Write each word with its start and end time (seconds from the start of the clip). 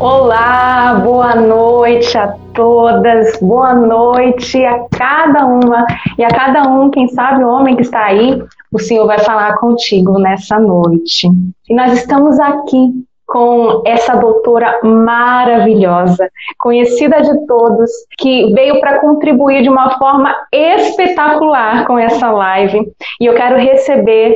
Olá, 0.00 0.94
boa 1.04 1.34
noite 1.34 2.16
a 2.16 2.34
todas, 2.54 3.38
boa 3.38 3.74
noite 3.74 4.64
a 4.64 4.88
cada 4.96 5.44
uma 5.44 5.86
e 6.16 6.24
a 6.24 6.28
cada 6.28 6.62
um, 6.70 6.90
quem 6.90 7.06
sabe 7.08 7.44
o 7.44 7.48
homem 7.48 7.76
que 7.76 7.82
está 7.82 8.06
aí, 8.06 8.42
o 8.72 8.78
Senhor 8.78 9.06
vai 9.06 9.18
falar 9.18 9.58
contigo 9.58 10.18
nessa 10.18 10.58
noite. 10.58 11.28
E 11.68 11.74
nós 11.74 11.92
estamos 11.92 12.40
aqui 12.40 13.04
com 13.26 13.82
essa 13.84 14.16
doutora 14.16 14.80
maravilhosa, 14.82 16.30
conhecida 16.58 17.20
de 17.20 17.46
todos, 17.46 17.90
que 18.16 18.54
veio 18.54 18.80
para 18.80 19.00
contribuir 19.00 19.62
de 19.62 19.68
uma 19.68 19.98
forma 19.98 20.34
espetacular 20.50 21.86
com 21.86 21.98
essa 21.98 22.30
live. 22.30 22.90
E 23.20 23.26
eu 23.26 23.34
quero 23.34 23.58
receber 23.58 24.34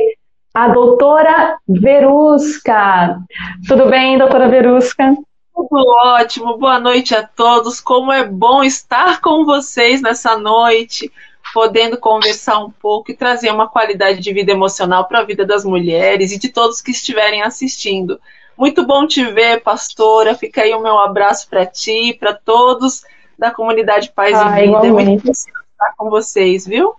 a 0.53 0.67
doutora 0.67 1.57
Verusca. 1.67 3.17
Tudo 3.67 3.87
bem, 3.87 4.15
doutora 4.19 4.47
Verusca? 4.47 5.15
Tudo 5.55 5.87
ótimo, 6.03 6.57
boa 6.57 6.77
noite 6.77 7.15
a 7.15 7.25
todos. 7.25 7.79
Como 7.79 8.11
é 8.11 8.25
bom 8.25 8.61
estar 8.61 9.21
com 9.21 9.45
vocês 9.45 10.01
nessa 10.01 10.37
noite, 10.37 11.09
podendo 11.53 11.97
conversar 11.97 12.59
um 12.59 12.69
pouco 12.69 13.09
e 13.09 13.15
trazer 13.15 13.49
uma 13.51 13.69
qualidade 13.69 14.19
de 14.19 14.33
vida 14.33 14.51
emocional 14.51 15.05
para 15.05 15.19
a 15.19 15.23
vida 15.23 15.45
das 15.45 15.63
mulheres 15.63 16.33
e 16.33 16.37
de 16.37 16.49
todos 16.49 16.81
que 16.81 16.91
estiverem 16.91 17.41
assistindo. 17.41 18.19
Muito 18.57 18.85
bom 18.85 19.07
te 19.07 19.23
ver, 19.23 19.63
pastora. 19.63 20.35
Fica 20.35 20.61
aí 20.61 20.73
o 20.73 20.81
meu 20.81 20.99
abraço 20.99 21.47
para 21.49 21.65
ti, 21.65 22.13
para 22.19 22.33
todos 22.33 23.03
da 23.39 23.49
comunidade 23.49 24.11
Paz 24.13 24.33
ah, 24.35 24.61
e 24.61 24.65
Vida. 24.65 24.87
É 24.87 24.91
muito 24.91 25.23
bom 25.23 25.31
estar 25.31 25.93
com 25.97 26.09
vocês, 26.09 26.67
viu? 26.67 26.95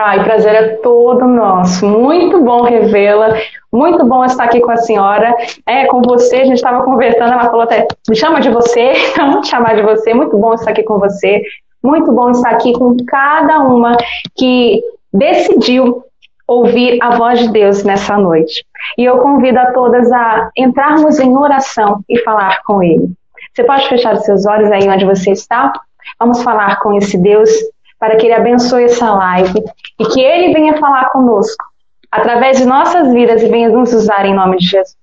Ai, 0.00 0.22
prazer 0.22 0.54
é 0.54 0.68
todo 0.76 1.26
nosso. 1.26 1.84
Muito 1.84 2.40
bom 2.40 2.62
revê-la. 2.62 3.36
Muito 3.72 4.04
bom 4.06 4.24
estar 4.24 4.44
aqui 4.44 4.60
com 4.60 4.70
a 4.70 4.76
senhora. 4.76 5.34
É, 5.66 5.86
com 5.86 6.00
você, 6.00 6.36
a 6.36 6.44
gente 6.44 6.54
estava 6.54 6.84
conversando, 6.84 7.32
ela 7.32 7.46
falou 7.46 7.62
até, 7.62 7.84
me 8.08 8.14
chama 8.14 8.40
de 8.40 8.48
você, 8.48 8.92
então 9.10 9.42
chamar 9.42 9.74
de 9.74 9.82
você. 9.82 10.14
Muito 10.14 10.38
bom 10.38 10.54
estar 10.54 10.70
aqui 10.70 10.84
com 10.84 11.00
você. 11.00 11.42
Muito 11.82 12.12
bom 12.12 12.30
estar 12.30 12.50
aqui 12.50 12.72
com 12.74 12.96
cada 13.08 13.58
uma 13.58 13.96
que 14.36 14.80
decidiu 15.12 16.04
ouvir 16.46 17.02
a 17.02 17.16
voz 17.16 17.40
de 17.40 17.48
Deus 17.48 17.82
nessa 17.82 18.16
noite. 18.16 18.64
E 18.96 19.04
eu 19.04 19.18
convido 19.18 19.58
a 19.58 19.72
todas 19.72 20.12
a 20.12 20.48
entrarmos 20.56 21.18
em 21.18 21.36
oração 21.36 22.04
e 22.08 22.20
falar 22.20 22.62
com 22.62 22.84
Ele. 22.84 23.10
Você 23.52 23.64
pode 23.64 23.88
fechar 23.88 24.14
os 24.14 24.24
seus 24.24 24.46
olhos 24.46 24.70
aí 24.70 24.88
onde 24.88 25.04
você 25.04 25.32
está? 25.32 25.72
Vamos 26.20 26.40
falar 26.44 26.78
com 26.78 26.96
esse 26.96 27.18
Deus 27.18 27.50
para 27.98 28.16
que 28.16 28.26
Ele 28.26 28.34
abençoe 28.34 28.84
essa 28.84 29.12
live 29.12 29.62
e 29.98 30.04
que 30.06 30.20
Ele 30.20 30.52
venha 30.52 30.78
falar 30.78 31.10
conosco 31.10 31.64
através 32.10 32.58
de 32.58 32.64
nossas 32.64 33.12
vidas 33.12 33.42
e 33.42 33.48
venha 33.48 33.68
nos 33.68 33.92
usar 33.92 34.24
em 34.24 34.34
nome 34.34 34.58
de 34.58 34.66
Jesus. 34.66 34.96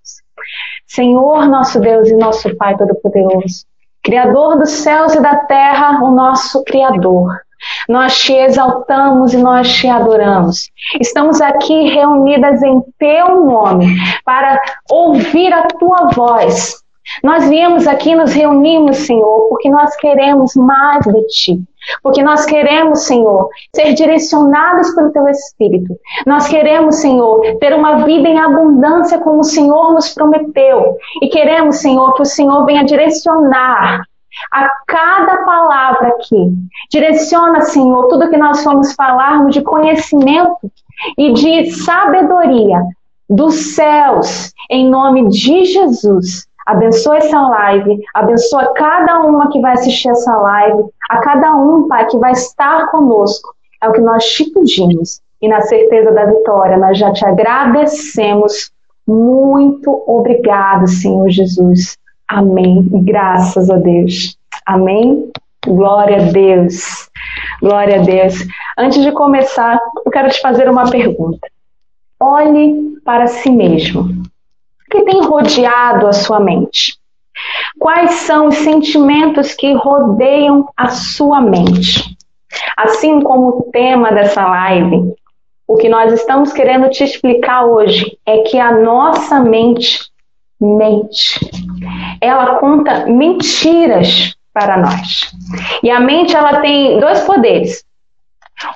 Senhor, 0.88 1.48
nosso 1.48 1.80
Deus 1.80 2.10
e 2.10 2.16
nosso 2.16 2.56
Pai 2.56 2.78
Todo-Poderoso, 2.78 3.66
Criador 4.04 4.58
dos 4.58 4.70
céus 4.70 5.16
e 5.16 5.22
da 5.22 5.36
terra, 5.36 6.00
o 6.04 6.12
nosso 6.12 6.64
Criador. 6.64 7.42
Nós 7.90 8.20
te 8.20 8.34
exaltamos 8.34 9.34
e 9.34 9.38
nós 9.38 9.72
te 9.74 9.88
adoramos. 9.88 10.70
Estamos 11.00 11.42
aqui 11.42 11.90
reunidas 11.90 12.62
em 12.62 12.82
teu 13.00 13.44
nome 13.44 13.88
para 14.24 14.62
ouvir 14.90 15.52
a 15.52 15.64
tua 15.68 16.10
voz. 16.14 16.76
Nós 17.24 17.48
viemos 17.50 17.88
aqui, 17.88 18.16
nos 18.16 18.34
reunimos, 18.34 18.98
Senhor, 18.98 19.48
porque 19.50 19.70
nós 19.70 19.96
queremos 19.98 20.56
mais 20.56 21.04
de 21.06 21.28
ti. 21.28 21.64
Porque 22.02 22.24
nós 22.24 22.46
queremos, 22.46 23.04
Senhor, 23.04 23.50
ser 23.76 23.94
direcionados 23.94 24.94
pelo 24.96 25.12
Teu 25.12 25.28
Espírito. 25.28 25.96
Nós 26.26 26.48
queremos, 26.48 26.96
Senhor, 26.96 27.58
ter 27.60 27.74
uma 27.74 28.06
vida 28.06 28.28
em 28.28 28.40
abundância 28.40 29.20
como 29.20 29.40
o 29.40 29.44
Senhor 29.44 29.94
nos 29.94 30.14
prometeu. 30.14 30.98
E 31.22 31.28
queremos, 31.30 31.78
Senhor, 31.78 32.14
que 32.14 32.22
o 32.22 32.26
Senhor 32.26 32.66
venha 32.66 32.84
direcionar 32.84 34.04
a 34.52 34.70
cada 34.86 35.38
palavra 35.46 36.10
aqui. 36.10 36.54
Direciona, 36.92 37.62
Senhor, 37.62 38.08
tudo 38.08 38.30
que 38.30 38.38
nós 38.38 38.64
vamos 38.64 38.94
falarmos 38.94 39.54
de 39.54 39.62
conhecimento 39.62 40.72
e 41.18 41.34
de 41.34 41.72
sabedoria 41.72 42.82
dos 43.30 43.76
céus, 43.76 44.54
em 44.70 44.90
nome 44.90 45.30
de 45.30 45.66
Jesus. 45.66 46.48
Abençoa 46.66 47.18
essa 47.18 47.40
live, 47.48 48.02
abençoa 48.14 48.74
cada 48.74 49.22
uma 49.22 49.52
que 49.52 49.62
vai 49.62 49.74
assistir 49.74 50.10
essa 50.10 50.36
live, 50.36 50.84
a 51.10 51.18
cada 51.20 51.56
um, 51.56 51.88
Pai, 51.88 52.08
que 52.08 52.18
vai 52.18 52.32
estar 52.32 52.88
conosco. 52.88 53.54
É 53.84 53.88
o 53.88 53.94
que 53.94 54.02
nós 54.02 54.26
te 54.26 54.46
pedimos. 54.46 55.22
E 55.42 55.48
na 55.48 55.62
certeza 55.62 56.12
da 56.12 56.26
vitória, 56.26 56.78
nós 56.78 56.98
já 56.98 57.14
te 57.14 57.24
agradecemos. 57.24 58.72
Muito 59.08 60.04
obrigado, 60.08 60.88
Senhor 60.88 61.30
Jesus. 61.30 61.98
Amém. 62.28 62.88
Graças 63.04 63.70
a 63.70 63.76
Deus. 63.76 64.36
Amém. 64.66 65.30
Glória 65.68 66.18
a 66.18 66.32
Deus. 66.32 67.10
Glória 67.62 68.00
a 68.00 68.04
Deus. 68.04 68.40
Antes 68.76 69.04
de 69.04 69.12
começar, 69.12 69.80
eu 70.04 70.12
quero 70.12 70.30
te 70.30 70.42
fazer 70.42 70.68
uma 70.68 70.90
pergunta. 70.90 71.48
Olhe 72.20 72.96
para 73.04 73.28
si 73.28 73.52
mesmo 73.52 74.25
que 74.90 75.04
tem 75.04 75.22
rodeado 75.22 76.08
a 76.08 76.14
sua 76.14 76.40
mente? 76.40 76.98
Quais 77.80 78.12
são 78.12 78.48
os 78.48 78.56
sentimentos 78.56 79.54
que 79.54 79.74
rodeiam 79.74 80.68
a 80.76 80.90
sua 80.90 81.42
mente? 81.42 82.16
Assim 82.78 83.22
como 83.22 83.50
o 83.50 83.72
tema 83.72 84.12
dessa 84.12 84.46
live, 84.48 85.14
o 85.68 85.78
que 85.78 85.90
nós 85.90 86.14
estamos 86.14 86.54
querendo 86.54 86.90
te 86.90 87.04
explicar 87.04 87.66
hoje 87.66 88.18
é 88.26 88.40
que 88.40 88.58
a 88.58 88.72
nossa 88.72 89.40
mente 89.40 90.10
mente. 90.60 91.40
Ela 92.22 92.56
conta 92.60 93.06
mentiras 93.08 94.36
para 94.54 94.78
nós. 94.78 95.32
E 95.84 95.90
a 95.90 96.00
mente 96.00 96.36
ela 96.36 96.62
tem 96.62 97.00
dois 97.00 97.22
poderes. 97.22 97.84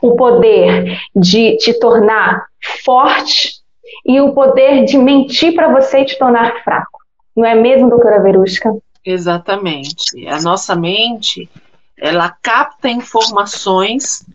O 0.01 0.15
poder 0.15 0.99
de 1.15 1.55
te 1.57 1.73
tornar 1.79 2.45
forte 2.83 3.58
e 4.05 4.19
o 4.21 4.33
poder 4.33 4.85
de 4.85 4.97
mentir 4.97 5.53
para 5.53 5.71
você 5.71 6.01
e 6.01 6.05
te 6.05 6.17
tornar 6.17 6.63
fraco. 6.63 6.99
Não 7.35 7.45
é 7.45 7.55
mesmo, 7.55 7.89
doutora 7.89 8.21
Verusca? 8.21 8.75
Exatamente. 9.05 10.27
A 10.27 10.41
nossa 10.41 10.75
mente, 10.75 11.49
ela 11.97 12.29
capta 12.41 12.89
informações, 12.89 14.25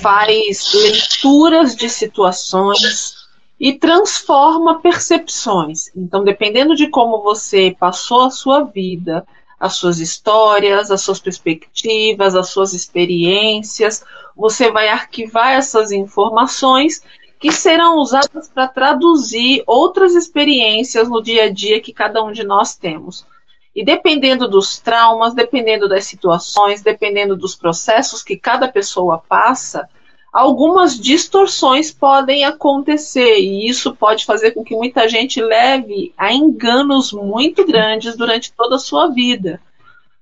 faz 0.00 0.72
leituras 0.74 1.76
de 1.76 1.88
situações 1.88 3.26
e 3.58 3.72
transforma 3.72 4.80
percepções. 4.80 5.90
Então, 5.96 6.24
dependendo 6.24 6.74
de 6.74 6.88
como 6.88 7.22
você 7.22 7.74
passou 7.78 8.22
a 8.22 8.30
sua 8.30 8.64
vida, 8.64 9.26
as 9.58 9.76
suas 9.76 9.98
histórias, 9.98 10.90
as 10.90 11.00
suas 11.00 11.18
perspectivas, 11.18 12.34
as 12.34 12.50
suas 12.50 12.74
experiências, 12.74 14.04
você 14.36 14.70
vai 14.70 14.88
arquivar 14.88 15.52
essas 15.52 15.90
informações 15.90 17.02
que 17.38 17.52
serão 17.52 17.98
usadas 17.98 18.48
para 18.48 18.66
traduzir 18.66 19.62
outras 19.66 20.14
experiências 20.14 21.08
no 21.08 21.22
dia 21.22 21.44
a 21.44 21.50
dia 21.50 21.80
que 21.80 21.92
cada 21.92 22.22
um 22.22 22.32
de 22.32 22.42
nós 22.42 22.74
temos. 22.74 23.26
E 23.74 23.84
dependendo 23.84 24.48
dos 24.48 24.78
traumas, 24.78 25.34
dependendo 25.34 25.86
das 25.86 26.06
situações, 26.06 26.80
dependendo 26.82 27.36
dos 27.36 27.54
processos 27.54 28.22
que 28.22 28.36
cada 28.36 28.66
pessoa 28.66 29.22
passa, 29.28 29.86
algumas 30.32 30.98
distorções 30.98 31.92
podem 31.92 32.44
acontecer 32.44 33.38
e 33.38 33.68
isso 33.68 33.94
pode 33.94 34.24
fazer 34.24 34.52
com 34.52 34.64
que 34.64 34.74
muita 34.74 35.06
gente 35.06 35.42
leve 35.42 36.14
a 36.16 36.32
enganos 36.32 37.12
muito 37.12 37.66
grandes 37.66 38.16
durante 38.16 38.50
toda 38.52 38.76
a 38.76 38.78
sua 38.78 39.08
vida. 39.08 39.60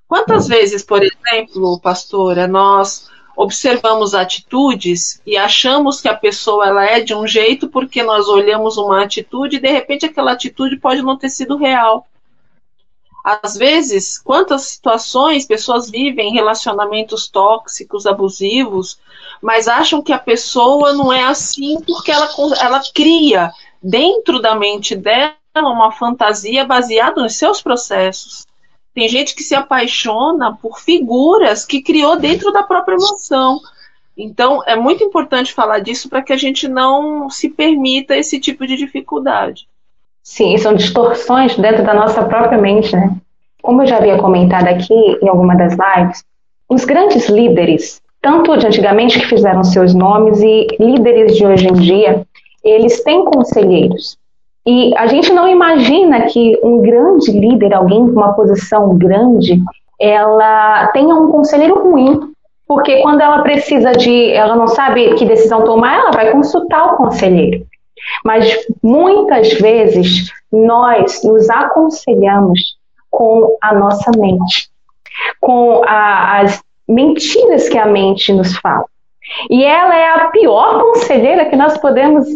Quantas 0.08 0.48
vezes, 0.48 0.84
por 0.84 1.03
exemplo, 1.03 1.80
pastora, 1.80 2.48
nós 2.48 3.08
observamos 3.37 4.15
atitudes 4.15 5.21
e 5.27 5.37
achamos 5.37 6.00
que 6.00 6.09
a 6.09 6.17
pessoa 6.17 6.67
ela 6.67 6.84
é 6.84 7.00
de 7.00 7.15
um 7.15 7.27
jeito 7.27 7.69
porque 7.69 8.03
nós 8.03 8.28
olhamos 8.28 8.77
uma 8.77 9.03
atitude 9.03 9.57
e 9.57 9.60
de 9.60 9.71
repente 9.71 10.07
aquela 10.07 10.33
atitude 10.33 10.77
pode 10.77 11.03
não 11.03 11.16
ter 11.16 11.28
sido 11.28 11.57
real. 11.57 12.07
Às 13.25 13.57
vezes, 13.57 14.19
quantas 14.19 14.63
situações 14.66 15.47
pessoas 15.47 15.91
vivem 15.91 16.33
relacionamentos 16.33 17.27
tóxicos, 17.27 18.07
abusivos, 18.07 18.98
mas 19.41 19.66
acham 19.66 20.03
que 20.03 20.13
a 20.13 20.19
pessoa 20.19 20.92
não 20.92 21.10
é 21.10 21.25
assim 21.25 21.80
porque 21.80 22.10
ela, 22.10 22.28
ela 22.60 22.83
cria 22.95 23.51
dentro 23.83 24.41
da 24.41 24.54
mente 24.54 24.95
dela 24.95 25.34
uma 25.57 25.91
fantasia 25.91 26.66
baseada 26.66 27.22
nos 27.22 27.37
seus 27.37 27.63
processos. 27.63 28.47
Tem 28.94 29.08
gente 29.08 29.34
que 29.34 29.42
se 29.42 29.54
apaixona 29.54 30.56
por 30.62 30.78
figuras 30.78 31.64
que 31.64 31.82
criou 31.82 32.16
dentro 32.16 32.52
da 32.52 32.62
própria 32.62 32.94
emoção. 32.94 33.60
Então, 34.16 34.62
é 34.66 34.76
muito 34.76 35.02
importante 35.02 35.52
falar 35.52 35.80
disso 35.80 36.08
para 36.08 36.22
que 36.22 36.32
a 36.32 36.36
gente 36.36 36.68
não 36.68 37.28
se 37.28 37.48
permita 37.48 38.16
esse 38.16 38.38
tipo 38.38 38.64
de 38.66 38.76
dificuldade. 38.76 39.66
Sim, 40.22 40.56
são 40.56 40.74
distorções 40.74 41.56
dentro 41.56 41.84
da 41.84 41.92
nossa 41.92 42.24
própria 42.24 42.56
mente, 42.56 42.94
né? 42.94 43.14
Como 43.60 43.82
eu 43.82 43.86
já 43.86 43.96
havia 43.96 44.16
comentado 44.16 44.68
aqui 44.68 44.94
em 44.94 45.28
alguma 45.28 45.56
das 45.56 45.72
lives, 45.72 46.24
os 46.68 46.84
grandes 46.84 47.28
líderes, 47.28 48.00
tanto 48.22 48.56
de 48.56 48.66
antigamente 48.66 49.18
que 49.18 49.26
fizeram 49.26 49.64
seus 49.64 49.92
nomes 49.92 50.41
e 50.41 50.66
líderes 50.78 51.36
de 51.36 51.44
hoje 51.44 51.66
em 51.66 51.72
dia, 51.74 52.24
eles 52.62 53.02
têm 53.02 53.24
conselheiros. 53.24 54.16
E 54.66 54.97
a 54.97 55.07
gente 55.07 55.33
não 55.33 55.47
imagina 55.47 56.22
que 56.22 56.59
um 56.63 56.81
grande 56.81 57.31
líder, 57.31 57.75
alguém 57.75 58.07
com 58.07 58.13
uma 58.13 58.33
posição 58.33 58.97
grande, 58.97 59.63
ela 60.01 60.87
tenha 60.89 61.15
um 61.15 61.31
conselheiro 61.31 61.83
ruim, 61.83 62.33
porque 62.66 63.03
quando 63.03 63.21
ela 63.21 63.43
precisa 63.43 63.93
de, 63.93 64.31
ela 64.33 64.57
não 64.57 64.69
sabe 64.69 65.15
que 65.15 65.27
decisão 65.27 65.65
tomar, 65.65 65.99
ela 65.99 66.11
vai 66.11 66.31
consultar 66.31 66.95
o 66.95 66.97
conselheiro. 66.97 67.66
Mas 68.25 68.66
muitas 68.83 69.53
vezes 69.55 70.31
nós 70.51 71.22
nos 71.22 71.49
aconselhamos 71.51 72.77
com 73.11 73.57
a 73.61 73.75
nossa 73.75 74.11
mente, 74.19 74.69
com 75.41 75.83
a, 75.87 76.41
as 76.41 76.63
mentiras 76.89 77.69
que 77.69 77.78
a 77.78 77.87
mente 77.87 78.33
nos 78.33 78.57
fala. 78.59 78.87
E 79.51 79.65
ela 79.65 79.97
é 79.97 80.09
a 80.09 80.27
pior 80.27 80.81
conselheira 80.81 81.47
que 81.47 81.57
nós 81.57 81.78
podemos 81.78 82.27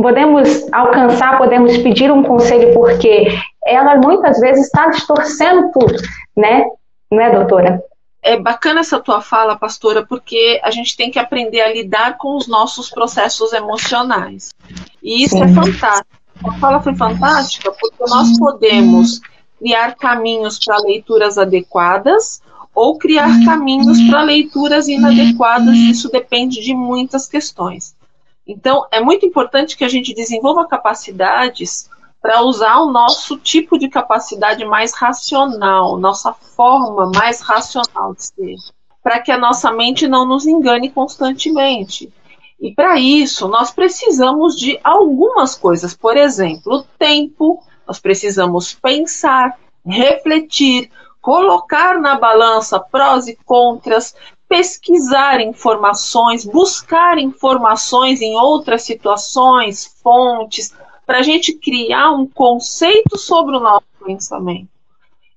podemos 0.00 0.72
alcançar, 0.72 1.36
podemos 1.36 1.76
pedir 1.78 2.10
um 2.10 2.22
conselho, 2.22 2.72
porque 2.72 3.28
ela 3.64 3.96
muitas 3.96 4.40
vezes 4.40 4.66
está 4.66 4.88
distorcendo 4.88 5.70
tudo, 5.72 5.94
né? 6.36 6.64
Não 7.10 7.20
é, 7.20 7.30
doutora? 7.30 7.82
É 8.22 8.38
bacana 8.38 8.80
essa 8.80 9.00
tua 9.00 9.20
fala, 9.20 9.56
pastora, 9.56 10.06
porque 10.06 10.60
a 10.62 10.70
gente 10.70 10.96
tem 10.96 11.10
que 11.10 11.18
aprender 11.18 11.60
a 11.60 11.72
lidar 11.72 12.16
com 12.16 12.36
os 12.36 12.46
nossos 12.46 12.88
processos 12.88 13.52
emocionais. 13.52 14.54
E 15.02 15.24
isso 15.24 15.36
é 15.36 15.46
Sim. 15.46 15.52
é 15.52 15.54
fantástico. 15.54 16.22
A 16.44 16.52
fala 16.54 16.80
foi 16.80 16.94
fantástica 16.94 17.70
porque 17.72 18.04
nós 18.08 18.38
podemos 18.38 19.20
criar 19.58 19.94
caminhos 19.96 20.58
para 20.64 20.78
leituras 20.78 21.36
adequadas 21.36 22.40
ou 22.74 22.96
criar 22.96 23.44
caminhos 23.44 24.00
para 24.08 24.22
leituras 24.22 24.88
inadequadas. 24.88 25.76
Isso 25.76 26.10
depende 26.10 26.60
de 26.60 26.74
muitas 26.74 27.28
questões. 27.28 27.94
Então, 28.46 28.86
é 28.90 29.00
muito 29.00 29.24
importante 29.24 29.76
que 29.76 29.84
a 29.84 29.88
gente 29.88 30.14
desenvolva 30.14 30.66
capacidades 30.66 31.88
para 32.20 32.42
usar 32.42 32.78
o 32.78 32.90
nosso 32.90 33.36
tipo 33.36 33.76
de 33.76 33.88
capacidade 33.88 34.64
mais 34.64 34.94
racional, 34.94 35.98
nossa 35.98 36.32
forma 36.32 37.10
mais 37.12 37.40
racional 37.40 38.14
de 38.14 38.24
ser, 38.24 38.56
para 39.02 39.20
que 39.20 39.32
a 39.32 39.38
nossa 39.38 39.72
mente 39.72 40.06
não 40.06 40.24
nos 40.24 40.46
engane 40.46 40.90
constantemente. 40.90 42.12
E 42.60 42.72
para 42.72 42.96
isso, 42.96 43.48
nós 43.48 43.72
precisamos 43.72 44.56
de 44.56 44.78
algumas 44.84 45.56
coisas, 45.56 45.94
por 45.94 46.16
exemplo, 46.16 46.86
tempo, 46.96 47.60
nós 47.84 47.98
precisamos 47.98 48.72
pensar, 48.72 49.58
refletir, 49.84 50.88
colocar 51.20 52.00
na 52.00 52.16
balança 52.16 52.78
prós 52.78 53.26
e 53.26 53.36
contras, 53.44 54.14
pesquisar 54.52 55.40
informações, 55.40 56.44
buscar 56.44 57.16
informações 57.16 58.20
em 58.20 58.36
outras 58.36 58.82
situações, 58.82 59.98
fontes, 60.02 60.74
para 61.06 61.20
a 61.20 61.22
gente 61.22 61.54
criar 61.54 62.10
um 62.10 62.26
conceito 62.26 63.16
sobre 63.16 63.56
o 63.56 63.60
nosso 63.60 63.86
pensamento. 64.04 64.68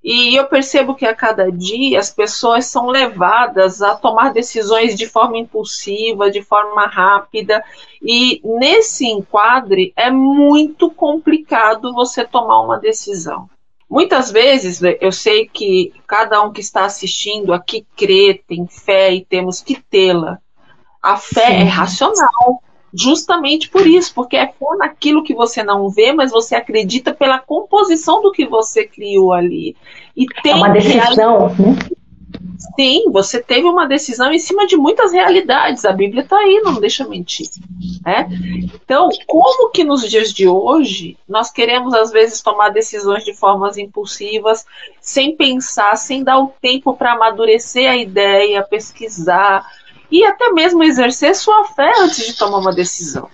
E 0.03 0.35
eu 0.35 0.45
percebo 0.47 0.95
que 0.95 1.05
a 1.05 1.15
cada 1.15 1.49
dia 1.49 1.97
as 1.97 2.11
pessoas 2.11 2.65
são 2.65 2.87
levadas 2.87 3.81
a 3.81 3.95
tomar 3.95 4.33
decisões 4.33 4.97
de 4.97 5.07
forma 5.07 5.37
impulsiva, 5.37 6.29
de 6.29 6.41
forma 6.41 6.85
rápida, 6.85 7.63
e 8.01 8.41
nesse 8.43 9.07
enquadre 9.07 9.93
é 9.95 10.11
muito 10.11 10.91
complicado 10.91 11.93
você 11.93 12.25
tomar 12.25 12.59
uma 12.59 12.77
decisão. 12.77 13.49
Muitas 13.89 14.31
vezes 14.31 14.81
né, 14.81 14.95
eu 14.99 15.11
sei 15.11 15.47
que 15.47 15.93
cada 16.07 16.41
um 16.41 16.51
que 16.51 16.61
está 16.61 16.85
assistindo 16.85 17.53
aqui 17.53 17.85
crê, 17.95 18.41
tem 18.47 18.67
fé 18.67 19.13
e 19.13 19.23
temos 19.23 19.61
que 19.61 19.75
tê-la. 19.75 20.39
A 21.01 21.17
fé 21.17 21.47
Sim. 21.47 21.53
é 21.53 21.63
racional, 21.63 22.63
justamente 22.91 23.69
por 23.69 23.85
isso, 23.85 24.13
porque 24.13 24.35
é 24.37 24.47
fé 24.47 24.75
naquilo 24.77 25.23
que 25.23 25.35
você 25.35 25.63
não 25.63 25.89
vê, 25.89 26.11
mas 26.13 26.31
você 26.31 26.55
acredita 26.55 27.13
pela 27.13 27.37
composição 27.37 28.21
do 28.21 28.31
que 28.31 28.47
você 28.47 28.87
criou 28.87 29.33
ali. 29.33 29.75
E 30.17 30.25
tem 30.41 30.53
é 30.53 30.55
uma 30.55 30.69
decisão, 30.69 31.49
né? 31.49 31.75
Sim, 32.75 33.11
você 33.11 33.41
teve 33.41 33.67
uma 33.67 33.87
decisão 33.87 34.31
em 34.31 34.39
cima 34.39 34.65
de 34.65 34.75
muitas 34.75 35.13
realidades. 35.13 35.85
A 35.85 35.91
Bíblia 35.91 36.23
está 36.23 36.37
aí, 36.37 36.61
não 36.63 36.79
deixa 36.79 37.07
mentir. 37.07 37.47
Né? 38.05 38.27
Então, 38.73 39.09
como 39.27 39.71
que 39.71 39.83
nos 39.83 40.09
dias 40.09 40.33
de 40.33 40.47
hoje 40.47 41.17
nós 41.27 41.51
queremos 41.51 41.93
às 41.93 42.11
vezes 42.11 42.41
tomar 42.41 42.69
decisões 42.69 43.23
de 43.23 43.33
formas 43.33 43.77
impulsivas, 43.77 44.65
sem 44.99 45.35
pensar, 45.35 45.95
sem 45.95 46.23
dar 46.23 46.39
o 46.39 46.53
tempo 46.61 46.95
para 46.95 47.13
amadurecer 47.13 47.89
a 47.89 47.95
ideia, 47.95 48.63
pesquisar 48.63 49.65
e 50.11 50.23
até 50.23 50.51
mesmo 50.51 50.83
exercer 50.83 51.35
sua 51.35 51.65
fé 51.65 51.91
antes 51.99 52.25
de 52.25 52.37
tomar 52.37 52.59
uma 52.59 52.73
decisão. 52.73 53.29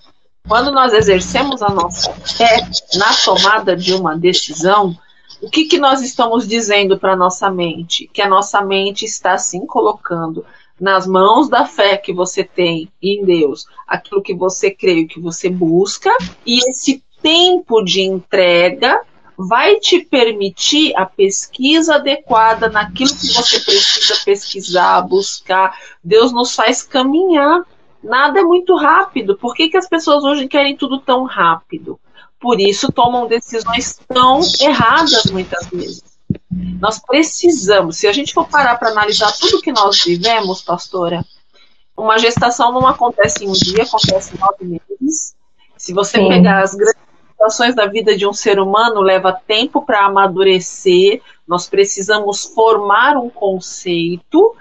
Quando 0.47 0.71
nós 0.71 0.93
exercemos 0.93 1.61
a 1.61 1.69
nossa 1.69 2.11
fé 2.13 2.67
na 2.95 3.13
tomada 3.23 3.75
de 3.75 3.93
uma 3.93 4.17
decisão, 4.17 4.97
o 5.41 5.49
que, 5.49 5.65
que 5.65 5.79
nós 5.79 6.01
estamos 6.01 6.47
dizendo 6.47 6.99
para 6.99 7.15
nossa 7.15 7.49
mente? 7.49 8.09
Que 8.13 8.21
a 8.21 8.29
nossa 8.29 8.61
mente 8.61 9.05
está 9.05 9.37
sim 9.37 9.65
colocando 9.65 10.45
nas 10.79 11.05
mãos 11.05 11.49
da 11.49 11.65
fé 11.65 11.97
que 11.97 12.13
você 12.13 12.43
tem 12.43 12.91
em 13.01 13.23
Deus, 13.23 13.67
aquilo 13.87 14.21
que 14.21 14.33
você 14.33 14.71
crê, 14.71 15.05
que 15.05 15.19
você 15.19 15.49
busca, 15.49 16.09
e 16.45 16.57
esse 16.69 17.03
tempo 17.21 17.83
de 17.83 18.01
entrega 18.01 19.01
vai 19.37 19.77
te 19.77 19.99
permitir 19.99 20.95
a 20.95 21.05
pesquisa 21.05 21.95
adequada 21.95 22.69
naquilo 22.69 23.09
que 23.09 23.27
você 23.27 23.59
precisa 23.59 24.15
pesquisar, 24.23 25.01
buscar. 25.01 25.75
Deus 26.03 26.31
nos 26.31 26.55
faz 26.55 26.83
caminhar. 26.83 27.61
Nada 28.03 28.39
é 28.39 28.43
muito 28.43 28.75
rápido. 28.75 29.37
Por 29.37 29.55
que, 29.55 29.69
que 29.69 29.77
as 29.77 29.87
pessoas 29.87 30.23
hoje 30.23 30.47
querem 30.47 30.75
tudo 30.75 30.99
tão 30.99 31.23
rápido? 31.23 31.99
Por 32.41 32.59
isso 32.59 32.91
tomam 32.91 33.27
decisões 33.27 33.99
tão 34.07 34.41
erradas 34.59 35.25
muitas 35.31 35.67
vezes. 35.67 36.03
Nós 36.79 36.99
precisamos, 36.99 37.97
se 37.97 38.07
a 38.07 38.13
gente 38.13 38.33
for 38.33 38.47
parar 38.47 38.77
para 38.77 38.89
analisar 38.89 39.31
tudo 39.33 39.61
que 39.61 39.71
nós 39.71 40.03
vivemos, 40.03 40.61
pastora, 40.61 41.23
uma 41.95 42.17
gestação 42.17 42.71
não 42.71 42.87
acontece 42.87 43.45
em 43.45 43.49
um 43.49 43.53
dia, 43.53 43.83
acontece 43.83 44.35
em 44.35 44.39
nove 44.39 44.81
meses. 44.99 45.35
Se 45.77 45.93
você 45.93 46.17
Sim. 46.17 46.29
pegar 46.29 46.63
as 46.63 46.73
grandes 46.73 47.01
situações 47.29 47.75
da 47.75 47.85
vida 47.85 48.17
de 48.17 48.25
um 48.27 48.33
ser 48.33 48.59
humano, 48.59 49.01
leva 49.01 49.33
tempo 49.33 49.83
para 49.83 50.05
amadurecer. 50.05 51.21
Nós 51.47 51.67
precisamos 51.69 52.45
formar 52.45 53.17
um 53.17 53.29
conceito. 53.29 54.55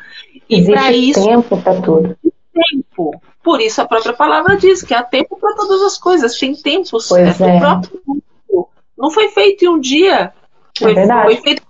E 0.48 0.64
para 0.64 0.92
isso. 0.92 1.24
tempo 1.24 1.60
para 1.62 1.80
tudo. 1.80 2.16
Tempo. 2.52 3.22
Por 3.42 3.60
isso 3.60 3.80
a 3.80 3.86
própria 3.86 4.12
palavra 4.12 4.56
diz 4.56 4.82
que 4.82 4.94
há 4.94 5.02
tempo 5.02 5.38
para 5.40 5.54
todas 5.54 5.82
as 5.82 5.96
coisas, 5.96 6.38
tem 6.38 6.54
tempo 6.54 7.00
certo. 7.00 7.44
É. 7.44 7.56
O 7.56 7.60
próprio 7.60 7.90
tempo 7.90 8.68
não 8.96 9.10
foi 9.10 9.28
feito 9.28 9.64
em 9.64 9.68
um 9.68 9.80
dia, 9.80 10.32
é 10.80 10.82
foi, 10.82 10.96
é 10.96 11.22
foi 11.24 11.36
feito 11.36 11.62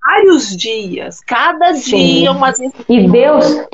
vários 0.00 0.56
dias, 0.56 1.20
cada 1.26 1.74
Sim. 1.74 1.96
dia 1.96 2.30
uma 2.30 2.52
E 2.88 3.08
Deus, 3.08 3.66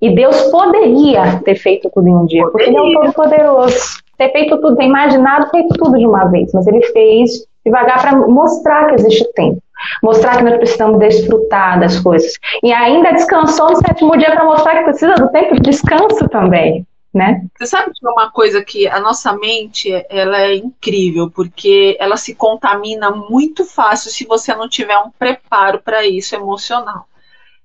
e 0.00 0.14
Deus 0.14 0.42
poderia 0.42 1.40
ter 1.44 1.56
feito 1.56 1.90
tudo 1.92 2.08
em 2.08 2.14
um 2.14 2.26
dia, 2.26 2.44
poderia. 2.44 2.50
porque 2.50 2.88
Ele 2.88 2.96
é 2.96 2.98
um 2.98 3.02
todo-poderoso. 3.02 4.02
Ter 4.16 4.30
feito 4.30 4.60
tudo, 4.60 4.76
ter 4.76 4.84
imaginado, 4.84 5.50
feito 5.50 5.74
tudo 5.74 5.98
de 5.98 6.06
uma 6.06 6.26
vez, 6.26 6.52
mas 6.52 6.66
Ele 6.68 6.82
fez 6.92 7.44
devagar 7.64 8.00
para 8.00 8.16
mostrar 8.28 8.88
que 8.88 8.94
existe 8.94 9.32
tempo. 9.32 9.60
Mostrar 10.00 10.36
que 10.36 10.44
nós 10.44 10.56
precisamos 10.58 11.00
desfrutar 11.00 11.80
das 11.80 11.98
coisas. 11.98 12.32
E 12.62 12.72
ainda 12.72 13.12
descansou 13.12 13.70
no 13.70 13.76
sétimo 13.76 14.16
dia 14.16 14.30
para 14.30 14.44
mostrar 14.44 14.76
que 14.78 14.84
precisa 14.84 15.14
do 15.14 15.28
tempo 15.30 15.56
de 15.56 15.62
descanso 15.62 16.28
também 16.28 16.86
né? 17.12 17.44
Você 17.56 17.66
sabe 17.66 17.92
que 17.92 18.06
é 18.06 18.10
uma 18.10 18.30
coisa 18.30 18.64
que 18.64 18.88
a 18.88 18.98
nossa 18.98 19.34
mente 19.34 19.90
ela 20.08 20.40
é 20.40 20.54
incrível 20.56 21.30
porque 21.30 21.96
ela 22.00 22.16
se 22.16 22.34
contamina 22.34 23.10
muito 23.10 23.64
fácil 23.66 24.10
se 24.10 24.24
você 24.24 24.54
não 24.54 24.68
tiver 24.68 24.98
um 24.98 25.10
preparo 25.10 25.80
para 25.80 26.06
isso 26.06 26.34
emocional. 26.34 27.06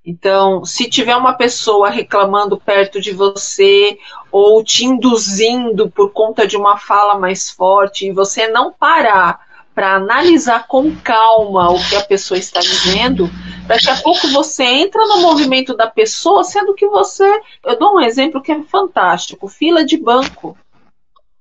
Então, 0.05 0.63
se 0.63 0.89
tiver 0.89 1.15
uma 1.15 1.33
pessoa 1.33 1.89
reclamando 1.89 2.57
perto 2.57 2.99
de 3.01 3.11
você 3.11 3.97
ou 4.31 4.63
te 4.63 4.85
induzindo 4.85 5.89
por 5.89 6.11
conta 6.11 6.47
de 6.47 6.55
uma 6.55 6.77
fala 6.77 7.17
mais 7.17 7.49
forte 7.49 8.07
e 8.07 8.13
você 8.13 8.47
não 8.47 8.71
parar 8.71 9.46
para 9.77 9.93
analisar 9.93 10.65
com 10.65 10.95
calma 10.95 11.69
o 11.69 11.77
que 11.77 11.95
a 11.95 12.03
pessoa 12.03 12.35
está 12.35 12.59
dizendo, 12.59 13.29
daqui 13.67 13.87
a 13.91 13.95
pouco 13.97 14.27
você 14.29 14.63
entra 14.63 15.05
no 15.05 15.21
movimento 15.21 15.77
da 15.77 15.85
pessoa, 15.85 16.43
sendo 16.43 16.73
que 16.73 16.87
você. 16.87 17.23
Eu 17.63 17.77
dou 17.77 17.97
um 17.97 18.01
exemplo 18.01 18.41
que 18.41 18.51
é 18.51 18.63
fantástico: 18.63 19.47
fila 19.47 19.85
de 19.85 19.95
banco. 19.95 20.57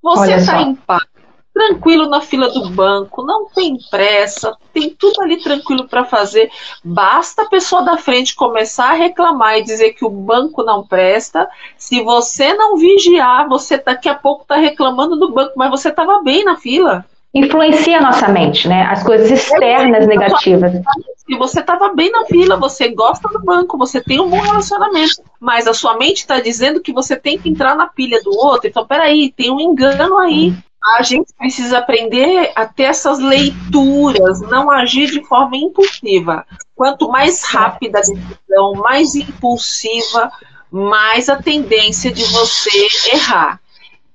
Você 0.02 0.34
está 0.34 0.60
em 0.60 0.74
paz, 0.74 1.06
tranquilo 1.54 2.10
na 2.10 2.20
fila 2.20 2.50
do 2.50 2.68
banco, 2.68 3.24
não 3.24 3.46
tem 3.48 3.78
pressa, 3.90 4.54
tem 4.70 4.90
tudo 4.90 5.22
ali 5.22 5.42
tranquilo 5.42 5.88
para 5.88 6.04
fazer. 6.04 6.50
Basta 6.84 7.40
a 7.40 7.48
pessoa 7.48 7.80
da 7.84 7.96
frente 7.96 8.34
começar 8.34 8.90
a 8.90 8.96
reclamar 8.96 9.56
e 9.56 9.64
dizer 9.64 9.94
que 9.94 10.04
o 10.04 10.10
banco 10.10 10.62
não 10.62 10.86
presta. 10.86 11.48
Se 11.78 12.02
você 12.02 12.52
não 12.52 12.76
vigiar, 12.76 13.48
você 13.48 13.78
daqui 13.78 14.10
a 14.10 14.14
pouco 14.14 14.42
está 14.42 14.56
reclamando 14.56 15.16
do 15.16 15.32
banco, 15.32 15.54
mas 15.56 15.70
você 15.70 15.88
estava 15.88 16.22
bem 16.22 16.44
na 16.44 16.58
fila 16.58 17.02
influencia 17.36 17.98
a 17.98 18.00
nossa 18.00 18.28
mente, 18.28 18.66
né? 18.66 18.84
As 18.84 19.02
coisas 19.02 19.30
externas 19.30 20.06
negativas. 20.06 20.72
Se 21.16 21.36
você 21.36 21.60
estava 21.60 21.92
bem 21.92 22.10
na 22.10 22.24
fila, 22.24 22.56
você 22.56 22.88
gosta 22.88 23.28
do 23.28 23.44
banco, 23.44 23.76
você 23.76 24.00
tem 24.00 24.20
um 24.20 24.30
bom 24.30 24.40
relacionamento, 24.40 25.22
mas 25.38 25.66
a 25.66 25.74
sua 25.74 25.98
mente 25.98 26.18
está 26.18 26.40
dizendo 26.40 26.80
que 26.80 26.92
você 26.92 27.14
tem 27.14 27.38
que 27.38 27.48
entrar 27.48 27.74
na 27.74 27.88
pilha 27.88 28.22
do 28.22 28.30
outro. 28.30 28.68
Então, 28.68 28.86
peraí, 28.86 29.32
tem 29.36 29.50
um 29.50 29.60
engano 29.60 30.18
aí. 30.18 30.54
a 30.98 31.02
gente 31.02 31.32
precisa 31.36 31.78
aprender 31.78 32.52
a 32.54 32.64
ter 32.64 32.84
essas 32.84 33.18
leituras, 33.18 34.40
não 34.40 34.70
agir 34.70 35.10
de 35.10 35.22
forma 35.26 35.56
impulsiva. 35.56 36.46
Quanto 36.74 37.08
mais 37.08 37.44
rápida 37.44 37.98
a 37.98 38.02
decisão, 38.02 38.72
mais 38.76 39.14
impulsiva, 39.14 40.30
mais 40.70 41.28
a 41.28 41.36
tendência 41.36 42.12
de 42.12 42.24
você 42.24 42.86
errar. 43.12 43.60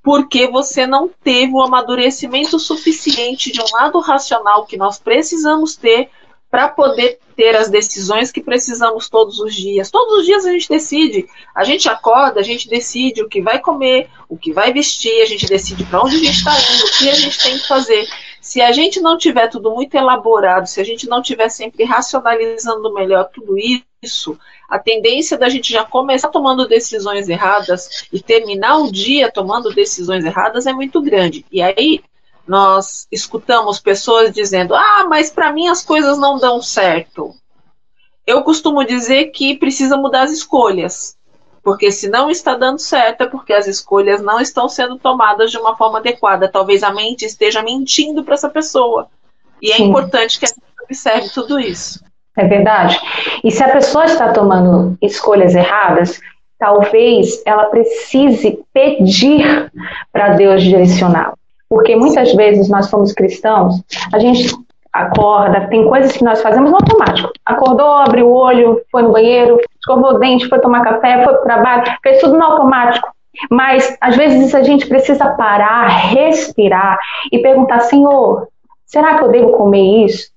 Porque 0.04 0.48
você 0.48 0.88
não 0.88 1.10
teve 1.24 1.54
o 1.54 1.62
amadurecimento 1.62 2.60
suficiente 2.60 3.52
de 3.52 3.62
um 3.62 3.66
lado 3.74 4.00
racional 4.00 4.66
que 4.66 4.78
nós 4.78 5.00
precisamos 5.00 5.76
ter 5.76 6.10
para 6.52 6.68
poder 6.68 7.18
ter 7.36 7.56
as 7.56 7.70
decisões 7.70 8.30
que 8.30 8.42
precisamos 8.42 9.10
todos 9.10 9.40
os 9.40 9.56
dias. 9.56 9.90
Todos 9.90 10.20
os 10.20 10.26
dias 10.26 10.46
a 10.46 10.52
gente 10.52 10.68
decide. 10.68 11.26
A 11.56 11.64
gente 11.64 11.88
acorda, 11.88 12.42
a 12.42 12.44
gente 12.44 12.68
decide 12.68 13.24
o 13.24 13.30
que 13.30 13.42
vai 13.42 13.60
comer, 13.60 14.10
o 14.28 14.38
que 14.38 14.52
vai 14.52 14.74
vestir, 14.74 15.22
a 15.22 15.26
gente 15.26 15.48
decide 15.48 15.86
para 15.86 16.04
onde 16.04 16.18
a 16.18 16.20
gente 16.20 16.38
está 16.38 16.52
indo, 16.52 16.86
o 16.86 16.98
que 16.98 17.10
a 17.10 17.16
gente 17.16 17.40
tem 17.40 17.58
que 17.58 17.68
fazer. 17.68 18.06
Se 18.42 18.62
a 18.62 18.72
gente 18.74 19.00
não 19.00 19.18
tiver 19.18 19.48
tudo 19.48 19.72
muito 19.72 19.96
elaborado, 19.96 20.68
se 20.68 20.82
a 20.82 20.84
gente 20.84 21.08
não 21.08 21.22
tiver 21.22 21.48
sempre 21.48 21.86
racionalizando 21.86 22.94
melhor 22.94 23.30
tudo 23.34 23.58
isso, 23.58 23.86
a 24.68 24.80
tendência 24.80 25.38
da 25.38 25.48
gente 25.48 25.72
já 25.72 25.86
começar 25.86 26.30
tomando 26.30 26.68
decisões 26.68 27.30
erradas 27.30 28.08
e 28.12 28.20
terminar 28.20 28.80
o 28.80 28.92
dia 28.92 29.32
tomando 29.32 29.72
decisões 29.74 30.26
erradas 30.26 30.66
é 30.66 30.74
muito 30.74 31.00
grande. 31.02 31.46
E 31.52 31.62
aí 31.62 32.04
nós 32.48 33.08
escutamos 33.12 33.80
pessoas 33.80 34.32
dizendo: 34.32 34.74
ah, 34.74 35.06
mas 35.08 35.30
para 35.30 35.54
mim 35.54 35.68
as 35.68 35.84
coisas 35.84 36.18
não 36.18 36.40
dão 36.40 36.64
certo. 36.64 37.36
Eu 38.26 38.42
costumo 38.44 38.84
dizer 38.84 39.26
que 39.26 39.56
precisa 39.56 39.98
mudar 39.98 40.24
as 40.24 40.32
escolhas. 40.32 41.16
Porque 41.64 41.92
se 41.92 42.10
não 42.10 42.32
está 42.32 42.56
dando 42.56 42.80
certo, 42.80 43.22
é 43.22 43.28
porque 43.28 43.54
as 43.54 43.68
escolhas 43.68 44.20
não 44.20 44.42
estão 44.42 44.68
sendo 44.68 44.98
tomadas 44.98 45.52
de 45.52 45.60
uma 45.60 45.78
forma 45.78 46.00
adequada. 46.00 46.50
Talvez 46.50 46.82
a 46.82 46.92
mente 46.92 47.24
esteja 47.24 47.62
mentindo 47.62 48.24
para 48.24 48.34
essa 48.34 48.50
pessoa. 48.50 49.10
E 49.62 49.72
é 49.72 49.78
Sim. 49.78 49.84
importante 49.84 50.40
que 50.40 50.46
a 50.46 50.48
gente 50.48 50.62
observe 50.84 51.30
tudo 51.30 51.60
isso. 51.60 52.04
É 52.38 52.46
verdade. 52.46 53.00
E 53.44 53.52
se 53.52 53.64
a 53.64 53.72
pessoa 53.72 54.06
está 54.06 54.32
tomando 54.32 54.98
escolhas 55.02 55.54
erradas, 55.54 56.20
talvez 56.58 57.42
ela 57.46 57.66
precise 57.66 58.60
pedir 58.74 59.72
para 60.14 60.30
Deus 60.30 60.64
direcioná-la. 60.64 61.34
Porque 61.70 61.96
muitas 61.96 62.34
vezes 62.34 62.70
nós 62.70 62.88
somos 62.88 63.14
cristãos, 63.14 63.82
a 64.14 64.20
gente 64.20 64.54
acorda, 64.92 65.68
tem 65.68 65.88
coisas 65.88 66.12
que 66.12 66.24
nós 66.24 66.42
fazemos 66.42 66.70
no 66.70 66.78
automático. 66.78 67.32
Acordou, 67.46 67.92
abriu 67.94 68.28
o 68.28 68.34
olho, 68.34 68.82
foi 68.92 69.02
no 69.04 69.12
banheiro, 69.12 69.58
escovou 69.80 70.16
o 70.16 70.20
dente, 70.20 70.50
foi 70.50 70.60
tomar 70.60 70.84
café, 70.84 71.24
foi 71.24 71.34
para 71.34 71.42
o 71.42 71.44
trabalho, 71.44 71.84
fez 72.04 72.20
tudo 72.20 72.38
no 72.38 72.44
automático. 72.44 73.08
Mas 73.50 73.98
às 74.02 74.16
vezes 74.18 74.54
a 74.54 74.62
gente 74.62 74.86
precisa 74.88 75.30
parar, 75.30 75.88
respirar 75.88 76.98
e 77.32 77.40
perguntar: 77.40 77.80
Senhor, 77.82 78.48
será 78.86 79.18
que 79.18 79.24
eu 79.24 79.30
devo 79.30 79.52
comer 79.54 80.06
isso? 80.06 80.30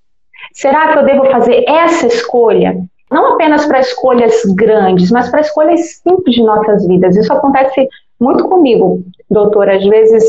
Será 0.54 0.92
que 0.92 0.98
eu 0.98 1.04
devo 1.04 1.24
fazer 1.30 1.64
essa 1.68 2.06
escolha? 2.06 2.76
Não 3.10 3.34
apenas 3.34 3.66
para 3.66 3.80
escolhas 3.80 4.42
grandes, 4.54 5.10
mas 5.10 5.28
para 5.28 5.40
escolhas 5.40 5.96
simples 5.96 6.36
de 6.36 6.42
nossas 6.42 6.86
vidas. 6.86 7.16
Isso 7.16 7.32
acontece 7.32 7.88
muito 8.20 8.48
comigo, 8.48 9.02
doutora. 9.28 9.76
Às 9.76 9.84
vezes 9.84 10.24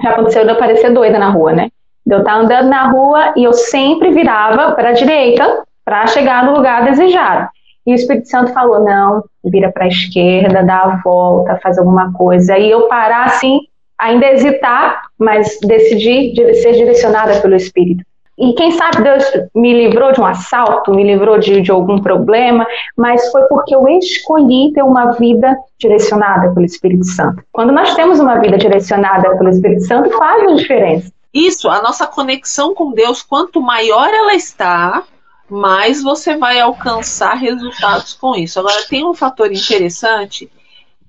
aconteceu 0.00 0.44
de 0.44 0.50
eu 0.50 0.58
parecer 0.58 0.92
doida 0.92 1.18
na 1.18 1.30
rua, 1.30 1.52
né? 1.52 1.70
Eu 2.06 2.18
estar 2.18 2.34
andando 2.34 2.68
na 2.68 2.90
rua 2.90 3.32
e 3.36 3.44
eu 3.44 3.54
sempre 3.54 4.10
virava 4.10 4.72
para 4.72 4.90
a 4.90 4.92
direita 4.92 5.64
para 5.82 6.06
chegar 6.06 6.44
no 6.44 6.56
lugar 6.56 6.84
desejado. 6.84 7.48
E 7.86 7.92
o 7.92 7.94
Espírito 7.94 8.28
Santo 8.28 8.52
falou: 8.52 8.84
não, 8.84 9.24
vira 9.42 9.72
para 9.72 9.84
a 9.84 9.88
esquerda, 9.88 10.62
dá 10.62 10.82
a 10.82 11.00
volta, 11.02 11.58
faz 11.62 11.78
alguma 11.78 12.12
coisa. 12.12 12.58
E 12.58 12.70
eu 12.70 12.86
parar 12.86 13.24
assim, 13.24 13.60
ainda 13.98 14.30
hesitar, 14.30 15.04
mas 15.18 15.58
decidir 15.62 16.34
ser 16.56 16.72
direcionada 16.74 17.40
pelo 17.40 17.54
Espírito. 17.54 18.04
E 18.36 18.52
quem 18.54 18.72
sabe 18.72 19.02
Deus 19.02 19.24
me 19.54 19.72
livrou 19.72 20.12
de 20.12 20.20
um 20.20 20.26
assalto, 20.26 20.92
me 20.92 21.04
livrou 21.04 21.38
de, 21.38 21.60
de 21.60 21.70
algum 21.70 22.00
problema, 22.00 22.66
mas 22.96 23.30
foi 23.30 23.42
porque 23.42 23.74
eu 23.74 23.86
escolhi 23.88 24.72
ter 24.72 24.82
uma 24.82 25.12
vida 25.12 25.56
direcionada 25.78 26.52
pelo 26.52 26.66
Espírito 26.66 27.04
Santo. 27.04 27.42
Quando 27.52 27.72
nós 27.72 27.94
temos 27.94 28.18
uma 28.18 28.38
vida 28.40 28.58
direcionada 28.58 29.36
pelo 29.36 29.50
Espírito 29.50 29.82
Santo, 29.84 30.10
faz 30.10 30.42
uma 30.42 30.56
diferença. 30.56 31.12
Isso, 31.32 31.68
a 31.68 31.80
nossa 31.82 32.06
conexão 32.06 32.74
com 32.74 32.92
Deus, 32.92 33.22
quanto 33.22 33.60
maior 33.60 34.08
ela 34.08 34.34
está, 34.34 35.02
mais 35.48 36.02
você 36.02 36.36
vai 36.36 36.60
alcançar 36.60 37.34
resultados 37.34 38.14
com 38.14 38.34
isso. 38.34 38.58
Agora, 38.58 38.82
tem 38.88 39.06
um 39.06 39.14
fator 39.14 39.52
interessante 39.52 40.50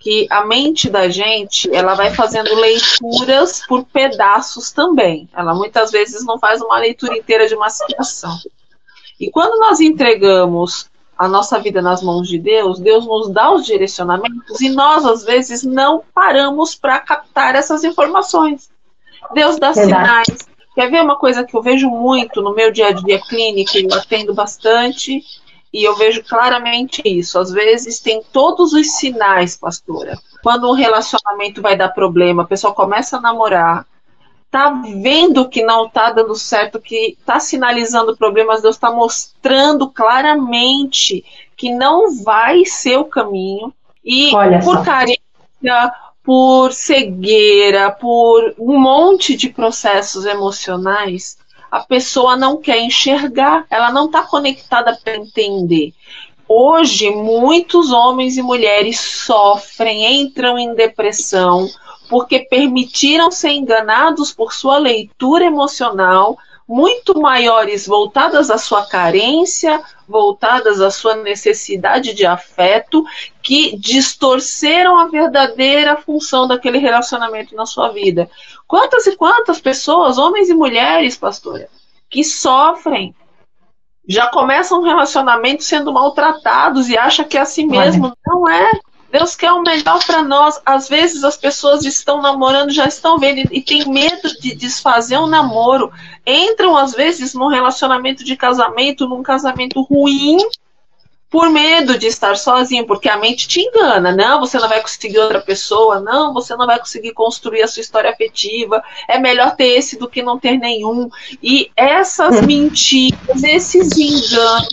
que 0.06 0.28
a 0.30 0.46
mente 0.46 0.88
da 0.88 1.10
gente 1.10 1.68
ela 1.76 1.96
vai 1.96 2.14
fazendo 2.14 2.54
leituras 2.54 3.66
por 3.68 3.84
pedaços 3.86 4.72
também. 4.72 5.28
Ela 5.36 5.56
muitas 5.56 5.90
vezes 5.90 6.24
não 6.24 6.38
faz 6.38 6.62
uma 6.62 6.78
leitura 6.78 7.18
inteira 7.18 7.48
de 7.48 7.56
uma 7.56 7.72
situação. 7.72 8.38
E 9.20 9.32
quando 9.32 9.60
nós 9.60 9.80
entregamos 9.80 10.92
a 11.18 11.28
nossa 11.28 11.60
vida 11.60 11.82
nas 11.82 12.04
mãos 12.04 12.28
de 12.28 12.38
Deus, 12.38 12.80
Deus 12.80 13.08
nos 13.08 13.30
dá 13.30 13.52
os 13.52 13.66
direcionamentos 13.66 14.62
e 14.62 14.70
nós 14.70 15.04
às 15.08 15.24
vezes 15.24 15.64
não 15.64 16.04
paramos 16.14 16.76
para 16.76 17.00
captar 17.00 17.56
essas 17.56 17.84
informações. 17.84 18.70
Deus 19.34 19.58
dá 19.58 19.72
Verdade. 19.72 20.26
sinais. 20.28 20.48
Quer 20.76 20.92
ver 20.92 21.02
uma 21.02 21.16
coisa 21.16 21.44
que 21.44 21.58
eu 21.58 21.64
vejo 21.64 21.90
muito 21.90 22.44
no 22.44 22.54
meu 22.54 22.72
dia 22.72 22.90
a 22.90 22.92
dia 22.92 23.20
clínico, 23.28 23.76
eu 23.76 23.92
atendo 23.98 24.36
bastante, 24.36 25.24
e 25.76 25.84
eu 25.84 25.94
vejo 25.94 26.24
claramente 26.24 27.02
isso. 27.04 27.38
Às 27.38 27.52
vezes 27.52 28.00
tem 28.00 28.24
todos 28.32 28.72
os 28.72 28.96
sinais, 28.96 29.58
pastora. 29.58 30.18
Quando 30.42 30.70
um 30.70 30.74
relacionamento 30.74 31.62
vai 31.62 31.76
dar 31.76 31.90
problema, 31.90 32.44
a 32.44 32.48
pessoa 32.48 32.74
começa 32.74 33.18
a 33.18 33.22
namorar, 33.22 33.86
tá 34.50 34.70
vendo 34.70 35.50
que 35.50 35.62
não 35.62 35.90
tá 35.90 36.14
dando 36.14 36.34
certo, 36.34 36.80
que 36.80 37.18
tá 37.26 37.42
sinalizando 37.42 38.16
problemas, 38.16 38.62
Deus 38.62 38.78
está 38.78 38.90
mostrando 38.90 39.90
claramente 39.90 41.26
que 41.58 41.74
não 41.74 42.24
vai 42.24 42.64
ser 42.64 42.98
o 42.98 43.04
caminho. 43.04 43.74
E 44.02 44.32
por 44.64 44.82
carência, 44.86 45.92
por 46.24 46.72
cegueira, 46.72 47.92
por 47.92 48.56
um 48.58 48.80
monte 48.80 49.36
de 49.36 49.50
processos 49.50 50.26
emocionais, 50.26 51.38
a 51.76 51.82
pessoa 51.82 52.38
não 52.38 52.56
quer 52.56 52.80
enxergar, 52.80 53.66
ela 53.70 53.92
não 53.92 54.06
está 54.06 54.24
conectada 54.24 54.98
para 55.04 55.18
entender. 55.18 55.94
Hoje, 56.48 57.10
muitos 57.10 57.92
homens 57.92 58.38
e 58.38 58.42
mulheres 58.42 58.98
sofrem, 58.98 60.22
entram 60.22 60.58
em 60.58 60.74
depressão, 60.74 61.68
porque 62.08 62.40
permitiram 62.40 63.30
ser 63.30 63.50
enganados 63.50 64.32
por 64.32 64.54
sua 64.54 64.78
leitura 64.78 65.44
emocional, 65.44 66.38
muito 66.66 67.20
maiores 67.20 67.86
voltadas 67.86 68.50
à 68.50 68.58
sua 68.58 68.86
carência, 68.86 69.82
voltadas 70.08 70.80
à 70.80 70.90
sua 70.90 71.18
necessidade 71.18 72.14
de 72.14 72.26
afeto, 72.26 73.04
que 73.42 73.76
distorceram 73.78 74.98
a 74.98 75.08
verdadeira 75.08 75.98
função 75.98 76.48
daquele 76.48 76.78
relacionamento 76.78 77.54
na 77.54 77.66
sua 77.66 77.90
vida. 77.90 78.30
Quantas 78.68 79.06
e 79.08 79.16
quantas 79.16 79.60
pessoas, 79.60 80.18
homens 80.18 80.50
e 80.50 80.54
mulheres, 80.54 81.16
pastora, 81.16 81.70
que 82.10 82.24
sofrem, 82.24 83.14
já 84.08 84.28
começam 84.28 84.80
um 84.80 84.84
relacionamento 84.84 85.64
sendo 85.64 85.92
maltratados 85.92 86.90
e 86.90 86.98
acham 86.98 87.26
que 87.26 87.38
é 87.38 87.42
assim 87.42 87.66
mesmo. 87.66 88.16
Não 88.26 88.50
é. 88.50 88.72
Deus 89.12 89.36
quer 89.36 89.52
o 89.52 89.62
melhor 89.62 90.04
para 90.06 90.22
nós. 90.22 90.62
Às 90.66 90.90
vezes 90.90 91.24
as 91.24 91.38
pessoas 91.38 91.86
estão 91.86 92.22
namorando, 92.22 92.72
já 92.72 92.86
estão 92.86 93.18
vendo 93.18 93.40
e 93.52 93.62
tem 93.62 93.88
medo 93.88 94.30
de 94.40 94.54
desfazer 94.54 95.18
um 95.18 95.28
namoro. 95.28 95.92
Entram 96.26 96.76
às 96.76 96.94
vezes 96.94 97.34
num 97.34 97.48
relacionamento 97.48 98.24
de 98.24 98.36
casamento, 98.36 99.08
num 99.08 99.24
casamento 99.24 99.82
ruim, 99.82 100.38
por 101.30 101.50
medo 101.50 101.98
de 101.98 102.08
estar 102.08 102.38
sozinho, 102.38 102.86
porque 102.86 103.10
a 103.10 103.18
mente 103.18 103.48
te 103.48 103.60
engana. 103.62 104.16
Não, 104.16 104.40
você 104.40 104.58
não 104.58 104.70
vai 104.70 104.82
conseguir 104.82 105.20
outra 105.20 105.42
pessoa. 105.42 106.00
Não, 106.00 106.34
você 106.34 106.56
não 106.56 106.66
vai 106.66 106.80
conseguir 106.80 107.14
construir 107.14 107.64
a 107.64 107.68
sua 107.68 107.82
história 107.82 108.10
afetiva. 108.10 108.84
É 109.08 109.20
melhor 109.20 109.56
ter 109.56 109.68
esse 109.68 109.98
do 109.98 110.10
que 110.10 110.22
não 110.22 110.40
ter 110.40 110.58
nenhum. 110.58 111.10
E 111.42 111.72
essas 111.76 112.38
hum. 112.38 112.46
mentiras, 112.46 113.44
esses 113.44 113.98
enganos, 113.98 114.68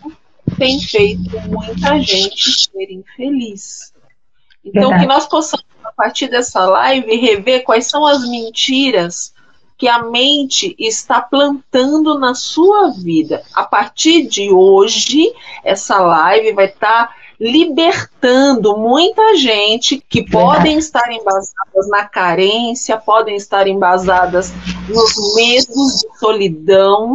têm 0.58 0.80
feito 0.80 1.40
muita 1.48 1.98
gente 2.00 2.70
ser 2.70 2.90
infeliz. 2.90 3.92
Então, 4.64 4.90
Verdade. 4.90 5.00
que 5.00 5.08
nós 5.08 5.26
possamos, 5.26 5.66
a 5.84 5.92
partir 5.92 6.28
dessa 6.28 6.64
live, 6.64 7.16
rever 7.16 7.64
quais 7.64 7.86
são 7.86 8.06
as 8.06 8.28
mentiras 8.28 9.32
que 9.82 9.88
a 9.88 10.00
mente 10.00 10.76
está 10.78 11.20
plantando 11.20 12.16
na 12.16 12.36
sua 12.36 12.90
vida. 12.90 13.42
A 13.52 13.64
partir 13.64 14.28
de 14.28 14.48
hoje, 14.48 15.34
essa 15.64 15.98
live 15.98 16.52
vai 16.52 16.66
estar 16.66 17.08
tá 17.08 17.14
libertando 17.40 18.78
muita 18.78 19.36
gente 19.36 20.00
que 20.08 20.22
podem 20.30 20.78
estar 20.78 21.10
embasadas 21.10 21.88
na 21.88 22.04
carência, 22.04 22.96
podem 22.96 23.34
estar 23.34 23.66
embasadas 23.66 24.52
nos 24.88 25.34
medos 25.34 25.98
de 25.98 26.16
solidão, 26.16 27.12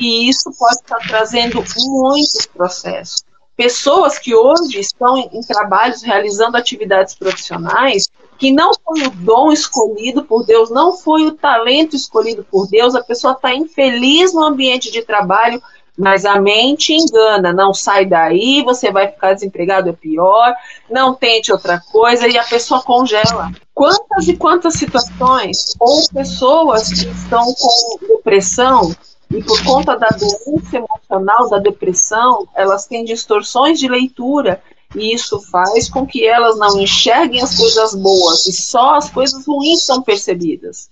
e 0.00 0.30
isso 0.30 0.50
pode 0.58 0.76
estar 0.76 1.06
trazendo 1.06 1.62
muitos 1.76 2.46
processos 2.46 3.26
pessoas 3.56 4.18
que 4.18 4.34
hoje 4.34 4.78
estão 4.78 5.16
em, 5.16 5.30
em 5.32 5.40
trabalhos 5.40 6.02
realizando 6.02 6.56
atividades 6.56 7.14
profissionais 7.14 8.08
que 8.38 8.52
não 8.52 8.70
foi 8.84 9.02
o 9.02 9.10
dom 9.10 9.52
escolhido 9.52 10.24
por 10.24 10.44
Deus, 10.44 10.70
não 10.70 10.92
foi 10.92 11.26
o 11.26 11.32
talento 11.32 11.96
escolhido 11.96 12.44
por 12.44 12.68
Deus, 12.68 12.94
a 12.94 13.02
pessoa 13.02 13.32
está 13.32 13.54
infeliz 13.54 14.32
no 14.34 14.44
ambiente 14.44 14.90
de 14.90 15.02
trabalho, 15.02 15.62
mas 15.96 16.26
a 16.26 16.38
mente 16.38 16.92
engana, 16.92 17.52
não 17.52 17.72
sai 17.72 18.04
daí, 18.04 18.62
você 18.62 18.92
vai 18.92 19.08
ficar 19.08 19.32
desempregado, 19.32 19.88
é 19.88 19.92
pior, 19.92 20.54
não 20.90 21.14
tente 21.14 21.50
outra 21.50 21.80
coisa, 21.90 22.28
e 22.28 22.36
a 22.38 22.44
pessoa 22.44 22.82
congela. 22.82 23.50
Quantas 23.72 24.28
e 24.28 24.36
quantas 24.36 24.74
situações, 24.74 25.74
ou 25.80 26.06
pessoas 26.12 26.88
que 26.88 27.08
estão 27.08 27.44
com 27.54 28.06
depressão, 28.06 28.94
e 29.30 29.42
por 29.42 29.64
conta 29.64 29.96
da 29.96 30.08
doença 30.08 30.76
emocional, 30.76 31.48
da 31.48 31.58
depressão, 31.58 32.46
elas 32.54 32.86
têm 32.86 33.04
distorções 33.04 33.78
de 33.78 33.88
leitura 33.88 34.62
e 34.94 35.14
isso 35.14 35.40
faz 35.50 35.88
com 35.88 36.06
que 36.06 36.26
elas 36.26 36.58
não 36.58 36.80
enxerguem 36.80 37.42
as 37.42 37.56
coisas 37.56 37.94
boas 37.94 38.46
e 38.46 38.52
só 38.52 38.94
as 38.94 39.10
coisas 39.10 39.46
ruins 39.46 39.84
são 39.84 40.02
percebidas. 40.02 40.90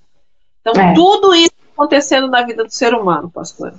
Então, 0.61 0.83
é. 0.83 0.95
tudo 0.95 1.35
isso 1.35 1.53
acontecendo 1.73 2.29
na 2.29 2.43
vida 2.43 2.65
do 2.65 2.71
ser 2.71 2.95
humano, 2.95 3.31
pastor. 3.31 3.75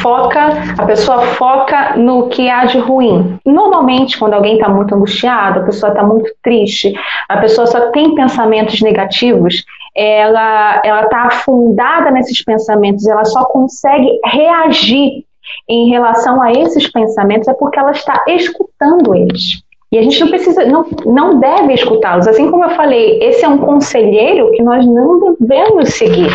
Foca, 0.00 0.48
a 0.78 0.86
pessoa 0.86 1.20
foca 1.34 1.96
no 1.96 2.28
que 2.28 2.48
há 2.48 2.64
de 2.64 2.78
ruim. 2.78 3.38
Normalmente, 3.44 4.18
quando 4.18 4.32
alguém 4.34 4.54
está 4.54 4.68
muito 4.68 4.94
angustiado, 4.94 5.60
a 5.60 5.64
pessoa 5.64 5.92
está 5.92 6.02
muito 6.02 6.32
triste, 6.42 6.92
a 7.28 7.36
pessoa 7.36 7.66
só 7.66 7.90
tem 7.90 8.14
pensamentos 8.14 8.80
negativos, 8.80 9.62
ela 9.94 10.80
está 11.04 11.26
afundada 11.26 12.10
nesses 12.10 12.42
pensamentos, 12.42 13.06
ela 13.06 13.24
só 13.24 13.44
consegue 13.44 14.18
reagir 14.24 15.24
em 15.68 15.90
relação 15.90 16.42
a 16.42 16.52
esses 16.52 16.90
pensamentos 16.90 17.48
é 17.48 17.54
porque 17.54 17.78
ela 17.78 17.92
está 17.92 18.24
escutando 18.28 19.14
eles. 19.14 19.62
E 19.90 19.98
a 19.98 20.02
gente 20.02 20.20
não 20.20 20.28
precisa, 20.28 20.64
não, 20.64 20.86
não 21.04 21.38
deve 21.38 21.74
escutá-los. 21.74 22.26
Assim 22.26 22.50
como 22.50 22.64
eu 22.64 22.70
falei, 22.70 23.22
esse 23.22 23.44
é 23.44 23.48
um 23.48 23.58
conselheiro 23.58 24.50
que 24.52 24.62
nós 24.62 24.86
não 24.86 25.36
devemos 25.38 25.90
seguir. 25.90 26.30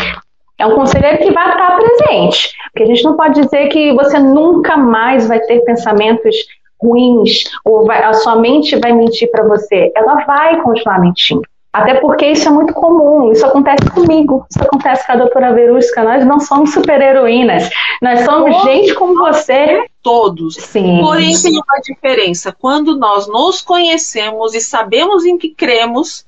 É 0.58 0.66
um 0.66 0.76
conselheiro 0.76 1.18
que 1.18 1.32
vai 1.32 1.50
estar 1.50 1.76
presente. 1.76 2.52
Porque 2.70 2.84
a 2.84 2.86
gente 2.86 3.04
não 3.04 3.16
pode 3.16 3.40
dizer 3.40 3.68
que 3.68 3.92
você 3.94 4.18
nunca 4.18 4.76
mais 4.76 5.26
vai 5.26 5.40
ter 5.40 5.60
pensamentos 5.64 6.36
ruins, 6.80 7.44
ou 7.64 7.84
vai, 7.84 8.02
a 8.02 8.12
sua 8.12 8.36
mente 8.36 8.76
vai 8.76 8.92
mentir 8.92 9.28
para 9.30 9.46
você. 9.46 9.90
Ela 9.96 10.24
vai 10.24 10.60
continuar 10.62 11.00
mentindo. 11.00 11.42
Até 11.72 11.94
porque 12.00 12.26
isso 12.26 12.48
é 12.48 12.50
muito 12.50 12.72
comum, 12.72 13.30
isso 13.30 13.44
acontece 13.44 13.90
comigo, 13.90 14.46
isso 14.50 14.62
acontece 14.62 15.06
com 15.06 15.12
a 15.12 15.16
doutora 15.16 15.52
Verusca. 15.52 16.02
Nós 16.02 16.24
não 16.24 16.40
somos 16.40 16.72
super-heroínas, 16.72 17.68
nós 18.00 18.20
somos 18.20 18.56
todos, 18.56 18.72
gente 18.72 18.94
como 18.94 19.14
você. 19.14 19.86
Todos. 20.02 20.54
Sim. 20.56 21.00
Porém, 21.00 21.38
tem 21.40 21.52
uma 21.52 21.80
diferença. 21.82 22.56
Quando 22.58 22.96
nós 22.96 23.28
nos 23.28 23.60
conhecemos 23.60 24.54
e 24.54 24.60
sabemos 24.60 25.26
em 25.26 25.36
que 25.36 25.50
cremos, 25.50 26.24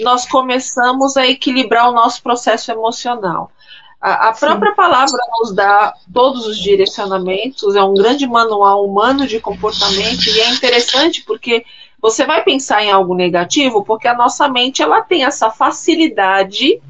nós 0.00 0.26
começamos 0.26 1.16
a 1.16 1.26
equilibrar 1.26 1.88
o 1.88 1.92
nosso 1.92 2.22
processo 2.22 2.72
emocional. 2.72 3.52
A, 4.00 4.30
a 4.30 4.32
própria 4.32 4.74
palavra 4.74 5.18
nos 5.38 5.52
dá 5.54 5.94
todos 6.12 6.46
os 6.46 6.58
direcionamentos, 6.58 7.76
é 7.76 7.82
um 7.82 7.94
grande 7.94 8.26
manual 8.26 8.84
humano 8.84 9.26
de 9.26 9.38
comportamento 9.38 10.26
e 10.26 10.40
é 10.40 10.50
interessante 10.50 11.22
porque 11.22 11.64
você 12.00 12.24
vai 12.24 12.42
pensar 12.42 12.82
em 12.82 12.90
algo 12.90 13.14
negativo 13.14 13.84
porque 13.84 14.08
a 14.08 14.14
nossa 14.14 14.48
mente 14.48 14.82
ela 14.82 15.02
tem 15.02 15.24
essa 15.24 15.50
facilidade 15.50 16.80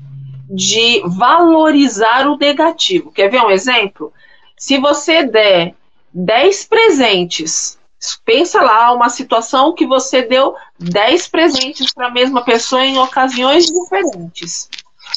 de 0.48 1.02
valorizar 1.04 2.26
o 2.26 2.36
negativo. 2.36 3.12
Quer 3.12 3.30
ver 3.30 3.40
um 3.42 3.50
exemplo? 3.50 4.12
Se 4.56 4.78
você 4.78 5.24
der 5.24 5.74
10 6.12 6.64
presentes, 6.64 7.78
pensa 8.24 8.60
lá 8.62 8.92
uma 8.92 9.08
situação 9.08 9.74
que 9.74 9.86
você 9.86 10.22
deu 10.22 10.54
10 10.78 11.28
presentes 11.28 11.92
para 11.92 12.08
a 12.08 12.10
mesma 12.10 12.42
pessoa 12.44 12.84
em 12.84 12.98
ocasiões 12.98 13.66
diferentes. 13.66 14.68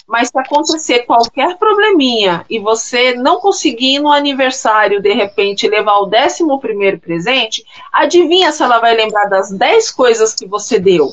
Mas 0.07 0.29
se 0.29 0.37
acontecer 0.37 1.05
qualquer 1.05 1.57
probleminha 1.57 2.45
e 2.49 2.59
você 2.59 3.13
não 3.13 3.39
conseguir 3.39 3.99
no 3.99 4.11
aniversário, 4.11 5.01
de 5.01 5.13
repente, 5.13 5.67
levar 5.67 5.99
o 5.99 6.05
décimo 6.05 6.59
primeiro 6.59 6.99
presente, 6.99 7.63
adivinha 7.91 8.51
se 8.51 8.61
ela 8.61 8.79
vai 8.79 8.95
lembrar 8.95 9.25
das 9.25 9.51
10 9.51 9.91
coisas 9.91 10.35
que 10.35 10.45
você 10.45 10.77
deu? 10.77 11.09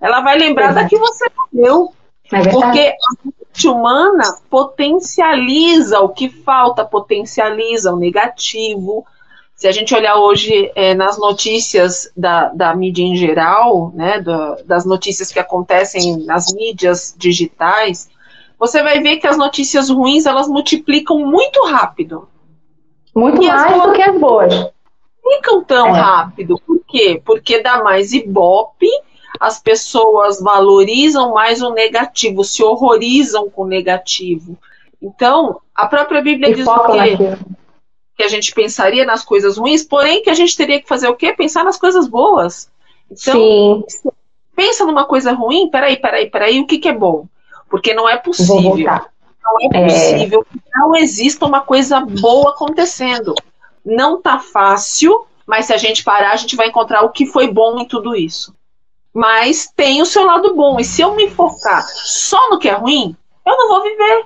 Ela 0.00 0.20
vai 0.20 0.38
lembrar 0.38 0.70
é 0.70 0.74
da 0.74 0.88
que 0.88 0.98
você 0.98 1.24
deu. 1.52 1.92
É 2.30 2.50
porque 2.50 2.80
a 2.80 3.24
mente 3.24 3.68
humana 3.68 4.38
potencializa 4.50 6.00
o 6.00 6.08
que 6.10 6.28
falta, 6.28 6.84
potencializa 6.84 7.92
o 7.92 7.96
negativo. 7.96 9.06
Se 9.54 9.68
a 9.68 9.72
gente 9.72 9.94
olhar 9.94 10.16
hoje 10.16 10.70
é, 10.74 10.94
nas 10.94 11.18
notícias 11.18 12.10
da, 12.16 12.48
da 12.48 12.74
mídia 12.74 13.04
em 13.04 13.16
geral, 13.16 13.92
né, 13.94 14.22
das 14.66 14.84
notícias 14.84 15.30
que 15.30 15.38
acontecem 15.38 16.18
nas 16.24 16.52
mídias 16.52 17.14
digitais, 17.16 18.08
você 18.58 18.82
vai 18.82 19.00
ver 19.00 19.16
que 19.18 19.26
as 19.26 19.36
notícias 19.36 19.90
ruins 19.90 20.26
elas 20.26 20.48
multiplicam 20.48 21.18
muito 21.18 21.64
rápido. 21.64 22.28
Muito 23.14 23.42
e 23.42 23.46
mais 23.46 23.82
do 23.82 23.92
que 23.92 24.02
as 24.02 24.18
boas. 24.18 24.54
Multiplicam 24.54 25.64
tão 25.64 25.88
é. 25.88 26.00
rápido. 26.00 26.60
Por 26.66 26.80
quê? 26.86 27.20
Porque 27.24 27.62
dá 27.62 27.82
mais 27.82 28.12
ibope, 28.12 28.88
as 29.38 29.60
pessoas 29.60 30.40
valorizam 30.40 31.32
mais 31.32 31.62
o 31.62 31.70
negativo, 31.70 32.44
se 32.44 32.62
horrorizam 32.62 33.50
com 33.50 33.62
o 33.62 33.66
negativo. 33.66 34.58
Então, 35.00 35.60
a 35.74 35.86
própria 35.86 36.22
Bíblia 36.22 36.50
e 36.50 36.54
diz 36.54 36.66
o 36.66 36.92
quê? 36.92 37.36
Que 38.16 38.22
a 38.22 38.28
gente 38.28 38.54
pensaria 38.54 39.04
nas 39.04 39.24
coisas 39.24 39.58
ruins, 39.58 39.82
porém 39.82 40.22
que 40.22 40.30
a 40.30 40.34
gente 40.34 40.56
teria 40.56 40.80
que 40.80 40.88
fazer 40.88 41.08
o 41.08 41.16
quê? 41.16 41.32
Pensar 41.32 41.64
nas 41.64 41.78
coisas 41.78 42.08
boas. 42.08 42.70
Então, 43.10 43.84
Sim. 43.88 44.10
pensa 44.54 44.84
numa 44.84 45.04
coisa 45.04 45.32
ruim, 45.32 45.68
peraí, 45.68 45.96
peraí, 45.96 46.30
peraí, 46.30 46.60
o 46.60 46.66
que, 46.66 46.78
que 46.78 46.88
é 46.88 46.92
bom? 46.92 47.26
Porque 47.74 47.92
não 47.92 48.08
é 48.08 48.16
possível. 48.16 48.86
Não 48.86 49.56
é, 49.60 49.66
é 49.66 49.82
possível 49.82 50.46
é... 50.48 50.52
que 50.52 50.62
não 50.76 50.94
exista 50.94 51.44
uma 51.44 51.60
coisa 51.60 51.98
boa 51.98 52.50
acontecendo. 52.50 53.34
Não 53.84 54.22
tá 54.22 54.38
fácil, 54.38 55.26
mas 55.44 55.64
se 55.64 55.72
a 55.72 55.76
gente 55.76 56.04
parar, 56.04 56.30
a 56.30 56.36
gente 56.36 56.54
vai 56.54 56.68
encontrar 56.68 57.02
o 57.02 57.10
que 57.10 57.26
foi 57.26 57.50
bom 57.50 57.80
em 57.80 57.84
tudo 57.84 58.14
isso. 58.14 58.54
Mas 59.12 59.68
tem 59.74 60.00
o 60.00 60.06
seu 60.06 60.24
lado 60.24 60.54
bom. 60.54 60.78
E 60.78 60.84
se 60.84 61.02
eu 61.02 61.16
me 61.16 61.28
focar 61.28 61.82
só 61.82 62.48
no 62.48 62.60
que 62.60 62.68
é 62.68 62.74
ruim, 62.74 63.16
eu 63.44 63.56
não 63.56 63.66
vou 63.66 63.82
viver. 63.82 64.24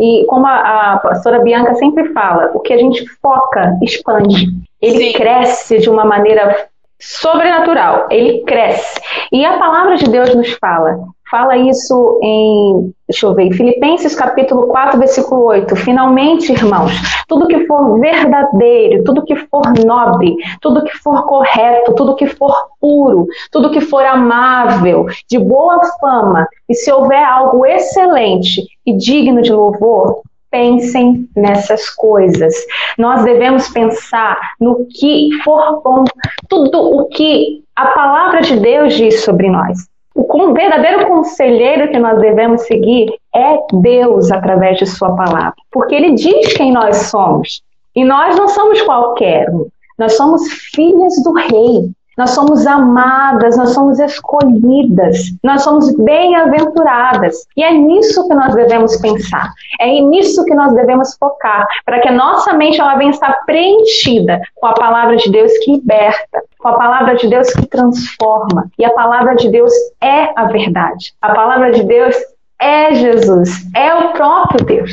E 0.00 0.24
como 0.28 0.44
a, 0.48 0.94
a 0.94 0.98
pastora 0.98 1.38
Bianca 1.38 1.76
sempre 1.76 2.12
fala, 2.12 2.50
o 2.52 2.58
que 2.58 2.72
a 2.72 2.78
gente 2.78 3.06
foca 3.22 3.78
expande. 3.80 4.48
Ele 4.80 5.04
Sim. 5.04 5.12
cresce 5.12 5.78
de 5.78 5.88
uma 5.88 6.04
maneira 6.04 6.68
sobrenatural. 6.98 8.08
Ele 8.10 8.40
cresce. 8.40 9.00
E 9.30 9.44
a 9.44 9.56
palavra 9.56 9.94
de 9.94 10.10
Deus 10.10 10.34
nos 10.34 10.50
fala 10.54 11.12
fala 11.32 11.56
isso 11.56 12.20
em, 12.22 12.92
deixa 13.08 13.24
eu 13.24 13.34
ver, 13.34 13.50
Filipenses 13.52 14.14
capítulo 14.14 14.66
4, 14.66 14.98
versículo 14.98 15.44
8. 15.46 15.74
Finalmente, 15.76 16.52
irmãos, 16.52 16.92
tudo 17.26 17.46
que 17.46 17.66
for 17.66 17.98
verdadeiro, 17.98 19.02
tudo 19.02 19.24
que 19.24 19.34
for 19.34 19.62
nobre, 19.82 20.36
tudo 20.60 20.84
que 20.84 20.94
for 20.98 21.24
correto, 21.24 21.94
tudo 21.94 22.14
que 22.14 22.26
for 22.26 22.54
puro, 22.78 23.26
tudo 23.50 23.70
que 23.70 23.80
for 23.80 24.04
amável, 24.04 25.06
de 25.26 25.38
boa 25.38 25.80
fama, 25.98 26.46
e 26.68 26.74
se 26.74 26.92
houver 26.92 27.24
algo 27.24 27.64
excelente 27.64 28.66
e 28.84 28.94
digno 28.94 29.40
de 29.40 29.54
louvor, 29.54 30.20
pensem 30.50 31.26
nessas 31.34 31.88
coisas. 31.88 32.54
Nós 32.98 33.24
devemos 33.24 33.70
pensar 33.70 34.38
no 34.60 34.86
que 34.86 35.30
for 35.42 35.80
bom, 35.82 36.04
tudo 36.46 36.78
o 36.78 37.08
que 37.08 37.62
a 37.74 37.86
palavra 37.86 38.42
de 38.42 38.60
Deus 38.60 38.92
diz 38.92 39.24
sobre 39.24 39.48
nós. 39.48 39.90
O 40.14 40.52
verdadeiro 40.52 41.06
conselheiro 41.06 41.90
que 41.90 41.98
nós 41.98 42.20
devemos 42.20 42.62
seguir 42.62 43.12
é 43.34 43.58
Deus 43.80 44.30
através 44.30 44.78
de 44.78 44.86
Sua 44.86 45.14
palavra, 45.16 45.54
porque 45.70 45.94
Ele 45.94 46.12
diz 46.12 46.52
quem 46.54 46.72
nós 46.72 46.96
somos. 47.08 47.62
E 47.94 48.04
nós 48.04 48.36
não 48.36 48.48
somos 48.48 48.80
qualquer 48.82 49.48
um, 49.50 49.68
nós 49.98 50.16
somos 50.16 50.42
filhas 50.74 51.14
do 51.22 51.32
Rei. 51.32 51.90
Nós 52.16 52.30
somos 52.30 52.66
amadas, 52.66 53.56
nós 53.56 53.70
somos 53.70 53.98
escolhidas, 53.98 55.18
nós 55.42 55.62
somos 55.62 55.94
bem-aventuradas. 55.96 57.46
E 57.56 57.62
é 57.62 57.72
nisso 57.72 58.26
que 58.28 58.34
nós 58.34 58.54
devemos 58.54 58.96
pensar, 58.98 59.52
é 59.80 59.86
nisso 60.00 60.44
que 60.44 60.54
nós 60.54 60.74
devemos 60.74 61.16
focar, 61.16 61.66
para 61.84 62.00
que 62.00 62.08
a 62.08 62.12
nossa 62.12 62.52
mente 62.52 62.80
ela 62.80 62.96
venha 62.96 63.10
estar 63.10 63.32
preenchida 63.46 64.40
com 64.56 64.66
a 64.66 64.74
palavra 64.74 65.16
de 65.16 65.30
Deus 65.30 65.52
que 65.58 65.72
liberta, 65.72 66.42
com 66.58 66.68
a 66.68 66.74
palavra 66.74 67.14
de 67.16 67.28
Deus 67.28 67.50
que 67.52 67.66
transforma. 67.66 68.70
E 68.78 68.84
a 68.84 68.90
palavra 68.90 69.34
de 69.34 69.48
Deus 69.48 69.72
é 70.00 70.32
a 70.38 70.44
verdade. 70.44 71.12
A 71.20 71.34
palavra 71.34 71.72
de 71.72 71.82
Deus 71.82 72.16
é 72.60 72.94
Jesus, 72.94 73.66
é 73.74 73.94
o 73.94 74.12
próprio 74.12 74.64
Deus. 74.64 74.92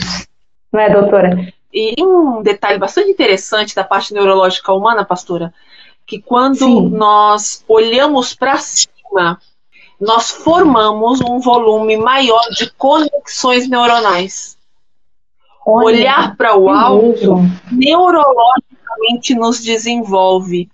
Não 0.71 0.79
é, 0.79 0.89
doutora? 0.89 1.37
E 1.71 1.93
um 2.03 2.41
detalhe 2.41 2.79
bastante 2.79 3.11
interessante 3.11 3.75
da 3.75 3.83
parte 3.83 4.13
neurológica 4.13 4.73
humana, 4.73 5.05
pastora, 5.05 5.53
que 6.09 6.19
quando 6.19 6.57
Sim. 6.57 6.89
nós 6.89 7.63
olhamos 7.67 8.33
para 8.33 8.57
cima, 8.57 9.39
nós 10.01 10.31
formamos 10.31 11.21
um 11.21 11.39
volume 11.39 11.97
maior 11.97 12.41
de 12.57 12.71
conexões 12.71 13.69
neuronais. 13.69 14.57
Olha, 15.63 15.85
Olhar 15.85 16.35
para 16.35 16.57
o 16.57 16.67
alto 16.67 17.35
neurologicamente 17.71 19.35
nos 19.35 19.61
desenvolve. 19.61 20.67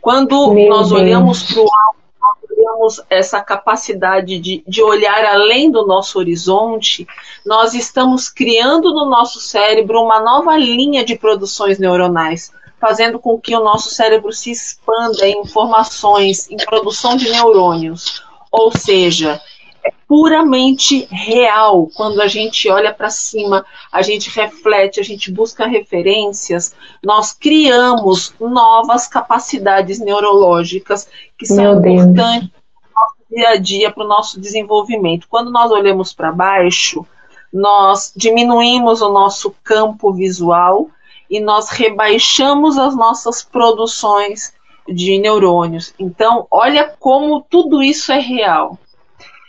Quando 0.00 0.50
Meu 0.54 0.70
nós 0.70 0.88
Deus. 0.88 1.00
olhamos 1.00 1.42
para 1.42 1.60
o 1.60 1.68
alto, 1.68 1.98
nós 2.18 2.56
temos 2.56 3.00
essa 3.10 3.42
capacidade 3.42 4.38
de, 4.38 4.64
de 4.66 4.82
olhar 4.82 5.26
além 5.26 5.70
do 5.70 5.86
nosso 5.86 6.18
horizonte, 6.18 7.06
nós 7.44 7.74
estamos 7.74 8.30
criando 8.30 8.94
no 8.94 9.04
nosso 9.10 9.40
cérebro 9.40 10.00
uma 10.00 10.20
nova 10.20 10.56
linha 10.56 11.04
de 11.04 11.16
produções 11.16 11.78
neuronais, 11.78 12.50
fazendo 12.84 13.18
com 13.18 13.40
que 13.40 13.56
o 13.56 13.64
nosso 13.64 13.88
cérebro 13.88 14.30
se 14.30 14.50
expanda 14.50 15.26
em 15.26 15.40
informações, 15.40 16.50
em 16.50 16.56
produção 16.58 17.16
de 17.16 17.30
neurônios. 17.30 18.22
Ou 18.52 18.70
seja, 18.76 19.40
é 19.82 19.90
puramente 20.06 21.08
real. 21.10 21.88
Quando 21.94 22.20
a 22.20 22.26
gente 22.26 22.68
olha 22.68 22.92
para 22.92 23.08
cima, 23.08 23.64
a 23.90 24.02
gente 24.02 24.28
reflete, 24.28 25.00
a 25.00 25.02
gente 25.02 25.32
busca 25.32 25.66
referências, 25.66 26.76
nós 27.02 27.32
criamos 27.32 28.34
novas 28.38 29.08
capacidades 29.08 29.98
neurológicas 29.98 31.08
que 31.38 31.46
são 31.46 31.78
importantes 31.78 32.50
no 32.50 32.90
nosso 32.94 33.16
dia 33.30 33.48
a 33.48 33.56
dia 33.56 33.90
para 33.90 34.04
o 34.04 34.08
nosso 34.08 34.38
desenvolvimento. 34.38 35.26
Quando 35.26 35.50
nós 35.50 35.70
olhamos 35.70 36.12
para 36.12 36.30
baixo, 36.30 37.06
nós 37.50 38.12
diminuímos 38.14 39.00
o 39.00 39.08
nosso 39.08 39.54
campo 39.64 40.12
visual 40.12 40.90
e 41.30 41.40
nós 41.40 41.70
rebaixamos 41.70 42.78
as 42.78 42.94
nossas 42.94 43.42
produções 43.42 44.52
de 44.88 45.18
neurônios. 45.18 45.94
Então, 45.98 46.46
olha 46.50 46.94
como 46.98 47.40
tudo 47.48 47.82
isso 47.82 48.12
é 48.12 48.18
real. 48.18 48.78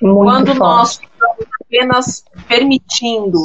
Muito 0.02 0.24
Quando 0.24 0.48
forte. 0.48 0.60
nós 0.60 0.92
estamos 0.92 1.46
apenas 1.62 2.26
permitindo 2.48 3.40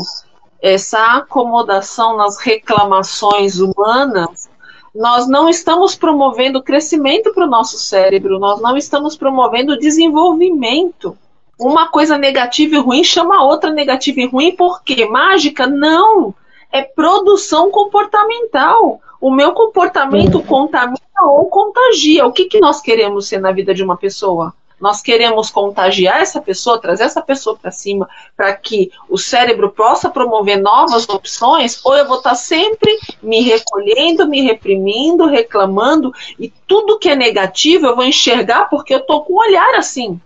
essa 0.63 1.17
acomodação 1.17 2.17
nas 2.17 2.39
reclamações 2.39 3.59
humanas, 3.59 4.49
nós 4.95 5.29
não 5.29 5.49
estamos 5.49 5.95
promovendo 5.95 6.63
crescimento 6.63 7.33
para 7.33 7.47
o 7.47 7.51
nosso 7.51 7.79
cérebro, 7.79 8.39
nós 8.39 8.61
não 8.61 8.77
estamos 8.77 9.17
promovendo 9.17 9.79
desenvolvimento. 9.79 11.17
Uma 11.59 11.89
coisa 11.89 12.19
negativa 12.19 12.75
e 12.75 12.79
ruim 12.79 13.05
chama 13.05 13.39
a 13.39 13.45
outra 13.45 13.71
negativa 13.71 14.21
e 14.21 14.27
ruim, 14.27 14.57
porque 14.57 15.05
mágica? 15.07 15.67
Não! 15.67 16.35
É 16.73 16.83
produção 16.83 17.71
comportamental. 17.71 19.01
O 19.21 19.31
meu 19.31 19.53
comportamento 19.53 20.37
uhum. 20.37 20.47
contamina 20.47 20.99
ou 21.23 21.47
contagia. 21.47 22.27
O 22.27 22.33
que, 22.33 22.47
que 22.47 22.61
nós 22.61 22.81
queremos 22.81 23.29
ser 23.29 23.41
na 23.41 23.53
vida 23.53 23.75
de 23.75 23.83
uma 23.83 23.97
pessoa? 23.97 24.55
Nós 24.81 25.03
queremos 25.03 25.51
contagiar 25.51 26.23
essa 26.23 26.41
pessoa, 26.41 26.81
trazer 26.81 27.05
essa 27.05 27.21
pessoa 27.21 27.55
para 27.55 27.71
cima, 27.71 28.09
para 28.35 28.55
que 28.57 28.91
o 29.11 29.19
cérebro 29.19 29.69
possa 29.69 30.09
promover 30.09 30.59
novas 30.59 31.07
opções, 31.07 31.85
ou 31.85 31.95
eu 31.95 32.09
vou 32.09 32.17
estar 32.17 32.31
tá 32.31 32.37
sempre 32.37 32.99
me 33.23 33.43
recolhendo, 33.43 34.27
me 34.27 34.41
reprimindo, 34.41 35.27
reclamando, 35.27 36.15
e 36.39 36.51
tudo 36.67 36.99
que 36.99 37.11
é 37.11 37.15
negativo 37.15 37.87
eu 37.87 37.95
vou 37.95 38.05
enxergar 38.05 38.71
porque 38.71 38.95
eu 38.95 39.01
estou 39.01 39.23
com 39.23 39.35
um 39.35 39.39
olhar 39.39 39.75
assim, 39.75 40.19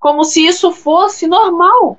como 0.00 0.24
se 0.24 0.44
isso 0.44 0.72
fosse 0.72 1.28
normal. 1.28 1.96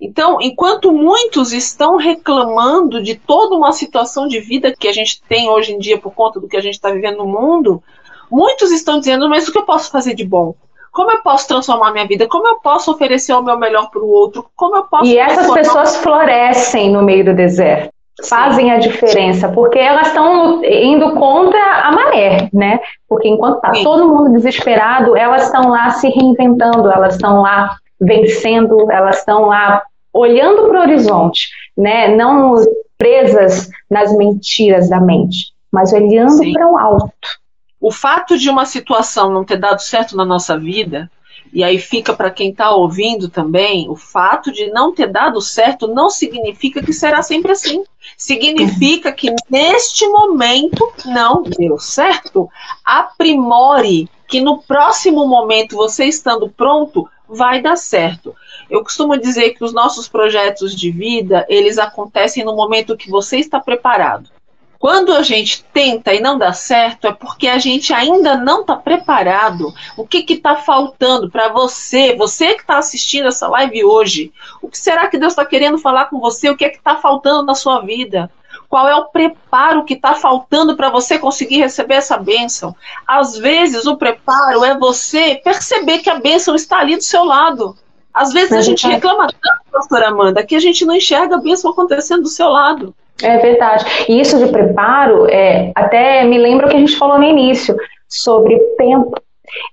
Então, 0.00 0.38
enquanto 0.40 0.92
muitos 0.92 1.52
estão 1.52 1.96
reclamando 1.96 3.02
de 3.02 3.16
toda 3.16 3.54
uma 3.54 3.70
situação 3.70 4.26
de 4.26 4.40
vida 4.40 4.74
que 4.76 4.88
a 4.88 4.92
gente 4.92 5.20
tem 5.28 5.50
hoje 5.50 5.74
em 5.74 5.78
dia 5.78 5.98
por 5.98 6.14
conta 6.14 6.40
do 6.40 6.48
que 6.48 6.56
a 6.56 6.62
gente 6.62 6.74
está 6.74 6.90
vivendo 6.90 7.18
no 7.18 7.26
mundo, 7.26 7.82
muitos 8.30 8.72
estão 8.72 8.98
dizendo: 8.98 9.28
mas 9.28 9.46
o 9.46 9.52
que 9.52 9.58
eu 9.58 9.66
posso 9.66 9.90
fazer 9.90 10.14
de 10.14 10.24
bom? 10.24 10.54
Como 10.90 11.10
eu 11.10 11.22
posso 11.22 11.46
transformar 11.46 11.92
minha 11.92 12.06
vida? 12.06 12.26
Como 12.26 12.48
eu 12.48 12.58
posso 12.60 12.90
oferecer 12.90 13.32
o 13.34 13.42
meu 13.42 13.58
melhor 13.58 13.90
para 13.90 14.00
o 14.00 14.08
outro? 14.08 14.46
Como 14.56 14.74
eu 14.76 14.84
posso. 14.84 15.04
E 15.04 15.18
essas 15.18 15.52
pessoas 15.52 15.96
florescem 15.96 16.90
no 16.90 17.02
meio 17.02 17.24
do 17.24 17.34
deserto. 17.34 17.92
Fazem 18.28 18.70
a 18.70 18.78
diferença, 18.78 19.48
porque 19.48 19.78
elas 19.78 20.08
estão 20.08 20.62
indo 20.64 21.14
contra 21.14 21.58
a 21.84 21.92
maré, 21.92 22.50
né? 22.52 22.80
Porque 23.08 23.28
enquanto 23.28 23.56
está 23.56 23.72
todo 23.82 24.08
mundo 24.08 24.32
desesperado, 24.32 25.16
elas 25.16 25.44
estão 25.44 25.70
lá 25.70 25.90
se 25.90 26.08
reinventando, 26.08 26.90
elas 26.90 27.14
estão 27.14 27.40
lá 27.40 27.76
vencendo, 27.98 28.90
elas 28.90 29.18
estão 29.18 29.46
lá 29.46 29.82
olhando 30.12 30.68
para 30.68 30.80
o 30.80 30.82
horizonte, 30.82 31.48
né? 31.76 32.14
Não 32.14 32.56
presas 32.98 33.70
nas 33.88 34.14
mentiras 34.16 34.88
da 34.88 35.00
mente, 35.00 35.52
mas 35.72 35.92
olhando 35.92 36.52
para 36.52 36.70
o 36.70 36.78
alto. 36.78 37.40
O 37.80 37.90
fato 37.90 38.36
de 38.36 38.50
uma 38.50 38.66
situação 38.66 39.32
não 39.32 39.44
ter 39.44 39.56
dado 39.56 39.80
certo 39.80 40.14
na 40.16 40.24
nossa 40.24 40.58
vida, 40.58 41.10
e 41.52 41.64
aí 41.64 41.78
fica 41.78 42.12
para 42.14 42.30
quem 42.30 42.50
está 42.50 42.70
ouvindo 42.70 43.28
também, 43.28 43.88
o 43.88 43.96
fato 43.96 44.52
de 44.52 44.70
não 44.70 44.94
ter 44.94 45.08
dado 45.08 45.40
certo 45.40 45.88
não 45.88 46.10
significa 46.10 46.82
que 46.82 46.92
será 46.92 47.22
sempre 47.22 47.52
assim. 47.52 47.82
Significa 48.16 49.10
que 49.10 49.34
neste 49.48 50.06
momento 50.08 50.92
não 51.06 51.42
deu 51.42 51.78
certo. 51.78 52.48
Aprimore 52.84 54.08
que 54.30 54.40
no 54.40 54.62
próximo 54.62 55.26
momento, 55.26 55.76
você 55.76 56.04
estando 56.04 56.48
pronto, 56.48 57.08
vai 57.28 57.60
dar 57.60 57.76
certo. 57.76 58.34
Eu 58.70 58.82
costumo 58.84 59.18
dizer 59.18 59.50
que 59.50 59.64
os 59.64 59.72
nossos 59.72 60.08
projetos 60.08 60.74
de 60.74 60.90
vida, 60.92 61.44
eles 61.48 61.78
acontecem 61.78 62.44
no 62.44 62.54
momento 62.54 62.96
que 62.96 63.10
você 63.10 63.38
está 63.38 63.58
preparado. 63.58 64.30
Quando 64.78 65.12
a 65.12 65.22
gente 65.22 65.64
tenta 65.74 66.14
e 66.14 66.20
não 66.20 66.38
dá 66.38 66.52
certo, 66.52 67.08
é 67.08 67.12
porque 67.12 67.48
a 67.48 67.58
gente 67.58 67.92
ainda 67.92 68.36
não 68.36 68.62
está 68.62 68.76
preparado. 68.76 69.74
O 69.96 70.06
que 70.06 70.24
está 70.32 70.56
faltando 70.56 71.28
para 71.28 71.48
você, 71.48 72.14
você 72.14 72.54
que 72.54 72.62
está 72.62 72.78
assistindo 72.78 73.28
essa 73.28 73.48
live 73.48 73.84
hoje? 73.84 74.32
O 74.62 74.68
que 74.68 74.78
será 74.78 75.08
que 75.08 75.18
Deus 75.18 75.32
está 75.32 75.44
querendo 75.44 75.76
falar 75.76 76.06
com 76.06 76.18
você? 76.18 76.48
O 76.48 76.56
que 76.56 76.64
é 76.64 76.70
que 76.70 76.78
está 76.78 76.96
faltando 76.96 77.42
na 77.42 77.54
sua 77.54 77.80
vida? 77.80 78.30
Qual 78.70 78.88
é 78.88 78.94
o 78.94 79.06
preparo 79.06 79.84
que 79.84 79.94
está 79.94 80.14
faltando 80.14 80.76
para 80.76 80.88
você 80.88 81.18
conseguir 81.18 81.58
receber 81.58 81.94
essa 81.94 82.16
bênção? 82.16 82.72
Às 83.04 83.36
vezes, 83.36 83.84
o 83.84 83.96
preparo 83.96 84.64
é 84.64 84.78
você 84.78 85.40
perceber 85.42 85.98
que 85.98 86.08
a 86.08 86.20
bênção 86.20 86.54
está 86.54 86.78
ali 86.78 86.96
do 86.96 87.02
seu 87.02 87.24
lado. 87.24 87.76
Às 88.14 88.32
vezes 88.32 88.52
a 88.52 88.60
gente 88.60 88.86
reclama 88.86 89.26
tanto, 89.26 89.60
pastora 89.72 90.08
Amanda, 90.08 90.46
que 90.46 90.54
a 90.54 90.60
gente 90.60 90.84
não 90.84 90.94
enxerga 90.94 91.34
a 91.34 91.40
bênção 91.40 91.72
acontecendo 91.72 92.22
do 92.22 92.28
seu 92.28 92.48
lado. 92.48 92.94
É 93.20 93.38
verdade. 93.38 93.84
E 94.08 94.20
isso 94.20 94.38
de 94.38 94.46
preparo, 94.52 95.26
é, 95.26 95.72
até 95.74 96.24
me 96.24 96.38
lembra 96.38 96.66
o 96.66 96.70
que 96.70 96.76
a 96.76 96.80
gente 96.80 96.96
falou 96.96 97.18
no 97.18 97.24
início, 97.24 97.76
sobre 98.08 98.56
tempo. 98.78 99.20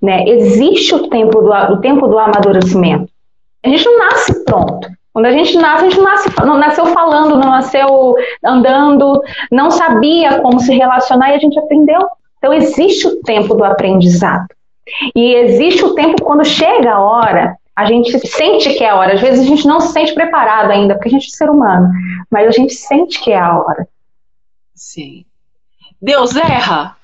Né? 0.02 0.28
Existe 0.28 0.96
o 0.96 1.08
tempo, 1.08 1.40
do, 1.40 1.52
o 1.52 1.82
tempo 1.82 2.08
do 2.08 2.18
amadurecimento. 2.18 3.12
A 3.64 3.70
gente 3.70 3.86
não 3.86 4.00
nasce 4.00 4.44
pronto. 4.44 4.88
Quando 5.18 5.26
a 5.26 5.32
gente 5.32 5.58
nasce, 5.58 5.84
a 5.84 5.90
gente 5.90 5.98
não, 5.98 6.04
nasce, 6.04 6.30
não 6.46 6.58
nasceu 6.60 6.86
falando, 6.86 7.40
não 7.40 7.50
nasceu 7.50 8.14
andando, 8.46 9.20
não 9.52 9.72
sabia 9.72 10.40
como 10.42 10.60
se 10.60 10.72
relacionar 10.78 11.32
e 11.32 11.34
a 11.34 11.40
gente 11.40 11.58
aprendeu. 11.58 12.08
Então, 12.38 12.54
existe 12.54 13.08
o 13.08 13.20
tempo 13.24 13.56
do 13.56 13.64
aprendizado. 13.64 14.46
E 15.16 15.34
existe 15.34 15.84
o 15.84 15.96
tempo 15.96 16.24
quando 16.24 16.46
chega 16.46 16.94
a 16.94 17.02
hora 17.02 17.58
a 17.76 17.86
gente 17.86 18.20
sente 18.28 18.76
que 18.76 18.84
é 18.84 18.92
a 18.92 18.96
hora. 18.96 19.16
Às 19.16 19.22
vezes 19.22 19.40
a 19.40 19.48
gente 19.48 19.66
não 19.66 19.80
se 19.80 19.92
sente 19.92 20.14
preparado 20.14 20.70
ainda, 20.70 20.94
porque 20.94 21.10
a 21.10 21.14
gente 21.14 21.34
é 21.34 21.36
ser 21.36 21.50
humano, 21.50 21.90
mas 22.30 22.48
a 22.48 22.52
gente 22.52 22.76
sente 22.76 23.20
que 23.20 23.32
é 23.32 23.40
a 23.40 23.58
hora. 23.58 23.88
Sim. 24.76 25.26
Deus 26.00 26.36
erra? 26.36 26.96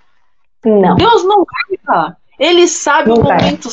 Não. 0.63 0.95
Deus 0.97 1.23
não 1.23 1.43
erra. 1.87 2.15
Ele 2.37 2.67
sabe 2.67 3.09
não 3.09 3.17
o 3.17 3.23
momento 3.23 3.69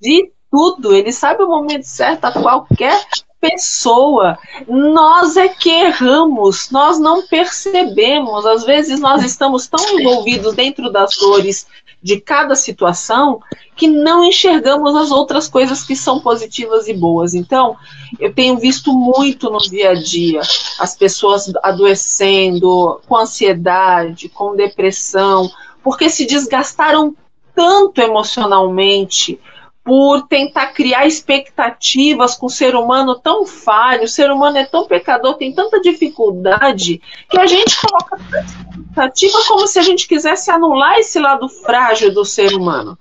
de 0.00 0.30
tudo. 0.48 0.94
Ele 0.94 1.10
sabe 1.10 1.42
o 1.42 1.48
momento 1.48 1.82
certo 1.82 2.26
a 2.26 2.32
qualquer 2.32 3.04
pessoa. 3.50 4.38
Nós 4.66 5.36
é 5.36 5.48
que 5.48 5.70
erramos, 5.70 6.70
nós 6.70 6.98
não 6.98 7.26
percebemos. 7.26 8.46
Às 8.46 8.64
vezes 8.64 8.98
nós 9.00 9.22
estamos 9.22 9.66
tão 9.66 9.98
envolvidos 9.98 10.54
dentro 10.54 10.90
das 10.90 11.10
dores 11.20 11.66
de 12.02 12.20
cada 12.20 12.54
situação 12.54 13.40
que 13.74 13.88
não 13.88 14.24
enxergamos 14.24 14.94
as 14.94 15.10
outras 15.10 15.48
coisas 15.48 15.82
que 15.84 15.96
são 15.96 16.20
positivas 16.20 16.86
e 16.86 16.92
boas. 16.92 17.34
Então, 17.34 17.76
eu 18.20 18.32
tenho 18.32 18.58
visto 18.58 18.92
muito 18.92 19.50
no 19.50 19.58
dia 19.58 19.90
a 19.90 19.94
dia 19.94 20.42
as 20.78 20.94
pessoas 20.94 21.50
adoecendo 21.62 23.00
com 23.08 23.16
ansiedade, 23.16 24.28
com 24.28 24.54
depressão, 24.54 25.50
porque 25.82 26.10
se 26.10 26.26
desgastaram 26.26 27.16
tanto 27.54 28.00
emocionalmente 28.00 29.40
por 29.84 30.26
tentar 30.26 30.68
criar 30.68 31.06
expectativas 31.06 32.34
com 32.34 32.46
o 32.46 32.50
ser 32.50 32.74
humano 32.74 33.16
tão 33.16 33.46
falho, 33.46 34.04
o 34.04 34.08
ser 34.08 34.30
humano 34.30 34.56
é 34.56 34.64
tão 34.64 34.86
pecador, 34.86 35.34
tem 35.34 35.52
tanta 35.52 35.78
dificuldade, 35.78 37.02
que 37.28 37.38
a 37.38 37.46
gente 37.46 37.76
coloca 37.78 38.16
expectativa 38.16 39.38
como 39.46 39.66
se 39.66 39.78
a 39.78 39.82
gente 39.82 40.08
quisesse 40.08 40.50
anular 40.50 40.98
esse 40.98 41.18
lado 41.18 41.48
frágil 41.50 42.14
do 42.14 42.24
ser 42.24 42.54
humano. 42.54 42.98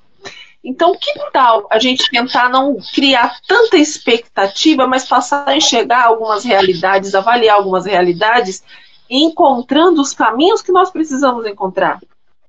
Então, 0.61 0.95
que 0.99 1.11
tal 1.31 1.67
a 1.69 1.79
gente 1.79 2.09
tentar 2.09 2.49
não 2.49 2.77
criar 2.93 3.37
tanta 3.47 3.77
expectativa, 3.77 4.85
mas 4.85 5.07
passar 5.07 5.47
a 5.47 5.55
enxergar 5.55 6.05
algumas 6.05 6.43
realidades, 6.43 7.15
avaliar 7.15 7.57
algumas 7.57 7.85
realidades, 7.85 8.63
encontrando 9.09 10.01
os 10.01 10.13
caminhos 10.13 10.61
que 10.61 10.71
nós 10.71 10.89
precisamos 10.89 11.45
encontrar? 11.45 11.99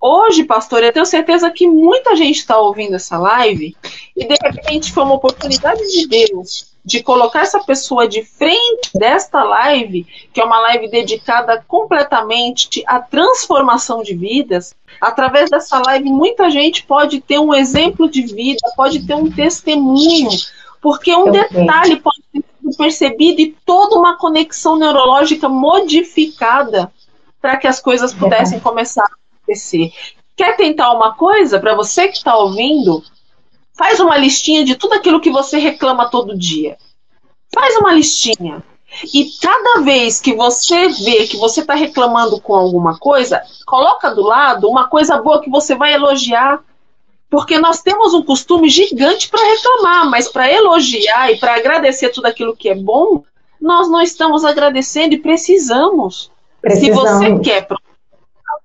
Hoje, 0.07 0.45
pastor, 0.45 0.83
eu 0.83 0.93
tenho 0.93 1.07
certeza 1.07 1.51
que 1.51 1.67
muita 1.67 2.15
gente 2.15 2.37
está 2.37 2.59
ouvindo 2.59 2.95
essa 2.95 3.17
live 3.17 3.75
e 4.15 4.27
de 4.27 4.35
repente 4.35 4.93
foi 4.93 5.03
uma 5.03 5.15
oportunidade 5.15 5.81
de 5.91 6.07
Deus 6.07 6.75
de 6.85 7.03
colocar 7.03 7.41
essa 7.41 7.59
pessoa 7.61 8.07
de 8.07 8.23
frente 8.23 8.91
desta 8.95 9.43
live, 9.43 10.07
que 10.31 10.43
é 10.43 10.45
uma 10.45 10.61
live 10.61 10.91
dedicada 10.91 11.65
completamente 11.67 12.85
à 12.87 13.01
transformação 13.01 14.03
de 14.03 14.15
vidas, 14.15 14.75
através 15.01 15.49
dessa 15.49 15.79
live 15.79 16.11
muita 16.11 16.51
gente 16.51 16.85
pode 16.85 17.23
ter 17.23 17.39
um 17.39 17.55
exemplo 17.55 18.07
de 18.07 18.27
vida, 18.27 18.61
pode 18.77 19.07
ter 19.07 19.15
um 19.15 19.31
testemunho, 19.31 20.29
porque 20.83 21.17
um 21.17 21.31
detalhe 21.31 21.97
pode 21.97 22.21
ser 22.31 22.45
percebido 22.77 23.41
e 23.41 23.57
toda 23.65 23.97
uma 23.97 24.19
conexão 24.19 24.77
neurológica 24.77 25.49
modificada 25.49 26.93
para 27.41 27.57
que 27.57 27.67
as 27.67 27.81
coisas 27.81 28.13
pudessem 28.13 28.61
começar 28.61 29.05
a 29.05 29.24
acontecer. 29.45 29.93
Quer 30.37 30.57
tentar 30.57 30.93
uma 30.93 31.15
coisa? 31.15 31.61
Para 31.61 31.75
você 31.75 32.09
que 32.09 32.17
está 32.17 32.37
ouvindo, 32.37 33.05
faz 33.77 34.01
uma 34.01 34.17
listinha 34.17 34.65
de 34.65 34.75
tudo 34.75 34.95
aquilo 34.95 35.21
que 35.21 35.31
você 35.31 35.59
reclama 35.59 36.11
todo 36.11 36.37
dia. 36.37 36.77
Faz 37.55 37.77
uma 37.77 37.93
listinha. 37.93 38.63
E 39.13 39.31
cada 39.41 39.81
vez 39.83 40.21
que 40.21 40.35
você 40.35 40.89
vê 40.89 41.27
que 41.27 41.37
você 41.37 41.61
está 41.61 41.75
reclamando 41.75 42.41
com 42.41 42.55
alguma 42.55 42.99
coisa, 42.99 43.43
coloca 43.67 44.15
do 44.15 44.23
lado 44.23 44.69
uma 44.69 44.89
coisa 44.89 45.19
boa 45.19 45.41
que 45.41 45.51
você 45.51 45.75
vai 45.75 45.95
elogiar. 45.95 46.61
Porque 47.31 47.59
nós 47.59 47.83
temos 47.83 48.15
um 48.15 48.23
costume 48.23 48.69
gigante 48.69 49.29
para 49.29 49.45
reclamar, 49.45 50.09
mas 50.09 50.29
para 50.29 50.53
elogiar 50.53 51.33
e 51.33 51.37
para 51.37 51.57
agradecer 51.57 52.11
tudo 52.11 52.27
aquilo 52.27 52.55
que 52.55 52.69
é 52.69 52.77
bom, 52.77 53.25
nós 53.61 53.89
não 53.89 54.01
estamos 54.01 54.45
agradecendo 54.45 55.15
e 55.15 55.19
precisamos. 55.19 56.31
precisamos. 56.61 57.11
Se 57.11 57.17
você 57.17 57.39
quer 57.41 57.67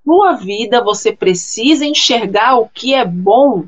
sua 0.10 0.32
vida, 0.34 0.84
você 0.84 1.12
precisa 1.12 1.86
enxergar 1.86 2.58
o 2.58 2.68
que 2.68 2.96
é 2.96 3.06
bom, 3.06 3.66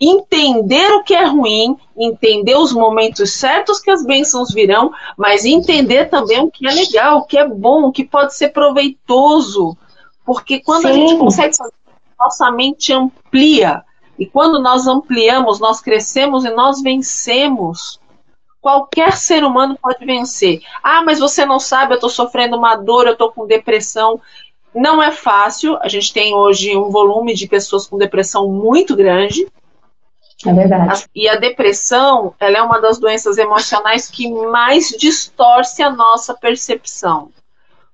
entender 0.00 0.90
o 0.94 1.02
que 1.04 1.14
é 1.14 1.26
ruim, 1.26 1.76
entender 1.94 2.56
os 2.56 2.72
momentos 2.72 3.34
certos 3.34 3.78
que 3.78 3.90
as 3.90 4.02
bênçãos 4.02 4.54
virão, 4.54 4.90
mas 5.18 5.44
entender 5.44 6.06
também 6.06 6.40
o 6.40 6.50
que 6.50 6.66
é 6.66 6.72
legal, 6.72 7.18
o 7.18 7.24
que 7.26 7.36
é 7.36 7.46
bom, 7.46 7.82
o 7.82 7.92
que 7.92 8.04
pode 8.04 8.34
ser 8.34 8.48
proveitoso. 8.48 9.76
Porque 10.24 10.60
quando 10.60 10.84
Sim. 10.84 10.88
a 10.88 10.92
gente 10.94 11.18
consegue 11.18 11.54
fazer, 11.54 11.74
nossa 12.18 12.50
mente 12.50 12.90
amplia. 12.90 13.84
E 14.18 14.24
quando 14.24 14.62
nós 14.62 14.86
ampliamos, 14.86 15.60
nós 15.60 15.82
crescemos 15.82 16.46
e 16.46 16.50
nós 16.50 16.80
vencemos. 16.80 18.00
Qualquer 18.62 19.16
ser 19.16 19.44
humano 19.44 19.76
pode 19.80 20.06
vencer. 20.06 20.62
Ah, 20.82 21.02
mas 21.04 21.18
você 21.18 21.44
não 21.44 21.58
sabe, 21.58 21.92
eu 21.92 21.96
estou 21.96 22.08
sofrendo 22.08 22.56
uma 22.56 22.76
dor, 22.76 23.06
eu 23.06 23.12
estou 23.12 23.30
com 23.30 23.46
depressão. 23.46 24.18
Não 24.74 25.02
é 25.02 25.10
fácil. 25.10 25.78
A 25.80 25.88
gente 25.88 26.12
tem 26.12 26.34
hoje 26.34 26.76
um 26.76 26.90
volume 26.90 27.34
de 27.34 27.46
pessoas 27.46 27.86
com 27.86 27.98
depressão 27.98 28.48
muito 28.48 28.96
grande. 28.96 29.46
É 30.44 30.52
verdade. 30.52 31.06
E 31.14 31.28
a 31.28 31.36
depressão, 31.36 32.34
ela 32.40 32.58
é 32.58 32.62
uma 32.62 32.80
das 32.80 32.98
doenças 32.98 33.38
emocionais 33.38 34.08
que 34.08 34.28
mais 34.28 34.88
distorce 34.88 35.82
a 35.82 35.90
nossa 35.90 36.34
percepção 36.34 37.30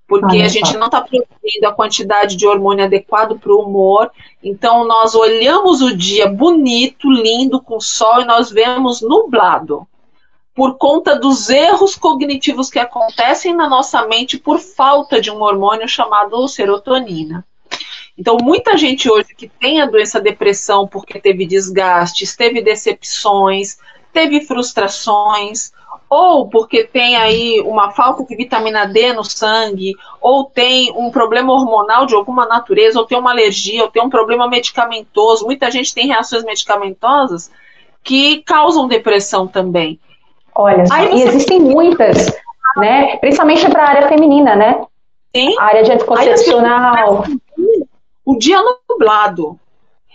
porque 0.09 0.38
a 0.38 0.49
gente 0.49 0.75
não 0.79 0.87
está 0.87 1.03
produzindo 1.03 1.67
a 1.67 1.75
quantidade 1.75 2.35
de 2.35 2.47
hormônio 2.47 2.87
adequado 2.87 3.38
para 3.38 3.53
o 3.53 3.61
humor. 3.61 4.11
Então, 4.43 4.87
nós 4.87 5.14
olhamos 5.14 5.83
o 5.83 5.95
dia 5.95 6.27
bonito, 6.27 7.11
lindo, 7.11 7.61
com 7.61 7.79
sol, 7.79 8.23
e 8.23 8.25
nós 8.25 8.51
vemos 8.51 9.03
nublado. 9.03 9.87
Por 10.59 10.77
conta 10.77 11.14
dos 11.14 11.49
erros 11.51 11.94
cognitivos 11.94 12.68
que 12.68 12.81
acontecem 12.81 13.55
na 13.55 13.68
nossa 13.68 14.05
mente 14.09 14.37
por 14.37 14.59
falta 14.59 15.21
de 15.21 15.31
um 15.31 15.40
hormônio 15.40 15.87
chamado 15.87 16.49
serotonina. 16.49 17.47
Então, 18.18 18.37
muita 18.42 18.77
gente 18.77 19.09
hoje 19.09 19.37
que 19.37 19.49
tem 19.49 19.81
a 19.81 19.87
doença 19.87 20.21
depressão 20.21 20.85
porque 20.88 21.21
teve 21.21 21.47
desgastes, 21.47 22.35
teve 22.35 22.61
decepções, 22.61 23.79
teve 24.12 24.40
frustrações, 24.40 25.71
ou 26.11 26.49
porque 26.49 26.83
tem 26.83 27.14
aí 27.14 27.61
uma 27.61 27.92
falta 27.92 28.25
de 28.25 28.35
vitamina 28.35 28.85
D 28.85 29.12
no 29.12 29.23
sangue, 29.23 29.94
ou 30.21 30.47
tem 30.47 30.92
um 30.97 31.12
problema 31.12 31.53
hormonal 31.53 32.05
de 32.05 32.16
alguma 32.16 32.47
natureza, 32.47 32.99
ou 32.99 33.07
tem 33.07 33.16
uma 33.16 33.31
alergia, 33.31 33.85
ou 33.85 33.90
tem 33.92 34.03
um 34.03 34.11
problema 34.11 34.49
medicamentoso. 34.49 35.47
Muita 35.47 35.71
gente 35.71 35.94
tem 35.94 36.09
reações 36.09 36.42
medicamentosas 36.42 37.49
que 38.03 38.42
causam 38.42 38.88
depressão 38.88 39.47
também. 39.47 40.01
Olha, 40.59 40.83
e 41.12 41.23
existem 41.23 41.61
muitas, 41.61 42.37
né? 42.77 43.16
Principalmente 43.18 43.71
para 43.71 43.85
a 43.85 43.88
área 43.90 44.09
feminina, 44.09 44.57
né? 44.57 44.85
Sim. 45.35 45.55
A 45.57 45.64
área 45.66 45.85
de 45.85 45.92
anticoncepcional. 45.92 47.25
O 48.25 48.37
dia 48.37 48.59
nublado. 48.90 49.57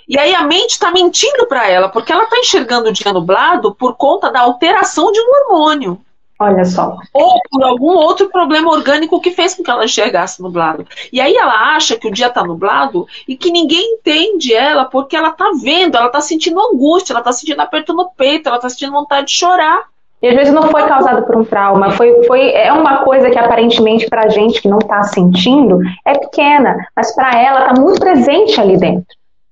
E 0.06 0.19
aí 0.19 0.36
a 0.36 0.43
mente 0.43 0.71
está 0.71 0.91
mentindo 0.91 1.47
para 1.47 1.69
ela, 1.69 1.88
porque 1.88 2.12
ela 2.12 2.25
está 2.25 2.38
enxergando 2.38 2.89
o 2.89 2.91
dia 2.91 3.13
nublado 3.13 3.73
por 3.73 3.95
conta 3.95 4.29
da 4.29 4.41
alteração 4.41 5.13
de 5.13 5.19
um 5.21 5.32
hormônio. 5.32 6.01
Olha 6.38 6.65
só. 6.65 6.97
Ou 7.13 7.39
por 7.49 7.63
algum 7.63 7.95
outro 7.95 8.29
problema 8.29 8.69
orgânico 8.69 9.21
que 9.21 9.32
fez 9.32 9.53
com 9.53 9.63
que 9.63 9.71
ela 9.71 9.86
enxergasse 9.86 10.41
nublado. 10.41 10.86
E 11.12 11.21
aí 11.21 11.38
ela 11.38 11.73
acha 11.73 11.97
que 11.97 12.06
o 12.06 12.12
dia 12.12 12.27
está 12.27 12.43
nublado 12.43 13.08
e 13.25 13.38
que 13.38 13.49
ninguém 13.49 13.93
entende 13.93 14.53
ela 14.53 14.84
porque 14.84 15.15
ela 15.15 15.29
está 15.29 15.51
vendo, 15.62 15.95
ela 15.95 16.08
está 16.08 16.19
sentindo 16.19 16.60
angústia, 16.60 17.13
ela 17.13 17.21
está 17.21 17.32
sentindo 17.32 17.62
aperto 17.62 17.93
no 17.93 18.10
peito, 18.10 18.47
ela 18.47 18.58
está 18.58 18.67
sentindo 18.67 18.91
vontade 18.91 19.27
de 19.27 19.34
chorar. 19.34 19.92
E 20.23 20.27
às 20.29 20.36
vezes 20.36 20.53
não 20.53 20.63
foi 20.63 20.88
causado 20.88 21.25
por 21.25 21.36
um 21.36 21.43
trauma, 21.43 21.91
foi, 21.91 22.23
foi 22.23 22.53
é 22.53 22.71
uma 22.71 23.03
coisa 23.03 23.29
que 23.29 23.38
aparentemente 23.38 24.09
para 24.09 24.23
a 24.23 24.29
gente 24.29 24.62
que 24.62 24.69
não 24.69 24.77
está 24.77 25.03
sentindo 25.03 25.79
é 26.05 26.17
pequena, 26.17 26.77
mas 26.95 27.13
para 27.13 27.38
ela 27.38 27.59
está 27.67 27.81
muito 27.81 27.99
presente 27.99 28.59
ali 28.59 28.77
dentro. 28.77 29.05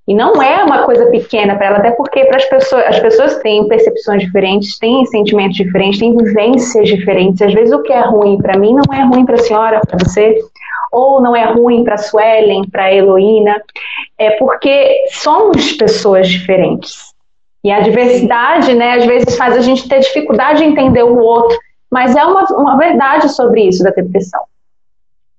E 0.07 0.15
não 0.15 0.41
é 0.41 0.63
uma 0.63 0.84
coisa 0.84 1.07
pequena 1.07 1.55
para 1.55 1.67
ela, 1.67 1.77
até 1.79 1.91
porque 1.91 2.23
para 2.23 2.38
as 2.38 2.45
pessoas, 2.45 2.86
as 2.86 2.99
pessoas 3.01 3.38
têm 3.39 3.67
percepções 3.67 4.21
diferentes, 4.21 4.79
têm 4.79 5.05
sentimentos 5.07 5.57
diferentes, 5.57 5.99
têm 5.99 6.15
vivências 6.15 6.88
diferentes. 6.88 7.41
Às 7.41 7.53
vezes 7.53 7.73
o 7.73 7.84
que 7.84 7.91
é 7.91 7.99
ruim 8.01 8.38
para 8.38 8.57
mim 8.57 8.73
não 8.73 8.97
é 8.97 9.03
ruim 9.03 9.25
para 9.25 9.36
a 9.36 9.39
senhora, 9.39 9.81
para 9.86 9.97
você, 9.99 10.39
ou 10.91 11.21
não 11.21 11.36
é 11.36 11.51
ruim 11.51 11.84
para 11.84 11.95
a 11.95 11.97
Suelen, 11.97 12.63
para 12.69 12.86
a 12.86 12.93
Heloína. 12.93 13.62
É 14.17 14.31
porque 14.31 15.03
somos 15.12 15.73
pessoas 15.73 16.29
diferentes. 16.29 17.11
E 17.63 17.71
a 17.71 17.80
diversidade, 17.82 18.74
né, 18.74 18.95
às 18.95 19.06
vezes 19.06 19.38
faz 19.38 19.56
a 19.56 19.62
gente 19.62 19.88
ter 19.88 20.00
dificuldade 20.00 20.60
de 20.60 20.65
entender 20.65 21.04
o 21.04 21.17
outro. 21.19 21.58
Mas 21.89 22.15
é 22.15 22.24
uma, 22.24 22.45
uma 22.52 22.78
verdade 22.78 23.30
sobre 23.30 23.67
isso 23.67 23.84
da 23.84 23.91
depressão. 23.91 24.41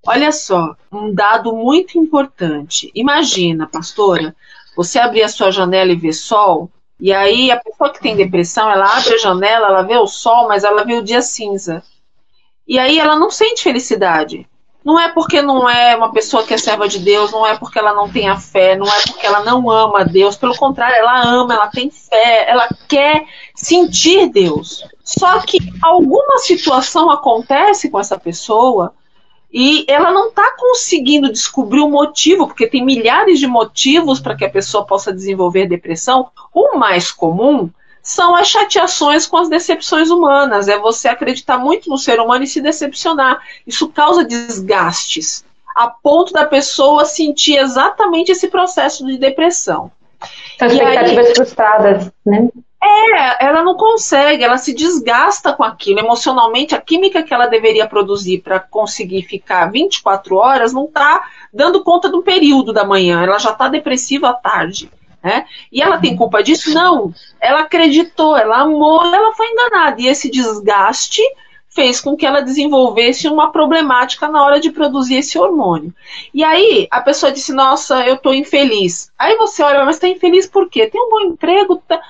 Olha 0.06 0.32
só, 0.32 0.76
um 0.90 1.14
dado 1.14 1.54
muito 1.54 1.98
importante. 1.98 2.90
Imagina, 2.94 3.68
pastora, 3.68 4.34
você 4.76 4.98
abrir 4.98 5.22
a 5.22 5.28
sua 5.28 5.50
janela 5.50 5.92
e 5.92 5.96
ver 5.96 6.12
sol, 6.12 6.68
e 6.98 7.12
aí 7.12 7.50
a 7.50 7.58
pessoa 7.58 7.90
que 7.90 8.00
tem 8.00 8.16
depressão, 8.16 8.70
ela 8.70 8.96
abre 8.96 9.14
a 9.14 9.18
janela, 9.18 9.68
ela 9.68 9.82
vê 9.82 9.96
o 9.96 10.06
sol, 10.06 10.46
mas 10.46 10.64
ela 10.64 10.84
vê 10.84 10.94
o 10.94 11.02
dia 11.02 11.22
cinza. 11.22 11.82
E 12.66 12.78
aí 12.78 12.98
ela 12.98 13.18
não 13.18 13.30
sente 13.30 13.62
felicidade. 13.62 14.46
Não 14.84 14.98
é 14.98 15.08
porque 15.10 15.40
não 15.40 15.68
é 15.68 15.94
uma 15.96 16.12
pessoa 16.12 16.44
que 16.44 16.52
é 16.52 16.58
serva 16.58 16.88
de 16.88 16.98
Deus, 16.98 17.30
não 17.30 17.46
é 17.46 17.56
porque 17.56 17.78
ela 17.78 17.94
não 17.94 18.08
tem 18.08 18.28
a 18.28 18.36
fé, 18.36 18.76
não 18.76 18.86
é 18.86 19.00
porque 19.02 19.24
ela 19.24 19.44
não 19.44 19.70
ama 19.70 20.04
Deus. 20.04 20.36
Pelo 20.36 20.56
contrário, 20.56 20.96
ela 20.96 21.22
ama, 21.22 21.54
ela 21.54 21.68
tem 21.68 21.90
fé, 21.90 22.50
ela 22.50 22.68
quer 22.88 23.24
sentir 23.54 24.28
Deus. 24.28 24.84
Só 25.04 25.40
que 25.40 25.58
alguma 25.80 26.38
situação 26.38 27.10
acontece 27.10 27.90
com 27.90 28.00
essa 28.00 28.18
pessoa 28.18 28.92
e 29.52 29.84
ela 29.86 30.10
não 30.10 30.28
está 30.28 30.56
conseguindo 30.56 31.30
descobrir 31.30 31.80
o 31.80 31.90
motivo, 31.90 32.46
porque 32.46 32.66
tem 32.66 32.84
milhares 32.84 33.38
de 33.38 33.46
motivos 33.46 34.18
para 34.18 34.34
que 34.34 34.44
a 34.44 34.50
pessoa 34.50 34.86
possa 34.86 35.12
desenvolver 35.12 35.68
depressão. 35.68 36.30
O 36.52 36.76
mais 36.78 37.12
comum 37.12 37.70
são 38.02 38.34
as 38.34 38.48
chateações 38.48 39.26
com 39.26 39.36
as 39.36 39.48
decepções 39.48 40.10
humanas, 40.10 40.66
é 40.66 40.76
você 40.76 41.08
acreditar 41.08 41.56
muito 41.56 41.88
no 41.88 41.96
ser 41.96 42.18
humano 42.18 42.42
e 42.42 42.48
se 42.48 42.60
decepcionar. 42.60 43.40
Isso 43.64 43.88
causa 43.88 44.24
desgastes, 44.24 45.44
a 45.76 45.88
ponto 45.88 46.32
da 46.32 46.44
pessoa 46.44 47.04
sentir 47.04 47.56
exatamente 47.56 48.32
esse 48.32 48.48
processo 48.48 49.06
de 49.06 49.16
depressão. 49.16 49.90
São 50.58 50.68
expectativas 50.68 51.26
aí, 51.26 51.34
frustradas, 51.34 52.10
né? 52.26 52.48
É, 52.84 53.46
ela 53.46 53.62
não 53.62 53.76
consegue, 53.76 54.42
ela 54.42 54.58
se 54.58 54.74
desgasta 54.74 55.52
com 55.52 55.62
aquilo. 55.62 56.00
Emocionalmente, 56.00 56.74
a 56.74 56.80
química 56.80 57.22
que 57.22 57.32
ela 57.32 57.46
deveria 57.46 57.86
produzir 57.86 58.38
para 58.38 58.58
conseguir 58.58 59.22
ficar 59.22 59.70
24 59.70 60.34
horas 60.34 60.72
não 60.72 60.86
está 60.86 61.24
dando 61.52 61.84
conta 61.84 62.08
do 62.08 62.24
período 62.24 62.72
da 62.72 62.84
manhã, 62.84 63.22
ela 63.22 63.38
já 63.38 63.50
está 63.50 63.68
depressiva 63.68 64.30
à 64.30 64.34
tarde. 64.34 64.90
Né? 65.22 65.46
E 65.70 65.80
ela 65.80 65.98
tem 65.98 66.16
culpa 66.16 66.42
disso? 66.42 66.74
Não. 66.74 67.14
Ela 67.40 67.60
acreditou, 67.60 68.36
ela 68.36 68.62
amou, 68.62 69.04
ela 69.06 69.32
foi 69.34 69.46
enganada. 69.48 70.00
E 70.00 70.08
esse 70.08 70.30
desgaste 70.30 71.22
fez 71.68 72.00
com 72.00 72.16
que 72.16 72.26
ela 72.26 72.40
desenvolvesse 72.40 73.28
uma 73.28 73.50
problemática 73.50 74.28
na 74.28 74.44
hora 74.44 74.60
de 74.60 74.70
produzir 74.70 75.16
esse 75.16 75.38
hormônio. 75.38 75.94
E 76.34 76.44
aí 76.44 76.86
a 76.90 77.00
pessoa 77.00 77.32
disse: 77.32 77.52
Nossa, 77.52 78.06
eu 78.06 78.14
estou 78.14 78.34
infeliz. 78.34 79.10
Aí 79.18 79.36
você 79.36 79.62
olha, 79.62 79.84
mas 79.84 79.96
está 79.96 80.08
infeliz 80.08 80.46
por 80.46 80.68
quê? 80.68 80.86
Tem 80.86 81.00
um 81.00 81.10
bom 81.10 81.20
emprego? 81.20 81.82
Tá... 81.86 82.00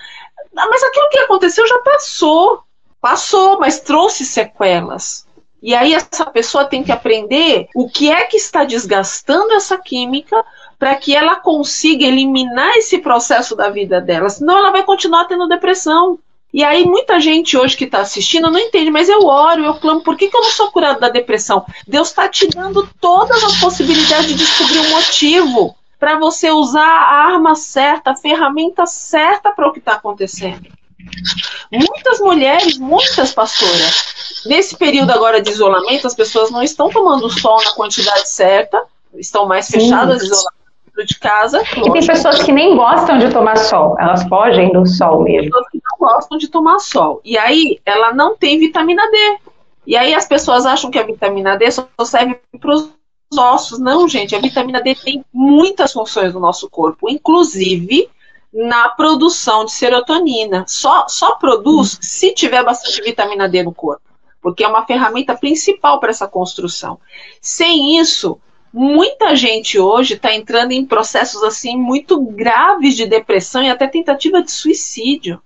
Ah, 0.57 0.67
mas 0.69 0.83
aquilo 0.83 1.09
que 1.11 1.19
aconteceu 1.19 1.67
já 1.67 1.79
passou. 1.79 2.63
Passou, 3.01 3.59
mas 3.59 3.81
trouxe 3.81 4.25
sequelas. 4.25 5.27
E 5.63 5.75
aí 5.75 5.95
essa 5.95 6.27
pessoa 6.27 6.65
tem 6.65 6.83
que 6.83 6.91
aprender 6.91 7.69
o 7.75 7.89
que 7.89 8.11
é 8.11 8.25
que 8.25 8.37
está 8.37 8.65
desgastando 8.65 9.53
essa 9.53 9.79
química 9.79 10.45
para 10.83 10.97
que 10.97 11.15
ela 11.15 11.37
consiga 11.37 12.05
eliminar 12.05 12.77
esse 12.77 12.99
processo 12.99 13.55
da 13.55 13.71
vida 13.71 14.01
dela. 14.01 14.29
Senão 14.29 14.59
ela 14.59 14.73
vai 14.73 14.83
continuar 14.83 15.27
tendo 15.27 15.47
depressão. 15.47 16.19
E 16.53 16.65
aí 16.65 16.85
muita 16.85 17.21
gente 17.21 17.57
hoje 17.57 17.77
que 17.77 17.85
está 17.85 18.01
assistindo 18.01 18.51
não 18.51 18.59
entende, 18.59 18.91
mas 18.91 19.09
eu 19.09 19.25
oro, 19.25 19.65
eu 19.65 19.75
clamo, 19.75 20.03
por 20.03 20.17
que, 20.17 20.27
que 20.27 20.37
eu 20.37 20.41
não 20.41 20.51
sou 20.51 20.73
curado 20.73 20.99
da 20.99 21.09
depressão? 21.09 21.65
Deus 21.87 22.09
está 22.09 22.29
te 22.29 22.49
dando 22.49 22.85
todas 23.01 23.45
as 23.45 23.61
possibilidades 23.61 24.27
de 24.27 24.35
descobrir 24.35 24.81
um 24.81 24.91
motivo 24.91 25.77
para 26.01 26.19
você 26.19 26.51
usar 26.51 26.83
a 26.83 27.27
arma 27.33 27.55
certa, 27.55 28.11
a 28.11 28.17
ferramenta 28.17 28.85
certa 28.85 29.53
para 29.53 29.69
o 29.69 29.73
que 29.73 29.79
está 29.79 29.93
acontecendo. 29.93 30.67
Muitas 31.71 32.19
mulheres, 32.19 32.77
muitas 32.77 33.33
pastoras, 33.33 34.43
nesse 34.47 34.77
período 34.77 35.13
agora 35.13 35.41
de 35.41 35.49
isolamento, 35.49 36.09
as 36.09 36.15
pessoas 36.17 36.51
não 36.51 36.61
estão 36.61 36.91
tomando 36.91 37.31
sol 37.31 37.63
na 37.65 37.71
quantidade 37.71 38.29
certa, 38.29 38.83
estão 39.15 39.47
mais 39.47 39.69
fechadas, 39.69 40.25
isoladas 40.25 40.62
dentro 40.95 41.07
de 41.07 41.19
casa. 41.19 41.63
E 41.77 41.91
tem 41.91 42.07
pessoas 42.07 42.43
que 42.43 42.53
nem 42.53 42.77
gostam 42.77 43.19
de 43.19 43.31
tomar 43.31 43.57
sol, 43.57 43.97
elas 43.99 44.23
fogem 44.25 44.73
do 44.73 44.87
sol 44.87 45.23
mesmo. 45.23 45.51
Pessoas 45.51 45.69
que 45.71 45.81
não 45.83 46.09
gostam 46.09 46.39
de 46.39 46.49
tomar 46.49 46.79
sol. 46.79 47.21
E 47.25 47.37
aí 47.37 47.81
ela 47.85 48.13
não 48.13 48.37
tem 48.37 48.59
vitamina 48.59 49.03
D. 49.11 49.39
E 49.87 49.97
aí 49.97 50.15
as 50.15 50.27
pessoas 50.27 50.65
acham 50.65 50.91
que 50.91 50.99
a 50.99 51.03
vitamina 51.03 51.57
D 51.57 51.71
só 51.71 51.87
serve 52.05 52.39
para 52.61 52.75
os 52.75 52.91
ossos. 53.37 53.79
Não, 53.79 54.07
gente, 54.07 54.37
a 54.37 54.41
vitamina 54.41 54.81
D 54.81 54.95
tem 54.95 55.25
muitas 55.33 55.93
funções 55.93 56.35
no 56.35 56.41
nosso 56.41 56.69
corpo, 56.71 57.09
inclusive 57.09 58.09
na 58.53 58.91
produção 58.91 59.65
de 59.65 59.73
serotonina. 59.73 60.65
Só, 60.69 61.09
só 61.09 61.37
produz 61.37 61.99
se 62.01 62.35
tiver 62.35 62.63
bastante 62.63 63.01
vitamina 63.03 63.49
D 63.49 63.63
no 63.63 63.73
corpo, 63.73 64.03
porque 64.41 64.63
é 64.63 64.69
uma 64.69 64.85
ferramenta 64.85 65.35
principal 65.35 65.99
para 65.99 66.11
essa 66.11 66.29
construção. 66.29 67.01
Sem 67.41 67.99
isso, 67.99 68.39
muita 68.73 69.37
gente 69.37 69.79
hoje 69.79 70.15
está 70.15 70.35
entrando 70.35 70.73
em 70.73 70.85
processos 70.85 71.43
assim 71.43 71.77
muito 71.77 72.21
graves 72.21 72.97
de 72.97 73.07
depressão 73.07 73.63
e 73.63 73.71
até 73.71 73.87
tentativa 73.87 74.43
de 74.43 74.51
suicídio. 74.51 75.41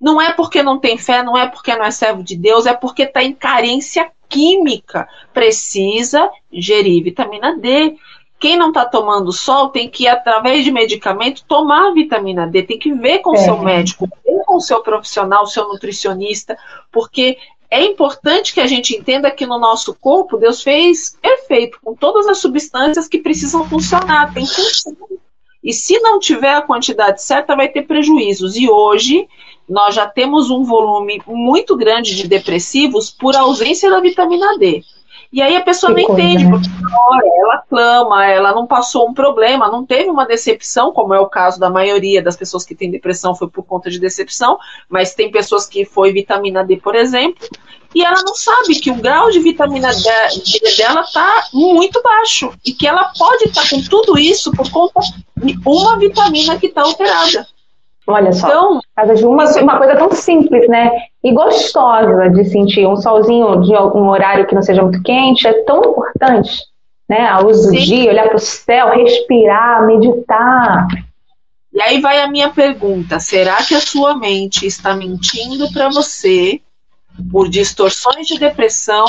Não 0.00 0.20
é 0.20 0.32
porque 0.32 0.62
não 0.62 0.78
tem 0.78 0.96
fé, 0.96 1.22
não 1.22 1.36
é 1.36 1.46
porque 1.46 1.76
não 1.76 1.84
é 1.84 1.90
servo 1.90 2.22
de 2.22 2.34
Deus, 2.34 2.64
é 2.64 2.72
porque 2.72 3.02
está 3.02 3.22
em 3.22 3.34
carência 3.34 4.10
química. 4.28 5.06
Precisa 5.34 6.30
gerir 6.50 7.04
vitamina 7.04 7.58
D. 7.58 7.96
Quem 8.38 8.56
não 8.56 8.68
está 8.68 8.86
tomando 8.86 9.30
sol 9.30 9.68
tem 9.68 9.90
que, 9.90 10.08
através 10.08 10.64
de 10.64 10.72
medicamento, 10.72 11.44
tomar 11.46 11.92
vitamina 11.92 12.46
D. 12.46 12.62
Tem 12.62 12.78
que 12.78 12.94
ver 12.94 13.18
com 13.18 13.32
o 13.32 13.34
é. 13.34 13.38
seu 13.38 13.58
médico, 13.58 14.08
ver 14.24 14.42
com 14.46 14.56
o 14.56 14.60
seu 14.62 14.80
profissional, 14.82 15.46
seu 15.46 15.68
nutricionista, 15.68 16.56
porque 16.90 17.36
é 17.70 17.84
importante 17.84 18.52
que 18.52 18.60
a 18.60 18.66
gente 18.66 18.96
entenda 18.96 19.30
que 19.30 19.46
no 19.46 19.58
nosso 19.58 19.94
corpo 19.94 20.36
Deus 20.36 20.62
fez 20.62 21.16
perfeito, 21.22 21.78
com 21.82 21.94
todas 21.94 22.26
as 22.26 22.38
substâncias 22.38 23.06
que 23.06 23.18
precisam 23.18 23.68
funcionar, 23.68 24.34
tem 24.34 24.44
função. 24.44 24.96
E 25.62 25.72
se 25.72 25.98
não 26.00 26.18
tiver 26.18 26.54
a 26.54 26.62
quantidade 26.62 27.22
certa, 27.22 27.54
vai 27.54 27.68
ter 27.68 27.82
prejuízos. 27.82 28.56
E 28.56 28.68
hoje 28.68 29.28
nós 29.68 29.94
já 29.94 30.06
temos 30.06 30.50
um 30.50 30.64
volume 30.64 31.22
muito 31.26 31.76
grande 31.76 32.16
de 32.16 32.26
depressivos 32.26 33.08
por 33.08 33.36
ausência 33.36 33.88
da 33.88 34.00
vitamina 34.00 34.58
D. 34.58 34.82
E 35.32 35.40
aí 35.40 35.56
a 35.56 35.60
pessoa 35.60 35.94
que 35.94 36.00
não 36.00 36.08
coisa, 36.08 36.22
entende, 36.22 36.44
né? 36.44 36.50
porque 36.50 36.68
hora 36.92 37.26
ela 37.38 37.62
clama, 37.68 38.26
ela 38.26 38.52
não 38.52 38.66
passou 38.66 39.08
um 39.08 39.14
problema, 39.14 39.70
não 39.70 39.86
teve 39.86 40.10
uma 40.10 40.26
decepção, 40.26 40.92
como 40.92 41.14
é 41.14 41.20
o 41.20 41.28
caso 41.28 41.60
da 41.60 41.70
maioria 41.70 42.20
das 42.20 42.36
pessoas 42.36 42.64
que 42.64 42.74
têm 42.74 42.90
depressão 42.90 43.34
foi 43.34 43.48
por 43.48 43.62
conta 43.62 43.88
de 43.88 44.00
decepção, 44.00 44.58
mas 44.88 45.14
tem 45.14 45.30
pessoas 45.30 45.66
que 45.66 45.84
foi 45.84 46.12
vitamina 46.12 46.64
D, 46.64 46.78
por 46.78 46.96
exemplo, 46.96 47.48
e 47.94 48.04
ela 48.04 48.22
não 48.24 48.34
sabe 48.34 48.80
que 48.80 48.90
o 48.90 48.96
grau 48.96 49.30
de 49.30 49.38
vitamina 49.38 49.90
D 49.92 50.76
dela 50.76 51.02
está 51.02 51.44
muito 51.52 52.02
baixo 52.02 52.52
e 52.66 52.72
que 52.72 52.86
ela 52.86 53.12
pode 53.16 53.44
estar 53.44 53.62
tá 53.62 53.68
com 53.68 53.82
tudo 53.82 54.18
isso 54.18 54.50
por 54.50 54.68
conta 54.70 55.00
de 55.36 55.56
uma 55.64 55.96
vitamina 55.96 56.58
que 56.58 56.66
está 56.66 56.82
alterada. 56.82 57.46
Olha 58.06 58.32
só, 58.32 58.48
então, 58.48 58.80
uma, 59.28 59.44
uma 59.60 59.78
coisa 59.78 59.96
tão 59.96 60.10
simples, 60.12 60.68
né? 60.68 60.90
E 61.22 61.32
gostosa 61.32 62.30
de 62.30 62.44
sentir 62.46 62.86
um 62.86 62.96
solzinho 62.96 63.60
de 63.62 63.74
algum 63.74 64.08
horário 64.08 64.46
que 64.46 64.54
não 64.54 64.62
seja 64.62 64.82
muito 64.82 65.02
quente, 65.02 65.46
é 65.46 65.52
tão 65.64 65.78
importante, 65.84 66.64
né? 67.08 67.26
A 67.26 67.38
luz 67.38 67.62
do 67.62 67.72
dia, 67.72 68.10
olhar 68.10 68.26
para 68.26 68.36
o 68.36 68.40
céu, 68.40 68.90
respirar, 68.90 69.86
meditar. 69.86 70.88
E 71.72 71.80
aí 71.80 72.00
vai 72.00 72.20
a 72.20 72.28
minha 72.28 72.50
pergunta: 72.50 73.20
será 73.20 73.62
que 73.62 73.74
a 73.74 73.80
sua 73.80 74.16
mente 74.16 74.66
está 74.66 74.94
mentindo 74.94 75.70
para 75.72 75.88
você 75.88 76.60
por 77.30 77.48
distorções 77.48 78.26
de 78.26 78.38
depressão, 78.38 79.04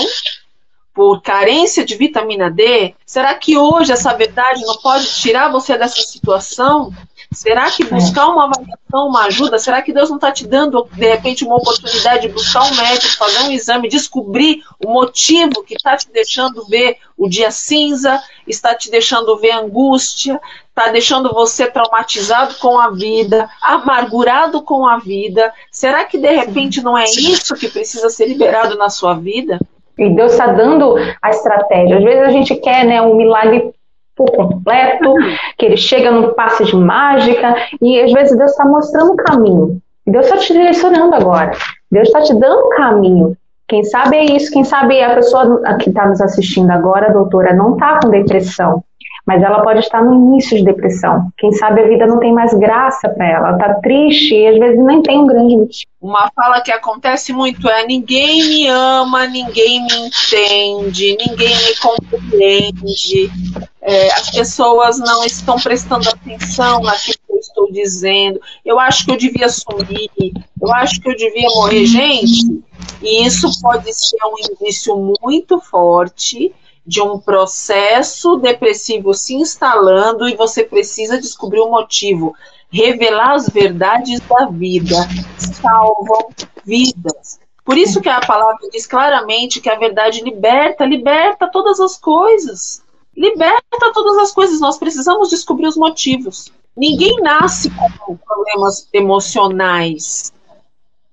por 0.94 1.22
carência 1.22 1.84
de 1.84 1.96
vitamina 1.96 2.52
D? 2.52 2.94
Será 3.06 3.34
que 3.36 3.58
hoje 3.58 3.92
essa 3.92 4.14
verdade 4.14 4.62
não 4.66 4.78
pode 4.78 5.08
tirar 5.16 5.52
você 5.52 5.78
dessa 5.78 6.02
situação? 6.02 6.94
Será 7.34 7.72
que 7.72 7.86
buscar 7.86 8.28
uma 8.28 8.44
avaliação, 8.44 9.08
uma 9.08 9.24
ajuda, 9.24 9.58
será 9.58 9.82
que 9.82 9.94
Deus 9.94 10.10
não 10.10 10.18
está 10.18 10.34
te 10.34 10.46
dando, 10.46 10.86
de 10.92 11.08
repente, 11.08 11.46
uma 11.46 11.56
oportunidade 11.56 12.28
de 12.28 12.34
buscar 12.34 12.64
um 12.64 12.76
médico, 12.76 13.16
fazer 13.16 13.40
um 13.44 13.52
exame, 13.52 13.88
descobrir 13.88 14.62
o 14.86 14.92
motivo 14.92 15.64
que 15.64 15.76
está 15.76 15.96
te 15.96 16.12
deixando 16.12 16.66
ver 16.68 16.98
o 17.18 17.30
dia 17.30 17.50
cinza, 17.50 18.22
está 18.46 18.76
te 18.76 18.92
deixando 18.92 19.38
ver 19.38 19.52
angústia, 19.52 20.42
está 20.68 20.92
deixando 20.92 21.34
você 21.34 21.72
traumatizado 21.72 22.56
com 22.56 22.78
a 22.78 22.90
vida, 22.90 23.50
amargurado 23.62 24.62
com 24.62 24.86
a 24.86 24.98
vida? 24.98 25.54
Será 25.72 26.04
que, 26.04 26.18
de 26.18 26.30
repente, 26.30 26.82
não 26.82 26.98
é 26.98 27.06
isso 27.06 27.56
que 27.56 27.70
precisa 27.70 28.10
ser 28.10 28.28
liberado 28.28 28.78
na 28.78 28.90
sua 28.90 29.14
vida? 29.14 29.58
E 29.98 30.10
Deus 30.10 30.34
está 30.34 30.48
dando 30.48 30.96
a 31.22 31.30
estratégia. 31.30 31.98
Às 31.98 32.04
vezes 32.04 32.24
a 32.24 32.32
gente 32.32 32.56
quer 32.56 32.86
né, 32.86 33.02
um 33.02 33.16
milagre 33.16 33.74
por 34.16 34.32
completo, 34.32 35.14
que 35.58 35.66
ele 35.66 35.78
chega 35.78 36.12
num 36.12 36.34
passe 36.34 36.66
de 36.66 36.76
mágica, 36.76 37.56
e 37.82 38.00
às 38.02 38.12
vezes 38.12 38.38
Deus 38.38 38.52
está 38.52 38.66
mostrando 38.66 39.14
o 39.14 39.16
caminho. 39.16 39.82
Deus 40.06 40.26
está 40.26 40.38
te 40.38 40.54
direcionando 40.54 41.16
agora. 41.16 41.52
Deus 41.92 42.08
está 42.08 42.22
te 42.22 42.34
dando 42.34 42.66
o 42.66 42.70
caminho. 42.70 43.38
Quem 43.68 43.84
sabe 43.84 44.18
é 44.18 44.26
isso, 44.26 44.52
quem 44.52 44.64
sabe 44.64 45.02
a 45.02 45.16
pessoa 45.16 45.62
que 45.80 45.90
está 45.90 46.08
nos 46.08 46.20
assistindo 46.20 46.70
agora, 46.72 47.14
doutora, 47.14 47.54
não 47.54 47.74
está 47.74 48.00
com 48.02 48.10
depressão 48.10 48.84
mas 49.26 49.42
ela 49.44 49.62
pode 49.62 49.80
estar 49.80 50.04
no 50.04 50.14
início 50.14 50.58
de 50.58 50.64
depressão. 50.64 51.30
Quem 51.38 51.52
sabe 51.54 51.82
a 51.82 51.88
vida 51.88 52.08
não 52.08 52.20
tem 52.20 52.34
mais 52.34 52.54
graça 52.54 53.10
para 53.10 53.28
ela, 53.28 53.48
ela 53.50 53.58
está 53.58 53.74
triste 53.76 54.36
e 54.36 54.48
às 54.48 54.58
vezes 54.58 54.84
nem 54.84 55.02
tem 55.02 55.20
um 55.20 55.28
grande 55.28 55.58
motivo. 55.58 55.92
Uma 56.02 56.32
fala 56.36 56.62
que 56.62 56.72
acontece 56.72 57.32
muito 57.32 57.70
é: 57.70 57.86
ninguém 57.86 58.44
me 58.48 58.68
ama, 58.68 59.28
ninguém 59.28 59.86
me 59.86 60.08
entende, 60.08 61.18
ninguém 61.18 61.56
me 61.56 61.76
compreende. 61.80 63.32
É, 63.82 64.12
as 64.14 64.30
pessoas 64.30 65.00
não 65.00 65.26
estão 65.26 65.56
prestando 65.60 66.08
atenção 66.08 66.82
naquilo 66.82 67.18
que 67.26 67.34
eu 67.34 67.40
estou 67.40 67.72
dizendo. 67.72 68.40
Eu 68.64 68.80
acho 68.80 69.06
que 69.06 69.12
eu 69.12 69.18
devia 69.18 69.50
sumir, 69.50 70.10
eu 70.62 70.74
acho 70.76 71.02
que 71.02 71.10
eu 71.10 71.16
devia 71.16 71.50
morrer. 71.50 71.86
Gente, 71.86 72.62
e 73.02 73.26
isso 73.26 73.50
pode 73.60 73.92
ser 73.94 74.18
um 74.24 74.54
indício 74.54 75.18
muito 75.22 75.60
forte 75.60 76.54
de 76.86 77.02
um 77.02 77.20
processo 77.20 78.38
depressivo 78.38 79.14
se 79.14 79.36
instalando 79.36 80.28
e 80.28 80.36
você 80.36 80.64
precisa 80.64 81.20
descobrir 81.20 81.60
o 81.60 81.70
motivo. 81.70 82.36
Revelar 82.72 83.34
as 83.34 83.50
verdades 83.50 84.20
da 84.22 84.46
vida 84.46 84.96
salvam 85.38 86.30
vidas. 86.64 87.40
Por 87.64 87.78
isso 87.78 88.02
que 88.02 88.10
a 88.10 88.20
palavra 88.20 88.68
diz 88.72 88.88
claramente 88.88 89.62
que 89.62 89.70
a 89.70 89.78
verdade 89.78 90.22
liberta, 90.22 90.86
liberta 90.86 91.50
todas 91.52 91.80
as 91.80 91.98
coisas. 91.98 92.84
Liberta 93.22 93.94
todas 93.94 94.18
as 94.18 94.32
coisas. 94.32 94.60
Nós 94.60 94.80
precisamos 94.80 95.30
descobrir 95.30 95.68
os 95.68 95.78
motivos. 95.78 96.52
Ninguém 96.76 97.18
nasce 97.22 97.70
com 97.70 98.18
problemas 98.18 98.88
emocionais. 98.92 100.34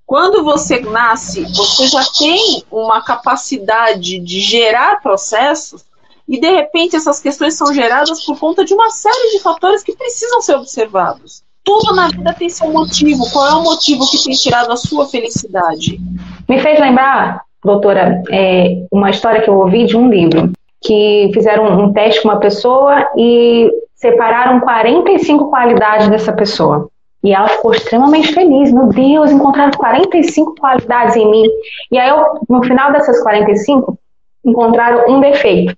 Quando 0.06 0.42
você 0.42 0.80
nasce, 0.80 1.42
você 1.54 1.86
já 1.86 2.02
tem 2.18 2.64
uma 2.70 3.02
capacidade 3.02 4.18
de 4.20 4.40
gerar 4.40 5.02
processos 5.02 5.84
e 6.26 6.40
de 6.40 6.50
repente 6.50 6.96
essas 6.96 7.20
questões 7.20 7.52
são 7.52 7.74
geradas 7.74 8.24
por 8.24 8.38
conta 8.38 8.64
de 8.64 8.72
uma 8.72 8.88
série 8.88 9.32
de 9.32 9.40
fatores 9.40 9.82
que 9.82 9.94
precisam 9.94 10.40
ser 10.40 10.56
observados. 10.56 11.42
Tudo 11.62 11.94
na 11.94 12.08
vida 12.08 12.32
tem 12.32 12.48
seu 12.48 12.72
motivo. 12.72 13.30
Qual 13.30 13.46
é 13.46 13.54
o 13.54 13.62
motivo 13.64 14.10
que 14.10 14.24
tem 14.24 14.32
tirado 14.32 14.72
a 14.72 14.78
sua 14.78 15.06
felicidade? 15.06 16.00
Me 16.48 16.58
fez 16.58 16.80
lembrar, 16.80 17.42
doutora, 17.62 18.22
é, 18.30 18.86
uma 18.90 19.10
história 19.10 19.42
que 19.42 19.50
eu 19.50 19.58
ouvi 19.58 19.84
de 19.84 19.94
um 19.94 20.08
livro 20.08 20.50
que 20.80 21.30
fizeram 21.34 21.66
um 21.66 21.92
teste 21.92 22.22
com 22.22 22.28
uma 22.28 22.40
pessoa 22.40 23.08
e 23.16 23.70
separaram 23.94 24.60
45 24.60 25.50
qualidades 25.50 26.08
dessa 26.08 26.32
pessoa. 26.32 26.88
E 27.22 27.34
ela 27.34 27.48
ficou 27.48 27.72
extremamente 27.72 28.32
feliz. 28.32 28.72
Meu 28.72 28.86
Deus, 28.86 29.30
encontraram 29.30 29.72
45 29.72 30.54
qualidades 30.54 31.16
em 31.16 31.28
mim. 31.28 31.44
E 31.90 31.98
aí, 31.98 32.08
eu, 32.08 32.40
no 32.48 32.62
final 32.62 32.92
dessas 32.92 33.20
45, 33.22 33.98
encontraram 34.44 35.12
um 35.12 35.20
defeito. 35.20 35.74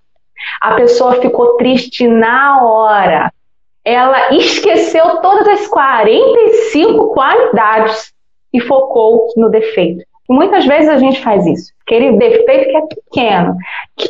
A 0.61 0.75
pessoa 0.75 1.21
ficou 1.21 1.57
triste 1.57 2.07
na 2.07 2.63
hora. 2.63 3.33
Ela 3.85 4.35
esqueceu 4.35 5.17
todas 5.23 5.49
as 5.49 5.67
45 5.69 7.15
qualidades 7.15 8.13
e 8.53 8.61
focou 8.61 9.29
no 9.37 9.49
defeito. 9.49 10.05
E 10.29 10.33
muitas 10.33 10.67
vezes 10.67 10.91
a 10.91 10.99
gente 10.99 11.23
faz 11.23 11.47
isso. 11.47 11.73
Aquele 11.91 12.17
defeito 12.19 12.71
que 12.71 12.77
é 12.77 12.81
pequeno, 12.83 13.57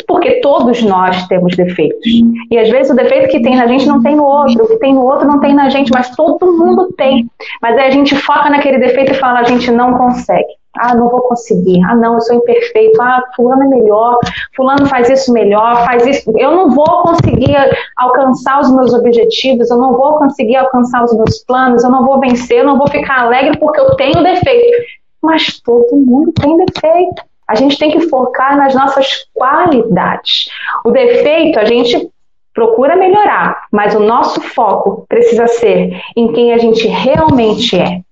porque 0.07 0.43
todos 0.43 0.83
nós 0.83 1.27
temos 1.29 1.57
defeitos. 1.57 2.07
E 2.51 2.59
às 2.59 2.69
vezes 2.69 2.93
o 2.93 2.95
defeito 2.95 3.31
que 3.31 3.41
tem 3.41 3.57
na 3.57 3.67
gente 3.67 3.87
não 3.87 4.03
tem 4.03 4.15
no 4.15 4.25
outro, 4.25 4.65
o 4.65 4.69
que 4.69 4.77
tem 4.77 4.93
no 4.93 5.03
outro 5.03 5.27
não 5.27 5.41
tem 5.41 5.55
na 5.55 5.71
gente, 5.71 5.91
mas 5.91 6.15
todo 6.15 6.53
mundo 6.59 6.93
tem. 6.93 7.27
Mas 7.63 7.79
aí 7.79 7.87
a 7.87 7.91
gente 7.91 8.15
foca 8.15 8.51
naquele 8.51 8.77
defeito 8.77 9.13
e 9.13 9.15
fala, 9.15 9.41
a 9.41 9.45
gente 9.45 9.71
não 9.71 9.97
consegue. 9.97 10.61
Ah, 10.79 10.95
não 10.95 11.09
vou 11.09 11.23
conseguir. 11.23 11.83
Ah, 11.85 11.97
não, 11.97 12.15
eu 12.15 12.21
sou 12.21 12.37
imperfeito. 12.37 13.01
Ah, 13.01 13.23
fulano 13.35 13.63
é 13.63 13.69
melhor. 13.69 14.19
Fulano 14.55 14.85
faz 14.85 15.09
isso 15.09 15.33
melhor, 15.33 15.83
faz 15.87 16.07
isso. 16.07 16.31
Eu 16.37 16.51
não 16.51 16.71
vou 16.71 17.03
conseguir 17.03 17.57
alcançar 17.97 18.61
os 18.61 18.71
meus 18.71 18.93
objetivos, 18.93 19.71
eu 19.71 19.79
não 19.79 19.97
vou 19.97 20.19
conseguir 20.19 20.57
alcançar 20.57 21.03
os 21.03 21.17
meus 21.17 21.43
planos, 21.45 21.83
eu 21.83 21.91
não 21.91 22.05
vou 22.05 22.21
vencer, 22.21 22.59
eu 22.59 22.67
não 22.67 22.77
vou 22.77 22.89
ficar 22.89 23.21
alegre 23.21 23.57
porque 23.57 23.81
eu 23.81 23.97
tenho 23.97 24.23
defeito. 24.23 24.85
Mas 25.23 25.59
todo 25.61 25.97
mundo 25.97 26.31
tem 26.33 26.59
defeito. 26.59 27.30
A 27.51 27.57
gente 27.57 27.77
tem 27.77 27.91
que 27.91 28.09
focar 28.09 28.57
nas 28.57 28.77
nossas 28.77 29.27
qualidades. 29.35 30.49
O 30.85 30.93
defeito 30.93 31.59
a 31.59 31.65
gente 31.65 32.09
procura 32.55 32.95
melhorar, 32.95 33.67
mas 33.73 33.93
o 33.93 33.99
nosso 33.99 34.41
foco 34.41 35.05
precisa 35.09 35.49
ser 35.49 36.01
em 36.17 36.33
quem 36.33 36.53
a 36.53 36.59
gente 36.59 36.87
realmente 36.87 37.77
é. 37.77 38.03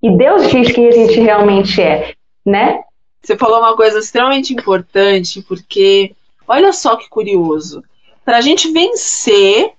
E 0.00 0.16
Deus 0.16 0.48
diz 0.48 0.70
quem 0.70 0.86
a 0.86 0.92
gente 0.92 1.18
realmente 1.18 1.82
é, 1.82 2.14
né? 2.46 2.84
Você 3.20 3.36
falou 3.36 3.58
uma 3.58 3.74
coisa 3.74 3.98
extremamente 3.98 4.54
importante, 4.54 5.42
porque 5.42 6.14
olha 6.46 6.72
só 6.72 6.94
que 6.94 7.08
curioso. 7.08 7.82
Para 8.24 8.36
a 8.36 8.40
gente 8.40 8.70
vencer 8.70 9.72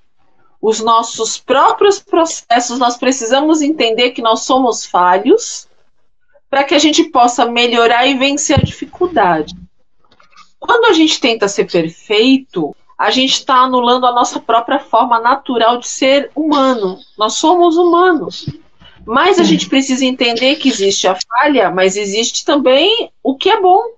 os 0.61 0.81
nossos 0.81 1.37
próprios 1.37 1.99
processos, 1.99 2.77
nós 2.77 2.97
precisamos 2.97 3.61
entender 3.61 4.09
que 4.09 4.21
nós 4.21 4.41
somos 4.41 4.85
falhos 4.85 5.69
para 6.55 6.63
que 6.63 6.73
a 6.73 6.79
gente 6.79 7.03
possa 7.03 7.45
melhorar 7.45 8.07
e 8.07 8.13
vencer 8.13 8.57
a 8.57 8.63
dificuldade. 8.63 9.53
Quando 10.57 10.85
a 10.85 10.93
gente 10.93 11.19
tenta 11.19 11.49
ser 11.49 11.69
perfeito, 11.69 12.73
a 12.97 13.11
gente 13.11 13.33
está 13.33 13.55
anulando 13.55 14.05
a 14.07 14.13
nossa 14.13 14.39
própria 14.39 14.79
forma 14.79 15.19
natural 15.19 15.79
de 15.79 15.87
ser 15.89 16.31
humano. 16.33 16.97
Nós 17.17 17.33
somos 17.33 17.75
humanos. 17.75 18.47
Mas 19.05 19.37
a 19.37 19.43
gente 19.43 19.67
precisa 19.67 20.05
entender 20.05 20.55
que 20.55 20.69
existe 20.69 21.09
a 21.09 21.17
falha, 21.27 21.69
mas 21.69 21.97
existe 21.97 22.45
também 22.45 23.11
o 23.21 23.35
que 23.35 23.49
é 23.49 23.59
bom. 23.59 23.89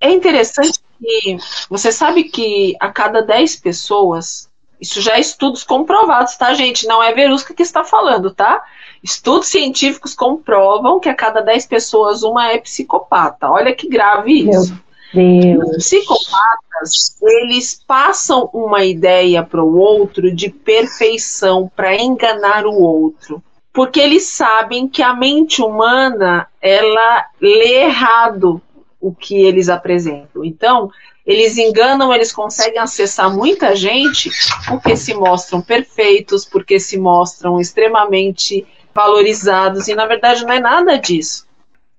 É 0.00 0.08
interessante 0.08 0.78
que 1.00 1.36
você 1.68 1.90
sabe 1.90 2.22
que 2.22 2.76
a 2.78 2.88
cada 2.88 3.20
10 3.20 3.56
pessoas, 3.56 4.48
isso 4.80 5.00
já 5.00 5.16
é 5.16 5.20
estudos 5.20 5.64
comprovados, 5.64 6.36
tá, 6.36 6.52
gente? 6.54 6.86
Não 6.86 7.02
é 7.02 7.12
Verusca 7.12 7.54
que 7.54 7.62
está 7.62 7.84
falando, 7.84 8.30
tá? 8.30 8.62
Estudos 9.02 9.48
científicos 9.48 10.14
comprovam 10.14 11.00
que 11.00 11.08
a 11.08 11.14
cada 11.14 11.40
10 11.40 11.66
pessoas 11.66 12.22
uma 12.22 12.48
é 12.50 12.58
psicopata. 12.58 13.50
Olha 13.50 13.74
que 13.74 13.88
grave 13.88 14.48
isso. 14.48 14.78
Os 15.14 15.76
psicopatas, 15.76 17.16
eles 17.22 17.82
passam 17.86 18.50
uma 18.52 18.84
ideia 18.84 19.42
para 19.42 19.62
o 19.62 19.78
outro 19.78 20.34
de 20.34 20.50
perfeição 20.50 21.70
para 21.74 21.96
enganar 21.96 22.66
o 22.66 22.74
outro. 22.74 23.42
Porque 23.72 24.00
eles 24.00 24.24
sabem 24.24 24.88
que 24.88 25.02
a 25.02 25.14
mente 25.14 25.62
humana, 25.62 26.48
ela 26.60 27.26
lê 27.40 27.84
errado 27.84 28.60
o 29.00 29.14
que 29.14 29.36
eles 29.36 29.68
apresentam. 29.68 30.44
Então, 30.44 30.90
eles 31.26 31.58
enganam, 31.58 32.14
eles 32.14 32.32
conseguem 32.32 32.78
acessar 32.78 33.34
muita 33.34 33.74
gente 33.74 34.30
porque 34.68 34.96
se 34.96 35.12
mostram 35.12 35.60
perfeitos, 35.60 36.44
porque 36.44 36.78
se 36.78 36.96
mostram 36.96 37.60
extremamente 37.60 38.64
valorizados, 38.94 39.88
e 39.88 39.94
na 39.94 40.06
verdade 40.06 40.44
não 40.44 40.52
é 40.52 40.60
nada 40.60 40.96
disso. 40.96 41.44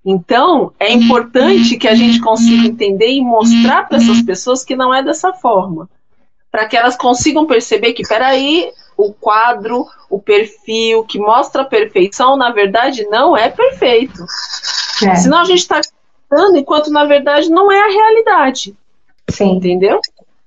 Então, 0.04 0.72
é 0.80 0.92
importante 0.94 1.76
que 1.76 1.88
a 1.88 1.94
gente 1.94 2.22
consiga 2.22 2.66
entender 2.66 3.12
e 3.12 3.22
mostrar 3.22 3.90
para 3.90 3.98
essas 3.98 4.22
pessoas 4.22 4.64
que 4.64 4.74
não 4.74 4.94
é 4.94 5.04
dessa 5.04 5.34
forma. 5.34 5.90
Para 6.50 6.66
que 6.66 6.78
elas 6.78 6.96
consigam 6.96 7.46
perceber 7.46 7.92
que, 7.92 8.08
peraí, 8.08 8.72
o 8.96 9.12
quadro, 9.12 9.86
o 10.10 10.18
perfil 10.18 11.04
que 11.04 11.20
mostra 11.20 11.64
a 11.64 11.66
perfeição, 11.66 12.38
na 12.38 12.52
verdade, 12.52 13.06
não 13.10 13.36
é 13.36 13.50
perfeito. 13.50 14.24
É. 15.04 15.16
Senão 15.16 15.40
a 15.40 15.46
gente 15.46 15.60
está 15.60 15.82
enquanto, 16.56 16.90
na 16.90 17.04
verdade, 17.04 17.50
não 17.50 17.70
é 17.70 17.80
a 17.80 17.92
realidade. 17.92 18.76
Sim. 19.30 19.56
Entendeu? 19.56 20.00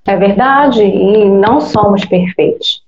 É 0.07 0.17
verdade, 0.17 0.83
e 0.83 1.25
não 1.25 1.61
somos 1.61 2.05
perfeitos. 2.05 2.83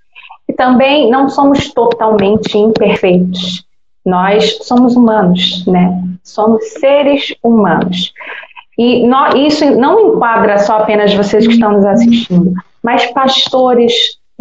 E 0.48 0.52
também 0.52 1.10
não 1.10 1.28
somos 1.28 1.72
totalmente 1.72 2.56
imperfeitos. 2.56 3.64
Nós 4.04 4.58
somos 4.62 4.96
humanos, 4.96 5.64
né? 5.66 6.02
Somos 6.24 6.64
seres 6.72 7.34
humanos. 7.42 8.12
E 8.76 9.06
nós, 9.06 9.34
isso 9.34 9.70
não 9.76 10.14
enquadra 10.14 10.58
só 10.58 10.78
apenas 10.78 11.14
vocês 11.14 11.46
que 11.46 11.52
estão 11.52 11.72
nos 11.72 11.84
assistindo, 11.84 12.52
mas 12.82 13.06
pastores, 13.12 13.92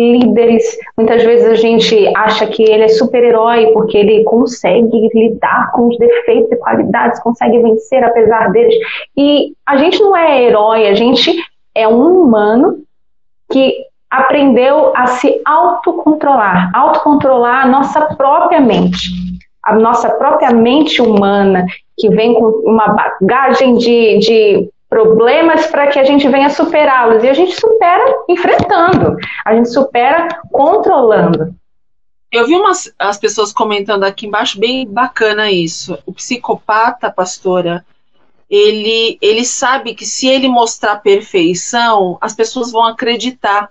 líderes. 0.02 0.64
Muitas 0.98 1.24
vezes 1.24 1.48
a 1.48 1.56
gente 1.56 2.12
acha 2.16 2.48
que 2.48 2.64
ele 2.64 2.84
é 2.84 2.88
super-herói 2.88 3.68
porque 3.74 3.98
ele 3.98 4.24
consegue 4.24 5.10
lidar 5.14 5.72
com 5.72 5.88
os 5.88 5.98
defeitos 5.98 6.52
e 6.52 6.56
qualidades, 6.58 7.22
consegue 7.22 7.60
vencer 7.60 8.04
apesar 8.04 8.52
deles. 8.52 8.76
E 9.16 9.54
a 9.66 9.78
gente 9.78 10.00
não 10.02 10.16
é 10.16 10.44
herói, 10.44 10.88
a 10.88 10.94
gente 10.94 11.34
é 11.76 11.88
um 11.88 12.22
humano 12.22 12.80
que 13.52 13.76
aprendeu 14.10 14.92
a 14.96 15.08
se 15.08 15.42
autocontrolar, 15.46 16.72
autocontrolar 16.74 17.66
a 17.66 17.68
nossa 17.68 18.02
própria 18.16 18.60
mente, 18.60 19.10
a 19.64 19.76
nossa 19.76 20.10
própria 20.10 20.52
mente 20.52 21.02
humana, 21.02 21.66
que 21.98 22.10
vem 22.10 22.34
com 22.34 22.48
uma 22.66 22.88
bagagem 22.88 23.76
de, 23.78 24.18
de 24.20 24.70
problemas 24.92 25.68
para 25.68 25.88
que 25.88 25.98
a 25.98 26.04
gente 26.04 26.28
venha 26.28 26.50
superá-los. 26.50 27.24
E 27.24 27.30
a 27.30 27.34
gente 27.34 27.58
supera 27.58 28.04
enfrentando, 28.28 29.16
a 29.46 29.56
gente 29.56 29.72
supera 29.72 30.28
controlando. 30.52 31.56
Eu 32.30 32.46
vi 32.46 32.56
umas 32.56 32.94
as 33.00 33.18
pessoas 33.18 33.54
comentando 33.54 34.04
aqui 34.04 34.28
embaixo, 34.28 34.60
bem 34.60 34.86
bacana 34.86 35.50
isso. 35.50 35.98
O 36.06 36.14
psicopata, 36.14 37.10
pastora, 37.10 37.86
ele, 38.50 39.18
ele 39.22 39.46
sabe 39.46 39.96
que 39.96 40.06
se 40.06 40.28
ele 40.28 40.50
mostrar 40.50 40.98
perfeição, 40.98 42.18
as 42.20 42.36
pessoas 42.36 42.70
vão 42.70 42.84
acreditar. 42.84 43.70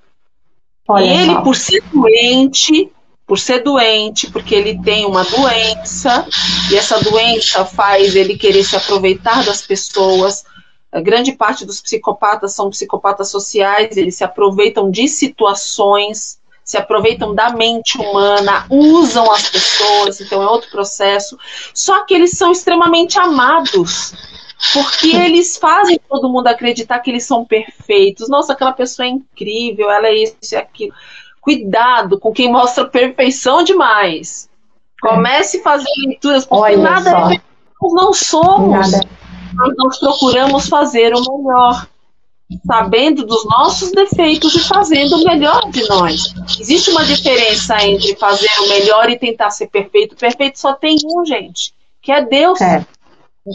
Olha 0.89 1.05
e 1.05 1.23
ele, 1.23 1.43
por 1.43 1.55
ser 1.55 1.83
doente, 1.93 2.91
por 3.27 3.39
ser 3.39 3.63
doente, 3.63 4.31
porque 4.31 4.55
ele 4.55 4.83
tem 4.83 5.05
uma 5.05 5.23
doença, 5.25 6.27
e 6.71 6.77
essa 6.77 6.99
doença 6.99 7.65
faz 7.65 8.17
ele 8.17 8.39
querer 8.39 8.65
se 8.65 8.75
aproveitar 8.75 9.45
das 9.45 9.61
pessoas. 9.63 10.45
A 10.93 11.01
grande 11.01 11.33
parte 11.33 11.65
dos 11.65 11.81
psicopatas 11.81 12.53
são 12.53 12.71
psicopatas 12.71 13.31
sociais, 13.31 13.97
eles 13.97 14.17
se 14.17 14.25
aproveitam 14.25 14.91
de 14.91 15.07
situações, 15.07 16.41
se 16.65 16.77
aproveitam 16.77 17.35
da 17.35 17.51
mente 17.51 17.97
humana, 17.99 18.67
usam 18.69 19.31
as 19.31 19.49
pessoas, 19.49 20.21
então 20.21 20.43
é 20.43 20.47
outro 20.47 20.71
processo. 20.71 21.39
Só 21.73 22.05
que 22.05 22.15
eles 22.15 22.33
são 22.33 22.51
extremamente 22.51 23.19
amados 23.19 24.13
porque 24.73 25.17
eles 25.17 25.57
fazem 25.57 25.99
todo 26.09 26.29
mundo 26.29 26.49
acreditar 26.49 26.99
que 27.01 27.11
eles 27.11 27.25
são 27.25 27.45
perfeitos. 27.45 28.29
Nossa, 28.29 28.53
aquela 28.53 28.73
pessoa 28.73 29.07
é 29.07 29.11
incrível, 29.11 29.91
ela 29.91 30.09
é 30.09 30.15
isso 30.15 30.37
e 30.53 30.57
aquilo. 30.57 30.93
Cuidado 31.41 32.21
com 32.21 32.33
quem 32.33 32.53
mostra 32.53 32.85
perfeição 32.85 33.63
demais. 33.63 34.49
Comece 35.01 35.59
a 35.59 35.63
fazer 35.63 35.89
leituras, 36.05 36.45
porque 36.45 36.63
Olha 36.63 36.79
nada 36.79 37.11
só. 37.11 37.31
é 37.31 37.41
Nós 37.81 37.93
não 37.95 38.13
somos. 38.13 38.93
Nada. 38.93 39.09
Nós 39.77 39.99
procuramos 39.99 40.69
fazer 40.69 41.13
o 41.15 41.21
melhor, 41.21 41.87
sabendo 42.67 43.27
dos 43.27 43.45
nossos 43.47 43.93
defeitos 43.93 44.55
e 44.55 44.61
fazendo 44.61 45.17
o 45.17 45.25
melhor 45.25 45.71
de 45.71 45.87
nós. 45.89 46.35
Existe 46.59 46.91
uma 46.91 47.05
diferença 47.05 47.83
entre 47.85 48.17
fazer 48.17 48.51
o 48.61 48.69
melhor 48.69 49.09
e 49.11 49.19
tentar 49.19 49.51
ser 49.51 49.69
perfeito. 49.69 50.17
Perfeito 50.17 50.59
só 50.59 50.73
tem 50.73 50.97
um, 51.05 51.25
gente, 51.25 51.75
que 52.01 52.11
é 52.11 52.23
Deus. 52.23 52.61
É. 52.61 52.85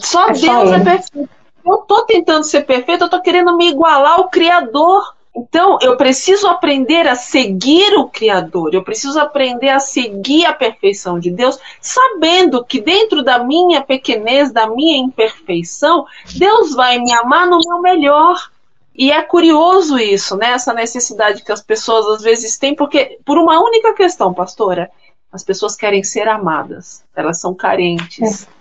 Só 0.02 0.30
é 0.30 0.34
Deus 0.34 0.42
só 0.42 0.76
é 0.76 0.84
perfeito. 0.84 1.30
Eu 1.66 1.76
estou 1.82 2.06
tentando 2.06 2.44
ser 2.44 2.62
perfeito, 2.62 3.02
eu 3.02 3.06
estou 3.06 3.22
querendo 3.22 3.58
me 3.58 3.70
igualar 3.70 4.20
ao 4.20 4.30
Criador. 4.30 5.15
Então, 5.36 5.78
eu 5.82 5.98
preciso 5.98 6.48
aprender 6.48 7.08
a 7.08 7.16
seguir 7.16 7.94
o 7.98 8.08
Criador, 8.08 8.74
eu 8.74 8.84
preciso 8.84 9.20
aprender 9.20 9.68
a 9.68 9.80
seguir 9.80 10.46
a 10.46 10.54
perfeição 10.54 11.20
de 11.20 11.30
Deus, 11.30 11.60
sabendo 11.82 12.64
que 12.64 12.80
dentro 12.80 13.22
da 13.22 13.40
minha 13.40 13.82
pequenez, 13.82 14.52
da 14.54 14.68
minha 14.68 14.98
imperfeição, 14.98 16.06
Deus 16.38 16.74
vai 16.74 17.00
me 17.00 17.12
amar 17.12 17.48
no 17.48 17.60
meu 17.60 17.82
melhor. 17.82 18.50
E 18.98 19.12
é 19.12 19.22
curioso 19.22 20.00
isso, 20.00 20.38
né? 20.38 20.52
Essa 20.52 20.74
necessidade 20.74 21.44
que 21.44 21.52
as 21.52 21.62
pessoas 21.62 22.06
às 22.08 22.22
vezes 22.22 22.58
têm, 22.58 22.74
porque 22.74 23.20
por 23.26 23.38
uma 23.38 23.62
única 23.62 23.94
questão, 23.94 24.34
pastora, 24.34 24.90
as 25.34 25.44
pessoas 25.44 25.76
querem 25.76 26.02
ser 26.02 26.30
amadas, 26.30 27.04
elas 27.14 27.42
são 27.42 27.54
carentes. 27.54 28.44
É. 28.44 28.56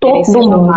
Todo 0.00 0.24
mundo. 0.32 0.72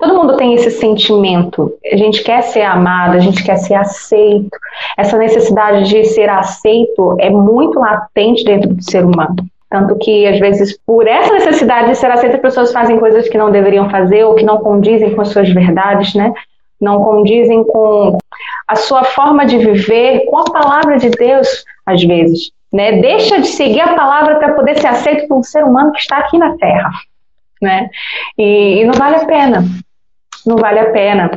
Todo 0.00 0.14
mundo 0.14 0.36
tem 0.38 0.54
esse 0.54 0.70
sentimento. 0.70 1.74
A 1.92 1.96
gente 1.96 2.22
quer 2.22 2.40
ser 2.42 2.62
amado, 2.62 3.16
a 3.16 3.20
gente 3.20 3.44
quer 3.44 3.56
ser 3.56 3.74
aceito. 3.74 4.48
Essa 4.96 5.18
necessidade 5.18 5.90
de 5.90 6.04
ser 6.04 6.30
aceito 6.30 7.16
é 7.20 7.28
muito 7.28 7.78
latente 7.78 8.42
dentro 8.42 8.72
do 8.72 8.82
ser 8.82 9.04
humano. 9.04 9.36
Tanto 9.68 9.96
que, 9.98 10.26
às 10.26 10.38
vezes, 10.40 10.76
por 10.86 11.06
essa 11.06 11.34
necessidade 11.34 11.90
de 11.90 11.96
ser 11.96 12.10
aceita, 12.10 12.36
as 12.36 12.42
pessoas 12.42 12.72
fazem 12.72 12.98
coisas 12.98 13.28
que 13.28 13.36
não 13.36 13.50
deveriam 13.50 13.90
fazer 13.90 14.24
ou 14.24 14.34
que 14.34 14.42
não 14.42 14.58
condizem 14.58 15.14
com 15.14 15.20
as 15.20 15.28
suas 15.28 15.50
verdades, 15.50 16.14
né? 16.14 16.32
Não 16.80 17.04
condizem 17.04 17.62
com 17.62 18.16
a 18.66 18.76
sua 18.76 19.04
forma 19.04 19.44
de 19.44 19.58
viver 19.58 20.24
com 20.30 20.38
a 20.38 20.44
palavra 20.44 20.96
de 20.96 21.10
Deus, 21.10 21.62
às 21.84 22.02
vezes. 22.02 22.50
Né? 22.72 23.02
Deixa 23.02 23.38
de 23.38 23.48
seguir 23.48 23.82
a 23.82 23.94
palavra 23.94 24.36
para 24.36 24.54
poder 24.54 24.78
ser 24.78 24.86
aceito 24.86 25.28
por 25.28 25.38
um 25.38 25.42
ser 25.42 25.62
humano 25.62 25.92
que 25.92 26.00
está 26.00 26.16
aqui 26.16 26.38
na 26.38 26.56
Terra. 26.56 26.90
Né? 27.60 27.90
E, 28.38 28.80
e 28.80 28.84
não 28.86 28.94
vale 28.94 29.16
a 29.16 29.26
pena. 29.26 29.64
Não 30.46 30.56
vale 30.56 30.78
a 30.78 30.90
pena. 30.90 31.30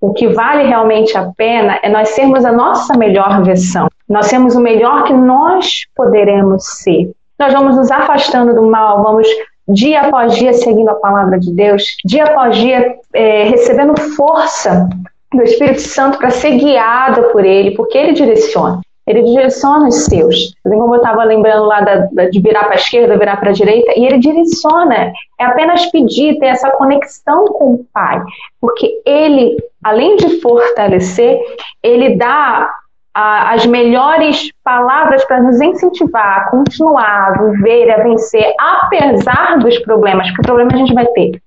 O 0.00 0.12
que 0.12 0.28
vale 0.28 0.64
realmente 0.64 1.16
a 1.16 1.30
pena 1.36 1.78
é 1.82 1.88
nós 1.88 2.10
sermos 2.10 2.44
a 2.44 2.52
nossa 2.52 2.96
melhor 2.96 3.42
versão. 3.42 3.88
Nós 4.08 4.26
sermos 4.26 4.54
o 4.54 4.60
melhor 4.60 5.04
que 5.04 5.12
nós 5.12 5.86
poderemos 5.96 6.64
ser. 6.82 7.10
Nós 7.38 7.52
vamos 7.52 7.76
nos 7.76 7.90
afastando 7.90 8.54
do 8.54 8.62
mal, 8.62 9.02
vamos 9.02 9.26
dia 9.68 10.02
após 10.02 10.36
dia 10.36 10.52
seguindo 10.52 10.88
a 10.90 10.94
palavra 10.94 11.38
de 11.38 11.52
Deus, 11.52 11.96
dia 12.04 12.24
após 12.24 12.56
dia 12.56 12.96
é, 13.14 13.44
recebendo 13.44 13.98
força 14.16 14.88
do 15.32 15.42
Espírito 15.42 15.80
Santo 15.80 16.18
para 16.18 16.30
ser 16.30 16.58
guiada 16.58 17.22
por 17.30 17.44
Ele, 17.44 17.72
porque 17.72 17.96
Ele 17.96 18.12
direciona. 18.12 18.80
Ele 19.12 19.22
direciona 19.24 19.88
os 19.88 20.04
seus. 20.06 20.54
Assim 20.64 20.78
como 20.78 20.94
eu 20.94 21.00
estava 21.00 21.22
lembrando 21.24 21.66
lá 21.66 21.82
da, 21.82 21.96
da, 22.12 22.30
de 22.30 22.40
virar 22.40 22.64
para 22.64 22.72
a 22.72 22.76
esquerda, 22.76 23.18
virar 23.18 23.36
para 23.36 23.50
a 23.50 23.52
direita, 23.52 23.92
e 23.94 24.06
ele 24.06 24.18
direciona. 24.18 25.12
É 25.38 25.44
apenas 25.44 25.86
pedir, 25.86 26.38
ter 26.38 26.46
essa 26.46 26.70
conexão 26.70 27.44
com 27.46 27.74
o 27.74 27.86
Pai. 27.92 28.22
Porque 28.60 29.02
ele, 29.04 29.56
além 29.84 30.16
de 30.16 30.40
fortalecer, 30.40 31.38
ele 31.82 32.16
dá 32.16 32.70
a, 33.14 33.52
as 33.52 33.66
melhores 33.66 34.50
palavras 34.64 35.24
para 35.26 35.42
nos 35.42 35.60
incentivar 35.60 36.38
a 36.38 36.50
continuar, 36.50 37.28
a 37.28 37.42
viver, 37.42 37.90
a 37.90 38.02
vencer, 38.02 38.54
apesar 38.58 39.58
dos 39.58 39.78
problemas, 39.80 40.26
porque 40.28 40.42
problema 40.42 40.72
a 40.72 40.78
gente 40.78 40.94
vai 40.94 41.06
ter. 41.06 41.42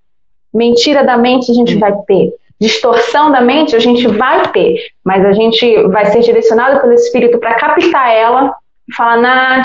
Mentira 0.54 1.04
da 1.04 1.18
mente 1.18 1.52
a 1.52 1.54
gente 1.54 1.78
vai 1.78 1.94
ter. 2.08 2.32
Distorção 2.60 3.32
da 3.32 3.42
mente 3.42 3.76
a 3.76 3.80
gente 3.80 4.08
vai 4.08 4.50
ter, 4.52 4.78
mas 5.04 5.26
a 5.26 5.34
gente 5.34 5.84
vai 5.88 6.06
ser 6.06 6.22
direcionado 6.22 6.80
pelo 6.80 6.94
Espírito 6.94 7.38
para 7.38 7.56
captar 7.56 8.14
ela 8.14 8.56
e 8.88 8.96
falar: 8.96 9.18
nah, 9.18 9.62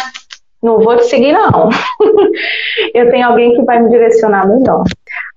não 0.62 0.80
vou 0.80 0.96
te 0.96 1.04
seguir, 1.04 1.32
não. 1.32 1.70
eu 2.92 3.10
tenho 3.10 3.26
alguém 3.26 3.54
que 3.54 3.62
vai 3.62 3.80
me 3.80 3.90
direcionar 3.90 4.46
melhor. 4.48 4.84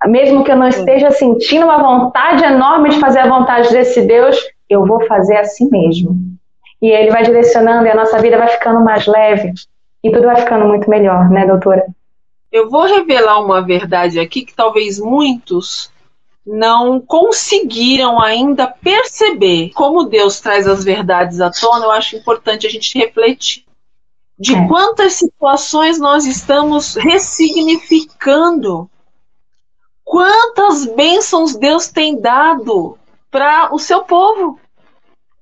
Mesmo 0.08 0.44
que 0.44 0.52
eu 0.52 0.56
não 0.56 0.68
esteja 0.68 1.12
sentindo 1.12 1.66
uma 1.66 1.78
vontade 1.78 2.44
enorme 2.44 2.90
de 2.90 3.00
fazer 3.00 3.20
a 3.20 3.28
vontade 3.28 3.72
desse 3.72 4.02
Deus, 4.02 4.38
eu 4.70 4.86
vou 4.86 5.06
fazer 5.06 5.38
assim 5.38 5.70
mesmo 5.70 6.34
e 6.84 6.90
ele 6.90 7.12
vai 7.12 7.24
direcionando 7.24 7.88
e 7.88 7.90
a 7.90 7.96
nossa 7.96 8.20
vida 8.20 8.38
vai 8.38 8.50
ficando 8.50 8.82
mais 8.82 9.08
leve 9.08 9.54
e 10.04 10.12
tudo 10.12 10.26
vai 10.26 10.36
ficando 10.36 10.66
muito 10.66 10.90
melhor, 10.90 11.30
né, 11.30 11.48
doutora? 11.48 11.86
Eu 12.52 12.70
vou 12.70 12.84
revelar 12.84 13.40
uma 13.40 13.62
verdade 13.62 14.20
aqui 14.20 14.44
que 14.44 14.54
talvez 14.54 15.00
muitos 15.00 15.90
não 16.46 17.00
conseguiram 17.00 18.22
ainda 18.22 18.68
perceber 18.68 19.72
como 19.74 20.04
Deus 20.04 20.40
traz 20.42 20.68
as 20.68 20.84
verdades 20.84 21.40
à 21.40 21.50
tona. 21.50 21.86
Eu 21.86 21.92
acho 21.92 22.18
importante 22.18 22.68
a 22.68 22.70
gente 22.70 22.98
refletir 22.98 23.66
de 24.38 24.56
é. 24.56 24.68
quantas 24.68 25.14
situações 25.14 26.00
nós 26.00 26.26
estamos 26.26 26.96
ressignificando, 26.96 28.90
quantas 30.04 30.86
bênçãos 30.86 31.56
Deus 31.56 31.88
tem 31.88 32.20
dado 32.20 32.98
para 33.32 33.74
o 33.74 33.80
seu 33.80 34.04
povo, 34.04 34.60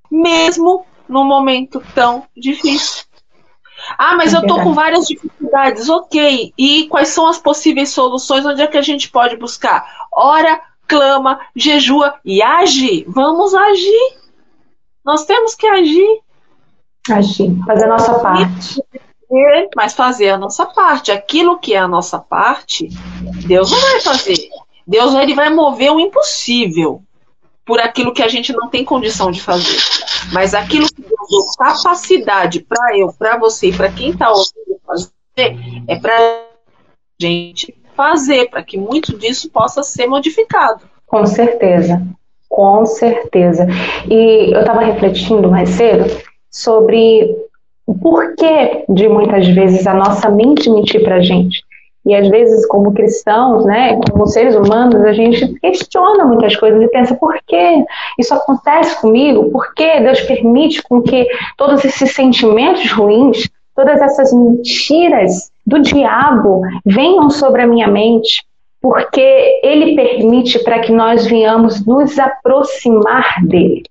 mesmo 0.09 0.85
num 1.09 1.23
momento 1.23 1.81
tão 1.95 2.23
difícil. 2.37 3.05
Ah, 3.97 4.15
mas 4.15 4.33
é 4.33 4.37
eu 4.37 4.45
tô 4.45 4.61
com 4.61 4.73
várias 4.73 5.07
dificuldades. 5.07 5.89
Ok. 5.89 6.53
E 6.57 6.87
quais 6.87 7.09
são 7.09 7.27
as 7.27 7.39
possíveis 7.39 7.89
soluções? 7.89 8.45
Onde 8.45 8.61
é 8.61 8.67
que 8.67 8.77
a 8.77 8.81
gente 8.81 9.09
pode 9.09 9.35
buscar? 9.35 10.07
Ora, 10.13 10.61
clama, 10.91 11.39
jejua 11.55 12.15
e 12.25 12.41
age. 12.41 13.05
Vamos 13.07 13.55
agir. 13.55 14.17
Nós 15.05 15.23
temos 15.23 15.55
que 15.55 15.65
agir. 15.65 16.19
Agir, 17.09 17.57
fazer 17.65 17.85
a 17.85 17.87
nossa 17.87 18.19
parte. 18.19 18.83
Mas 19.73 19.93
fazer 19.93 20.31
a 20.31 20.37
nossa 20.37 20.65
parte. 20.65 21.09
Aquilo 21.09 21.57
que 21.57 21.73
é 21.73 21.79
a 21.79 21.87
nossa 21.87 22.19
parte, 22.19 22.89
Deus 23.47 23.71
não 23.71 23.79
vai 23.79 24.01
fazer. 24.01 24.49
Deus 24.85 25.13
ele 25.13 25.33
vai 25.33 25.49
mover 25.49 25.93
o 25.93 25.99
impossível 25.99 27.01
por 27.63 27.79
aquilo 27.79 28.13
que 28.13 28.21
a 28.21 28.27
gente 28.27 28.51
não 28.51 28.67
tem 28.67 28.83
condição 28.83 29.31
de 29.31 29.41
fazer. 29.41 29.79
Mas 30.33 30.53
aquilo 30.53 30.87
que 30.87 31.01
Deus 31.01 31.29
deu 31.29 31.45
capacidade 31.57 32.59
para 32.59 32.97
eu, 32.97 33.13
para 33.13 33.37
você 33.37 33.69
e 33.69 33.73
para 33.73 33.89
quem 33.89 34.09
está 34.09 34.29
ouvindo 34.29 34.81
fazer, 34.85 35.57
é 35.87 35.95
para 35.95 36.49
gente 37.21 37.80
fazer, 38.01 38.49
para 38.49 38.63
que 38.63 38.79
muito 38.79 39.15
disso 39.15 39.47
possa 39.51 39.83
ser 39.83 40.07
modificado. 40.07 40.81
Com 41.05 41.23
certeza, 41.27 42.01
com 42.49 42.83
certeza. 42.83 43.67
E 44.09 44.51
eu 44.51 44.61
estava 44.61 44.81
refletindo 44.81 45.51
mais 45.51 45.69
cedo 45.69 46.05
sobre 46.49 47.35
o 47.85 47.93
porquê 47.93 48.85
de 48.89 49.07
muitas 49.07 49.47
vezes 49.49 49.85
a 49.85 49.93
nossa 49.93 50.29
mente 50.29 50.67
mentir 50.67 51.03
para 51.03 51.17
a 51.17 51.21
gente. 51.21 51.61
E 52.03 52.15
às 52.15 52.27
vezes, 52.29 52.65
como 52.65 52.91
cristãos, 52.91 53.63
né, 53.65 53.99
como 54.09 54.25
seres 54.25 54.55
humanos, 54.55 54.99
a 55.01 55.13
gente 55.13 55.47
questiona 55.59 56.25
muitas 56.25 56.55
coisas 56.55 56.81
e 56.81 56.87
pensa 56.87 57.13
por 57.13 57.37
que 57.45 57.85
isso 58.17 58.33
acontece 58.33 58.99
comigo? 58.99 59.51
Por 59.51 59.75
que 59.75 59.99
Deus 59.99 60.21
permite 60.21 60.81
com 60.81 61.03
que 61.03 61.27
todos 61.55 61.85
esses 61.85 62.15
sentimentos 62.15 62.91
ruins, 62.91 63.47
todas 63.75 64.01
essas 64.01 64.33
mentiras 64.33 65.50
do 65.65 65.79
diabo 65.79 66.61
venham 66.85 67.29
sobre 67.29 67.61
a 67.61 67.67
minha 67.67 67.87
mente? 67.87 68.43
Porque 68.81 69.59
ele 69.63 69.95
permite 69.95 70.59
para 70.63 70.79
que 70.79 70.91
nós 70.91 71.25
venhamos 71.27 71.85
nos 71.85 72.17
aproximar 72.17 73.43
dele. 73.45 73.83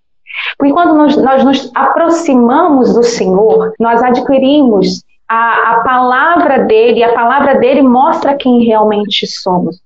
Porque 0.59 0.73
quando 0.73 0.95
nós, 0.95 1.17
nós 1.17 1.45
nos 1.45 1.71
aproximamos 1.75 2.95
do 2.95 3.03
Senhor, 3.03 3.73
nós 3.79 4.03
adquirimos 4.03 5.03
a, 5.29 5.73
a 5.73 5.81
palavra 5.81 6.65
dele, 6.65 7.05
a 7.05 7.15
palavra 7.15 7.57
dele 7.59 7.83
mostra 7.83 8.35
quem 8.35 8.65
realmente 8.65 9.27
somos. 9.27 9.81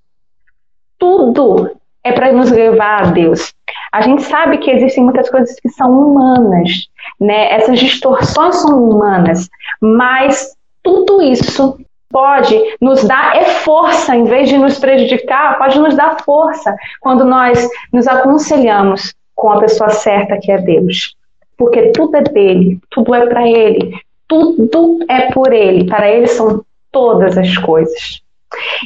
Tudo 0.98 1.70
é 2.02 2.12
para 2.12 2.32
nos 2.32 2.50
levar 2.50 3.02
a 3.02 3.10
Deus. 3.10 3.52
A 3.92 4.00
gente 4.00 4.22
sabe 4.22 4.58
que 4.58 4.70
existem 4.70 5.04
muitas 5.04 5.30
coisas 5.30 5.54
que 5.60 5.68
são 5.68 5.90
humanas, 5.90 6.88
né? 7.20 7.52
Essas 7.52 7.78
distorções 7.78 8.56
são 8.56 8.90
humanas, 8.90 9.48
mas 9.80 10.56
tudo 10.84 11.20
isso 11.20 11.76
pode 12.08 12.56
nos 12.80 13.02
dar 13.02 13.36
é 13.36 13.44
força, 13.44 14.14
em 14.14 14.22
vez 14.22 14.48
de 14.48 14.56
nos 14.56 14.78
prejudicar, 14.78 15.58
pode 15.58 15.80
nos 15.80 15.96
dar 15.96 16.22
força 16.22 16.72
quando 17.00 17.24
nós 17.24 17.68
nos 17.92 18.06
aconselhamos 18.06 19.12
com 19.34 19.50
a 19.50 19.58
pessoa 19.58 19.90
certa 19.90 20.38
que 20.40 20.52
é 20.52 20.58
Deus. 20.58 21.16
Porque 21.56 21.90
tudo 21.90 22.16
é 22.16 22.22
dele, 22.22 22.78
tudo 22.90 23.14
é 23.14 23.26
para 23.26 23.48
ele, 23.48 23.98
tudo 24.28 24.98
é 25.08 25.32
por 25.32 25.52
Ele, 25.52 25.86
para 25.86 26.08
Ele 26.08 26.26
são 26.26 26.64
todas 26.90 27.36
as 27.36 27.56
coisas. 27.58 28.20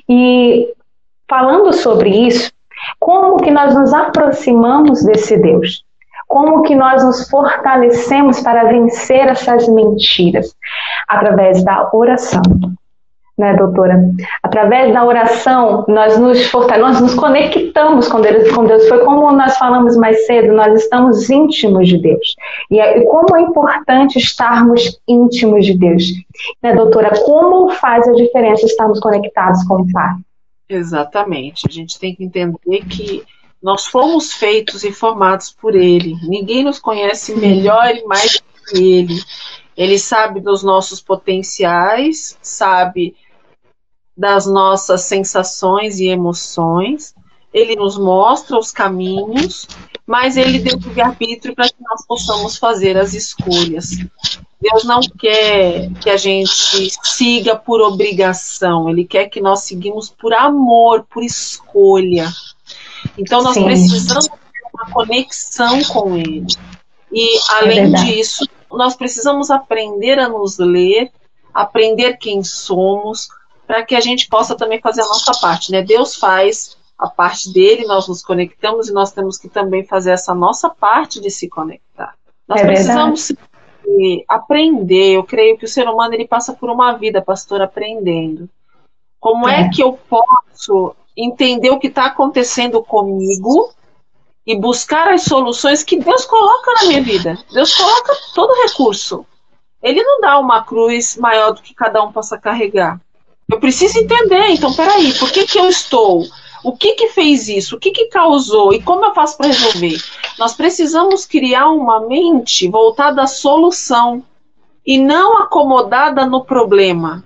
E 0.08 0.72
falando 1.28 1.72
sobre 1.72 2.10
isso, 2.10 2.50
como 2.98 3.42
que 3.42 3.50
nós 3.50 3.74
nos 3.74 3.92
aproximamos 3.92 5.04
desse 5.04 5.36
Deus? 5.36 5.84
Como 6.28 6.62
que 6.62 6.76
nós 6.76 7.02
nos 7.02 7.28
fortalecemos 7.28 8.40
para 8.40 8.64
vencer 8.64 9.26
essas 9.26 9.66
mentiras? 9.68 10.54
Através 11.08 11.64
da 11.64 11.88
oração 11.92 12.42
né, 13.38 13.54
doutora? 13.54 14.02
Através 14.42 14.92
da 14.92 15.04
oração, 15.04 15.84
nós 15.86 16.18
nos 16.18 16.52
nós 16.52 17.00
nos 17.00 17.14
conectamos 17.14 18.08
com 18.08 18.20
Deus, 18.20 18.50
com 18.50 18.64
Deus. 18.64 18.88
Foi 18.88 19.04
como 19.04 19.30
nós 19.32 19.56
falamos 19.56 19.96
mais 19.96 20.26
cedo, 20.26 20.52
nós 20.52 20.82
estamos 20.82 21.30
íntimos 21.30 21.88
de 21.88 21.98
Deus. 21.98 22.34
E, 22.68 22.80
e 22.80 23.04
como 23.04 23.36
é 23.36 23.42
importante 23.42 24.18
estarmos 24.18 25.00
íntimos 25.06 25.64
de 25.64 25.78
Deus. 25.78 26.02
Né, 26.60 26.74
doutora? 26.74 27.10
Como 27.24 27.70
faz 27.70 28.08
a 28.08 28.12
diferença 28.12 28.66
estarmos 28.66 28.98
conectados 28.98 29.62
com 29.64 29.82
o 29.82 29.92
Pai? 29.92 30.16
Exatamente. 30.68 31.66
A 31.66 31.70
gente 31.70 31.98
tem 31.98 32.14
que 32.14 32.24
entender 32.24 32.84
que 32.86 33.22
nós 33.62 33.86
fomos 33.86 34.32
feitos 34.32 34.84
e 34.84 34.92
formados 34.92 35.50
por 35.50 35.74
Ele. 35.74 36.16
Ninguém 36.22 36.64
nos 36.64 36.78
conhece 36.78 37.34
melhor 37.34 37.94
e 37.94 38.04
mais 38.04 38.40
que 38.68 38.82
Ele. 38.82 39.20
Ele 39.76 39.98
sabe 39.98 40.40
dos 40.40 40.62
nossos 40.62 41.00
potenciais, 41.00 42.36
sabe 42.42 43.14
das 44.16 44.46
nossas 44.46 45.02
sensações 45.02 46.00
e 46.00 46.08
emoções, 46.08 47.14
ele 47.54 47.76
nos 47.76 47.96
mostra 47.96 48.58
os 48.58 48.72
caminhos, 48.72 49.68
mas 50.04 50.36
ele 50.36 50.58
deu 50.58 50.76
o 50.76 51.00
arbítrio 51.00 51.54
para 51.54 51.68
que 51.68 51.80
nós 51.80 52.04
possamos 52.04 52.56
fazer 52.56 52.96
as 52.96 53.14
escolhas. 53.14 53.90
Deus 54.60 54.84
não 54.84 55.00
quer 55.18 55.88
que 56.00 56.10
a 56.10 56.16
gente 56.16 56.90
siga 57.04 57.54
por 57.54 57.80
obrigação, 57.80 58.90
ele 58.90 59.04
quer 59.04 59.28
que 59.28 59.40
nós 59.40 59.60
seguimos 59.60 60.10
por 60.10 60.34
amor, 60.34 61.06
por 61.08 61.22
escolha. 61.22 62.28
Então 63.16 63.42
nós 63.42 63.54
Sim. 63.54 63.64
precisamos 63.64 64.26
ter 64.26 64.36
uma 64.72 64.92
conexão 64.92 65.82
com 65.84 66.16
ele. 66.16 66.46
E 67.12 67.36
é 67.36 67.40
além 67.50 67.94
é 67.94 68.04
disso, 68.04 68.46
nós 68.70 68.94
precisamos 68.94 69.50
aprender 69.50 70.18
a 70.18 70.28
nos 70.28 70.58
ler, 70.58 71.10
aprender 71.52 72.18
quem 72.18 72.42
somos, 72.42 73.28
para 73.66 73.82
que 73.84 73.94
a 73.94 74.00
gente 74.00 74.28
possa 74.28 74.54
também 74.54 74.80
fazer 74.80 75.02
a 75.02 75.06
nossa 75.06 75.32
parte, 75.40 75.70
né? 75.70 75.82
Deus 75.82 76.14
faz 76.14 76.76
a 76.98 77.08
parte 77.08 77.52
dele, 77.52 77.86
nós 77.86 78.08
nos 78.08 78.22
conectamos 78.22 78.88
e 78.88 78.92
nós 78.92 79.12
temos 79.12 79.38
que 79.38 79.48
também 79.48 79.84
fazer 79.84 80.10
essa 80.10 80.34
nossa 80.34 80.68
parte 80.68 81.20
de 81.20 81.30
se 81.30 81.48
conectar. 81.48 82.14
Nós 82.46 82.60
é 82.60 82.64
precisamos 82.64 83.32
aprender. 84.26 85.12
Eu 85.12 85.24
creio 85.24 85.56
que 85.56 85.64
o 85.64 85.68
ser 85.68 85.86
humano 85.86 86.14
ele 86.14 86.26
passa 86.26 86.52
por 86.52 86.70
uma 86.70 86.92
vida, 86.94 87.22
pastor, 87.22 87.62
aprendendo. 87.62 88.48
Como 89.20 89.48
é, 89.48 89.62
é 89.62 89.68
que 89.68 89.82
eu 89.82 89.98
posso 90.08 90.94
entender 91.18 91.70
o 91.70 91.78
que 91.80 91.88
está 91.88 92.06
acontecendo 92.06 92.82
comigo 92.82 93.74
e 94.46 94.56
buscar 94.56 95.08
as 95.08 95.22
soluções 95.22 95.82
que 95.82 95.98
Deus 95.98 96.24
coloca 96.24 96.72
na 96.74 96.84
minha 96.84 97.02
vida? 97.02 97.36
Deus 97.52 97.74
coloca 97.74 98.16
todo 98.34 98.62
recurso. 98.62 99.26
Ele 99.82 100.02
não 100.02 100.20
dá 100.20 100.38
uma 100.38 100.62
cruz 100.62 101.16
maior 101.16 101.52
do 101.52 101.62
que 101.62 101.74
cada 101.74 102.02
um 102.02 102.12
possa 102.12 102.38
carregar. 102.38 103.00
Eu 103.50 103.58
preciso 103.58 103.98
entender, 103.98 104.50
então, 104.50 104.72
peraí, 104.74 105.12
por 105.14 105.30
que, 105.30 105.46
que 105.46 105.58
eu 105.58 105.68
estou? 105.68 106.24
O 106.62 106.76
que 106.76 106.94
que 106.94 107.08
fez 107.08 107.48
isso? 107.48 107.76
O 107.76 107.78
que 107.78 107.90
que 107.90 108.06
causou? 108.06 108.72
E 108.72 108.82
como 108.82 109.04
eu 109.04 109.14
faço 109.14 109.36
para 109.36 109.46
resolver? 109.46 109.96
Nós 110.38 110.54
precisamos 110.54 111.24
criar 111.24 111.68
uma 111.68 112.00
mente 112.00 112.68
voltada 112.68 113.22
à 113.22 113.26
solução 113.26 114.22
e 114.84 114.98
não 114.98 115.38
acomodada 115.38 116.26
no 116.26 116.44
problema. 116.44 117.24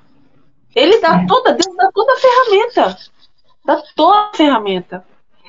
Ele 0.75 0.99
dá 1.01 1.23
é. 1.23 1.27
toda, 1.27 1.53
Deus 1.53 1.77
dá 1.77 1.91
toda 1.93 2.13
a 2.13 2.17
ferramenta. 2.17 2.99
Dá 3.65 3.83
toda 3.95 4.19
a 4.19 4.37
ferramenta. 4.37 5.05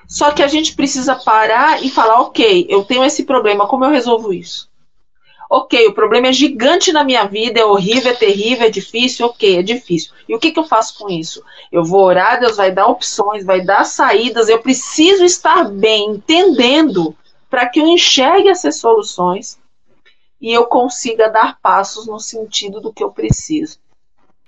Só 0.08 0.32
que 0.32 0.44
a 0.44 0.48
gente 0.48 0.76
precisa 0.76 1.16
parar 1.16 1.84
e 1.84 1.90
falar, 1.90 2.22
ok, 2.22 2.68
eu 2.70 2.84
tenho 2.84 3.04
esse 3.04 3.24
problema, 3.24 3.68
como 3.68 3.86
eu 3.86 3.90
resolvo 3.90 4.34
isso? 4.34 4.70
Ok, 5.50 5.88
o 5.88 5.94
problema 5.94 6.28
é 6.28 6.34
gigante 6.34 6.92
na 6.92 7.04
minha 7.04 7.26
vida, 7.26 7.60
é 7.60 7.66
horrível, 7.66 8.12
é 8.12 8.16
terrível, 8.16 8.66
é 8.66 8.70
difícil, 8.70 9.28
ok, 9.28 9.60
é 9.60 9.62
difícil. 9.62 10.12
E 10.28 10.36
o 10.36 10.40
que, 10.40 10.52
que 10.52 10.60
eu 10.60 10.66
faço 10.66 10.98
com 10.98 11.10
isso? 11.10 11.44
Eu 11.72 11.84
vou 11.84 12.02
orar, 12.02 12.40
Deus 12.40 12.58
vai 12.58 12.72
dar 12.72 12.88
opções, 12.88 13.46
vai 13.46 13.62
dar 13.62 13.84
saídas, 13.84 14.50
eu 14.50 14.60
preciso 14.60 15.24
estar 15.24 15.66
bem, 15.66 16.10
entendendo, 16.10 17.16
para 17.50 17.68
que 17.68 17.80
eu 17.80 17.88
enxergue 17.88 18.50
essas 18.50 18.78
soluções 18.78 19.60
e 20.42 20.52
eu 20.52 20.66
consiga 20.66 21.30
dar 21.30 21.60
passos 21.62 22.08
no 22.08 22.20
sentido 22.20 22.82
do 22.82 22.92
que 22.92 23.04
eu 23.04 23.12
preciso. 23.12 23.78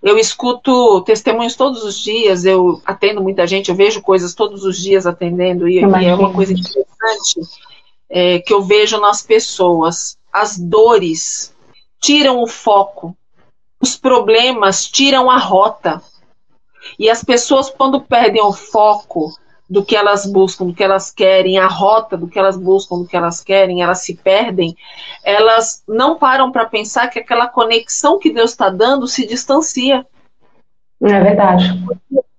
Eu 0.06 0.20
escuto 0.20 1.01
testemunhos 1.01 1.56
todos 1.56 1.84
os 1.84 1.99
dias, 1.99 2.45
eu 2.45 2.80
atendo 2.86 3.24
muita 3.24 3.47
gente, 3.47 3.70
eu 3.70 3.76
vejo 3.76 4.03
coisas 4.03 4.36
todos 4.36 4.64
os 4.64 4.78
dias 4.78 5.08
atendendo, 5.08 5.68
e, 5.68 5.80
e 5.80 6.06
é 6.06 6.16
uma 6.16 6.32
coisa 6.32 6.53
interessante 6.53 7.41
é, 8.08 8.38
que 8.38 8.53
eu 8.53 8.62
vejo 8.62 8.99
nas 8.99 9.24
pessoas 9.24 10.16
as 10.32 10.60
dores 10.60 11.53
tiram 11.99 12.43
o 12.43 12.47
foco, 12.47 13.18
os 13.82 13.95
problemas 13.95 14.86
tiram 14.86 15.32
a 15.32 15.38
rota. 15.38 16.03
E 16.99 17.10
as 17.10 17.24
pessoas, 17.24 17.70
quando 17.70 18.01
perdem 18.01 18.43
o 18.43 18.53
foco 18.53 19.36
do 19.70 19.84
que 19.84 19.95
elas 19.95 20.26
buscam, 20.26 20.68
do 20.68 20.74
que 20.74 20.84
elas 20.84 21.09
querem, 21.09 21.57
a 21.57 21.68
rota 21.68 22.16
do 22.16 22.28
que 22.28 22.38
elas 22.38 22.55
buscam, 22.55 22.99
do 22.99 23.07
que 23.07 23.18
elas 23.18 23.41
querem, 23.41 23.82
elas 23.82 23.99
se 23.99 24.16
perdem, 24.16 24.78
elas 25.24 25.84
não 25.88 26.18
param 26.18 26.51
para 26.51 26.66
pensar 26.66 27.07
que 27.07 27.20
aquela 27.20 27.47
conexão 27.47 28.20
que 28.20 28.32
Deus 28.32 28.51
está 28.51 28.70
dando 28.70 29.07
se 29.07 29.26
distancia. 29.26 30.05
É 31.01 31.20
verdade. 31.20 31.84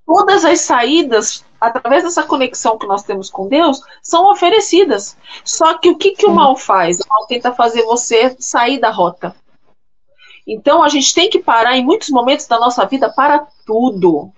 Todas 0.06 0.44
as 0.44 0.60
saídas 0.60 1.44
através 1.60 2.04
dessa 2.04 2.22
conexão 2.22 2.78
que 2.78 2.86
nós 2.86 3.02
temos 3.02 3.30
com 3.30 3.48
Deus, 3.48 3.80
são 4.02 4.30
oferecidas. 4.30 5.16
Só 5.44 5.78
que 5.78 5.88
o 5.88 5.96
que, 5.96 6.12
que 6.12 6.26
o 6.26 6.34
mal 6.34 6.56
faz? 6.56 7.00
O 7.00 7.08
mal 7.08 7.26
tenta 7.26 7.52
fazer 7.52 7.82
você 7.82 8.36
sair 8.38 8.78
da 8.78 8.90
rota. 8.90 9.34
Então 10.46 10.82
a 10.82 10.88
gente 10.88 11.12
tem 11.12 11.28
que 11.28 11.40
parar 11.40 11.76
em 11.76 11.84
muitos 11.84 12.08
momentos 12.10 12.46
da 12.46 12.58
nossa 12.58 12.84
vida 12.86 13.10
para 13.10 13.46
tudo. 13.66 14.30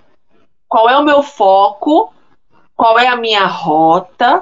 Qual 0.67 0.89
é 0.89 0.97
o 0.97 1.05
meu 1.05 1.23
foco? 1.23 2.13
Qual 2.79 2.97
é 2.97 3.09
a 3.09 3.17
minha 3.17 3.45
rota? 3.45 4.41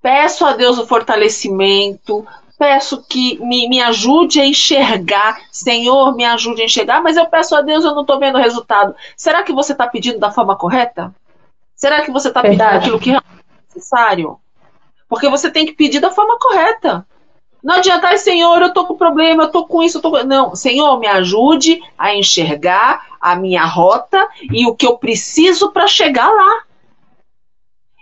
Peço 0.00 0.46
a 0.46 0.52
Deus 0.52 0.78
o 0.78 0.86
fortalecimento, 0.86 2.24
peço 2.56 3.02
que 3.02 3.36
me, 3.44 3.68
me 3.68 3.82
ajude 3.82 4.40
a 4.40 4.46
enxergar. 4.46 5.40
Senhor, 5.50 6.14
me 6.14 6.24
ajude 6.24 6.62
a 6.62 6.66
enxergar, 6.66 7.02
mas 7.02 7.16
eu 7.16 7.26
peço 7.26 7.56
a 7.56 7.60
Deus, 7.60 7.84
eu 7.84 7.96
não 7.96 8.02
estou 8.02 8.20
vendo 8.20 8.36
o 8.36 8.40
resultado. 8.40 8.94
Será 9.16 9.42
que 9.42 9.52
você 9.52 9.72
está 9.72 9.88
pedindo 9.88 10.20
da 10.20 10.30
forma 10.30 10.54
correta? 10.54 11.12
Será 11.74 12.02
que 12.02 12.12
você 12.12 12.28
está 12.28 12.42
pedindo 12.42 12.62
aquilo 12.62 13.00
que 13.00 13.10
é 13.10 13.20
necessário? 13.66 14.38
Porque 15.08 15.28
você 15.28 15.50
tem 15.50 15.66
que 15.66 15.72
pedir 15.72 15.98
da 15.98 16.12
forma 16.12 16.38
correta. 16.38 17.04
Não 17.60 17.74
adianta, 17.74 18.16
Senhor, 18.18 18.62
eu 18.62 18.72
tô 18.72 18.86
com 18.86 18.96
problema, 18.96 19.42
eu 19.42 19.50
tô 19.50 19.64
com 19.64 19.82
isso, 19.82 19.98
eu 19.98 20.02
tô 20.02 20.12
com... 20.12 20.22
Não, 20.22 20.54
Senhor, 20.54 20.96
me 21.00 21.08
ajude 21.08 21.80
a 21.98 22.14
enxergar 22.14 23.04
a 23.20 23.34
minha 23.34 23.64
rota 23.64 24.28
e 24.42 24.64
o 24.64 24.76
que 24.76 24.86
eu 24.86 24.96
preciso 24.96 25.72
para 25.72 25.88
chegar 25.88 26.30
lá. 26.30 26.67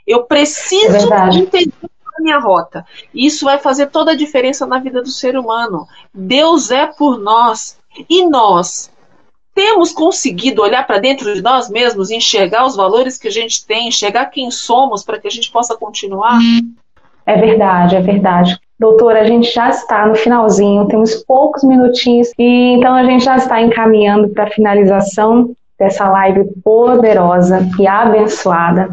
Eu 0.07 0.25
preciso 0.25 1.13
é 1.13 1.29
entender 1.35 1.73
a 2.17 2.23
minha 2.23 2.39
rota. 2.39 2.87
Isso 3.15 3.45
vai 3.45 3.59
fazer 3.59 3.87
toda 3.87 4.13
a 4.13 4.17
diferença 4.17 4.67
na 4.67 4.79
vida 4.79 5.03
do 5.03 5.11
ser 5.11 5.37
humano. 5.37 5.87
Deus 6.15 6.71
é 6.71 6.87
por 6.87 7.19
nós. 7.19 7.79
E 8.09 8.25
nós 8.27 8.91
temos 9.55 9.91
conseguido 9.91 10.63
olhar 10.63 10.87
para 10.87 10.99
dentro 10.99 11.33
de 11.35 11.43
nós 11.43 11.71
mesmos, 11.71 12.11
enxergar 12.11 12.67
os 12.67 12.77
valores 12.77 13.17
que 13.17 13.27
a 13.27 13.31
gente 13.31 13.67
tem, 13.67 13.89
enxergar 13.89 14.27
quem 14.27 14.51
somos 14.51 15.03
para 15.03 15.19
que 15.19 15.27
a 15.27 15.31
gente 15.31 15.51
possa 15.51 15.75
continuar? 15.75 16.39
É 17.25 17.37
verdade, 17.37 17.97
é 17.97 18.01
verdade. 18.03 18.59
Doutora, 18.79 19.23
a 19.23 19.25
gente 19.25 19.51
já 19.51 19.71
está 19.71 20.07
no 20.07 20.15
finalzinho, 20.15 20.87
temos 20.87 21.15
poucos 21.15 21.65
minutinhos, 21.65 22.31
e 22.39 22.75
então 22.75 22.95
a 22.95 23.03
gente 23.05 23.25
já 23.25 23.37
está 23.37 23.61
encaminhando 23.63 24.29
para 24.29 24.45
a 24.45 24.51
finalização 24.51 25.57
dessa 25.79 26.09
live 26.09 26.45
poderosa 26.64 27.66
e 27.79 27.87
abençoada. 27.87 28.89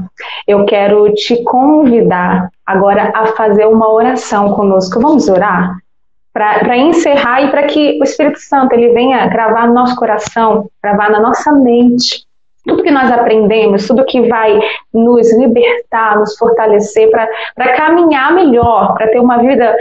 Eu 0.47 0.65
quero 0.65 1.13
te 1.13 1.43
convidar 1.43 2.49
agora 2.65 3.11
a 3.15 3.27
fazer 3.27 3.65
uma 3.67 3.91
oração 3.91 4.53
conosco. 4.53 4.99
Vamos 4.99 5.27
orar? 5.27 5.77
para 6.34 6.75
encerrar 6.75 7.43
e 7.43 7.51
para 7.51 7.67
que 7.67 7.99
o 8.01 8.03
Espírito 8.03 8.39
Santo 8.39 8.73
ele 8.73 8.89
venha 8.91 9.27
gravar 9.27 9.67
no 9.67 9.73
nosso 9.75 9.95
coração, 9.95 10.67
gravar 10.81 11.11
na 11.11 11.19
nossa 11.19 11.51
mente 11.51 12.25
tudo 12.65 12.81
que 12.81 12.91
nós 12.91 13.11
aprendemos, 13.11 13.86
tudo 13.88 14.05
que 14.05 14.27
vai 14.27 14.59
nos 14.93 15.31
libertar, 15.38 16.17
nos 16.17 16.36
fortalecer 16.38 17.09
para 17.11 17.75
caminhar 17.75 18.34
melhor, 18.34 18.93
para 18.93 19.09
ter 19.09 19.19
uma 19.19 19.38
vida 19.38 19.75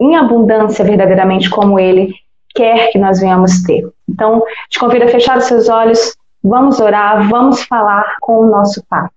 em 0.00 0.16
abundância 0.16 0.84
verdadeiramente 0.84 1.48
como 1.48 1.78
Ele 1.78 2.12
quer 2.54 2.90
que 2.90 2.98
nós 2.98 3.20
venhamos 3.20 3.62
ter. 3.62 3.88
Então, 4.08 4.42
te 4.68 4.78
convido 4.78 5.04
a 5.04 5.08
fechar 5.08 5.38
os 5.38 5.44
seus 5.44 5.68
olhos, 5.68 6.16
vamos 6.42 6.80
orar, 6.80 7.28
vamos 7.28 7.62
falar 7.64 8.16
com 8.20 8.40
o 8.40 8.46
nosso 8.46 8.84
Pai. 8.88 9.08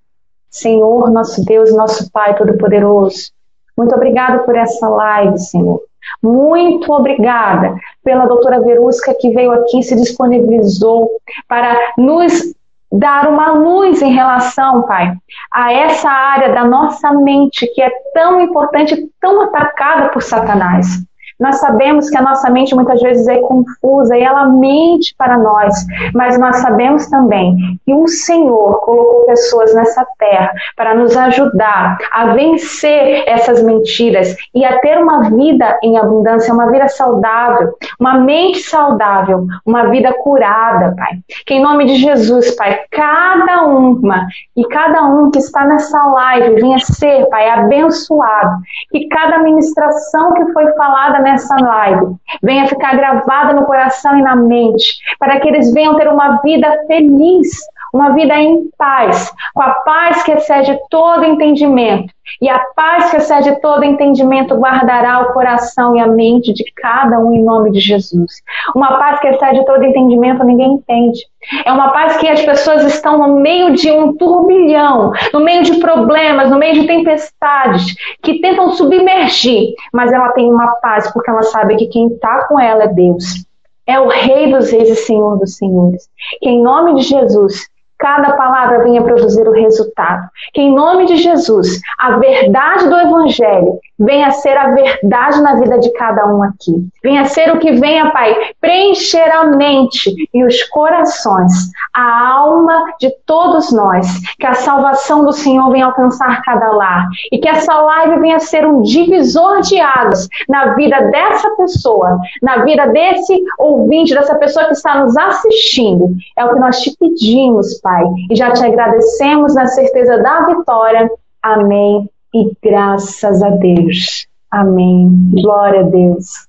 Senhor, 0.49 1.09
nosso 1.09 1.45
Deus, 1.45 1.73
nosso 1.73 2.11
Pai 2.11 2.35
Todo-Poderoso, 2.35 3.31
muito 3.77 3.95
obrigado 3.95 4.43
por 4.45 4.55
essa 4.55 4.87
live, 4.89 5.39
Senhor. 5.39 5.81
Muito 6.21 6.91
obrigada 6.91 7.75
pela 8.03 8.25
doutora 8.25 8.59
Verusca 8.59 9.13
que 9.13 9.31
veio 9.31 9.51
aqui 9.51 9.81
se 9.81 9.95
disponibilizou 9.95 11.09
para 11.47 11.75
nos 11.97 12.53
dar 12.91 13.29
uma 13.29 13.53
luz 13.53 14.01
em 14.01 14.11
relação, 14.11 14.81
Pai, 14.83 15.15
a 15.51 15.71
essa 15.71 16.09
área 16.09 16.53
da 16.53 16.65
nossa 16.65 17.11
mente 17.13 17.65
que 17.67 17.81
é 17.81 17.89
tão 18.13 18.41
importante, 18.41 19.09
tão 19.19 19.41
atacada 19.41 20.09
por 20.09 20.21
Satanás. 20.21 21.01
Nós 21.41 21.59
sabemos 21.59 22.07
que 22.07 22.17
a 22.17 22.21
nossa 22.21 22.51
mente 22.51 22.75
muitas 22.75 23.01
vezes 23.01 23.27
é 23.27 23.39
confusa 23.39 24.15
e 24.15 24.21
ela 24.21 24.45
mente 24.45 25.15
para 25.17 25.39
nós, 25.39 25.73
mas 26.13 26.37
nós 26.37 26.57
sabemos 26.57 27.07
também 27.07 27.55
que 27.83 27.93
o 27.93 28.07
Senhor 28.07 28.79
colocou 28.81 29.25
pessoas 29.25 29.73
nessa 29.73 30.05
terra 30.19 30.51
para 30.75 30.93
nos 30.93 31.17
ajudar 31.17 31.97
a 32.11 32.27
vencer 32.27 33.23
essas 33.27 33.63
mentiras 33.63 34.35
e 34.53 34.63
a 34.63 34.77
ter 34.79 34.99
uma 34.99 35.23
vida 35.31 35.79
em 35.81 35.97
abundância, 35.97 36.53
uma 36.53 36.69
vida 36.69 36.87
saudável, 36.87 37.73
uma 37.99 38.19
mente 38.19 38.59
saudável, 38.59 39.47
uma 39.65 39.89
vida 39.89 40.13
curada, 40.13 40.93
Pai. 40.95 41.17
Que 41.47 41.55
em 41.55 41.61
nome 41.63 41.85
de 41.85 41.95
Jesus, 41.95 42.55
Pai, 42.55 42.81
cada 42.91 43.63
uma 43.63 44.27
e 44.55 44.63
cada 44.67 45.07
um 45.07 45.31
que 45.31 45.39
está 45.39 45.65
nessa 45.65 46.03
live 46.03 46.61
venha 46.61 46.79
ser, 46.79 47.25
Pai, 47.29 47.49
abençoado. 47.49 48.57
Que 48.91 49.07
cada 49.07 49.39
ministração 49.39 50.33
que 50.33 50.45
foi 50.53 50.71
falada 50.73 51.19
nessa 51.19 51.30
nessa 51.31 51.55
live 51.55 52.15
venha 52.43 52.67
ficar 52.67 52.95
gravada 52.95 53.53
no 53.53 53.65
coração 53.65 54.17
e 54.17 54.21
na 54.21 54.35
mente, 54.35 54.97
para 55.17 55.39
que 55.39 55.47
eles 55.47 55.73
venham 55.73 55.95
ter 55.95 56.07
uma 56.07 56.41
vida 56.41 56.67
feliz, 56.87 57.49
uma 57.93 58.13
vida 58.13 58.35
em 58.35 58.69
paz, 58.77 59.31
com 59.53 59.61
a 59.61 59.71
paz 59.71 60.23
que 60.23 60.31
excede 60.31 60.77
todo 60.89 61.25
entendimento. 61.25 62.13
E 62.41 62.49
a 62.49 62.59
paz 62.75 63.11
que 63.11 63.17
excede 63.17 63.59
todo 63.61 63.83
entendimento 63.83 64.55
guardará 64.55 65.19
o 65.21 65.33
coração 65.33 65.95
e 65.95 65.99
a 65.99 66.07
mente 66.07 66.53
de 66.53 66.63
cada 66.75 67.19
um 67.19 67.33
em 67.33 67.43
nome 67.43 67.71
de 67.71 67.79
Jesus. 67.79 68.41
Uma 68.75 68.97
paz 68.97 69.19
que 69.19 69.27
excede 69.27 69.65
todo 69.65 69.83
entendimento, 69.83 70.43
ninguém 70.43 70.73
entende. 70.73 71.30
É 71.65 71.71
uma 71.71 71.91
paz 71.91 72.17
que 72.17 72.27
as 72.27 72.41
pessoas 72.41 72.83
estão 72.85 73.17
no 73.17 73.39
meio 73.39 73.73
de 73.73 73.91
um 73.91 74.15
turbilhão, 74.15 75.11
no 75.33 75.39
meio 75.39 75.63
de 75.63 75.79
problemas, 75.79 76.49
no 76.49 76.57
meio 76.57 76.75
de 76.75 76.87
tempestades, 76.87 77.95
que 78.21 78.39
tentam 78.39 78.71
submergir, 78.71 79.73
mas 79.91 80.11
ela 80.11 80.29
tem 80.29 80.51
uma 80.51 80.67
paz 80.81 81.11
porque 81.11 81.29
ela 81.29 81.43
sabe 81.43 81.75
que 81.75 81.87
quem 81.87 82.07
está 82.07 82.47
com 82.47 82.59
ela 82.59 82.83
é 82.83 82.87
Deus. 82.87 83.45
É 83.87 83.99
o 83.99 84.07
Rei 84.07 84.51
dos 84.51 84.71
Reis 84.71 84.89
e 84.89 84.95
Senhor 84.95 85.37
dos 85.39 85.57
Senhores. 85.57 86.07
Que 86.39 86.49
em 86.49 86.61
nome 86.61 86.95
de 86.95 87.01
Jesus 87.01 87.69
cada 87.97 88.33
palavra 88.33 88.83
venha 88.83 89.03
produzir 89.03 89.47
o 89.47 89.51
resultado. 89.51 90.27
Que 90.53 90.61
em 90.61 90.73
nome 90.73 91.05
de 91.05 91.17
Jesus, 91.17 91.79
a 91.99 92.17
verdade 92.17 92.89
do 92.89 92.97
Evangelho 92.97 93.79
venha 94.01 94.31
ser 94.31 94.57
a 94.57 94.71
verdade 94.71 95.41
na 95.41 95.59
vida 95.59 95.77
de 95.77 95.91
cada 95.93 96.25
um 96.25 96.43
aqui. 96.43 96.87
Venha 97.03 97.25
ser 97.25 97.53
o 97.53 97.59
que 97.59 97.71
venha, 97.73 98.11
Pai, 98.11 98.35
preencher 98.59 99.29
a 99.31 99.45
mente 99.45 100.13
e 100.33 100.43
os 100.43 100.63
corações, 100.63 101.51
a 101.93 102.27
alma 102.29 102.83
de 102.99 103.11
todos 103.25 103.71
nós. 103.71 104.07
Que 104.39 104.47
a 104.47 104.55
salvação 104.55 105.23
do 105.23 105.31
Senhor 105.31 105.69
venha 105.71 105.85
alcançar 105.85 106.41
cada 106.41 106.71
lar 106.71 107.07
e 107.31 107.37
que 107.37 107.47
essa 107.47 107.73
live 107.79 108.19
venha 108.19 108.39
ser 108.39 108.65
um 108.65 108.81
divisor 108.81 109.61
de 109.61 109.79
águas 109.79 110.27
na 110.49 110.73
vida 110.73 110.99
dessa 111.11 111.49
pessoa, 111.55 112.17
na 112.41 112.63
vida 112.63 112.87
desse 112.87 113.41
ouvinte, 113.59 114.13
dessa 114.13 114.35
pessoa 114.35 114.65
que 114.65 114.73
está 114.73 115.03
nos 115.03 115.15
assistindo. 115.15 116.15
É 116.37 116.45
o 116.45 116.53
que 116.53 116.59
nós 116.59 116.79
te 116.81 116.95
pedimos, 116.97 117.79
Pai, 117.81 118.03
e 118.29 118.35
já 118.35 118.51
te 118.51 118.65
agradecemos 118.65 119.53
na 119.53 119.67
certeza 119.67 120.17
da 120.17 120.45
vitória. 120.45 121.09
Amém 121.43 122.09
e 122.33 122.51
graças 122.63 123.41
a 123.43 123.49
Deus. 123.49 124.27
Amém. 124.49 125.09
Glória 125.31 125.81
a 125.81 125.83
Deus. 125.83 126.47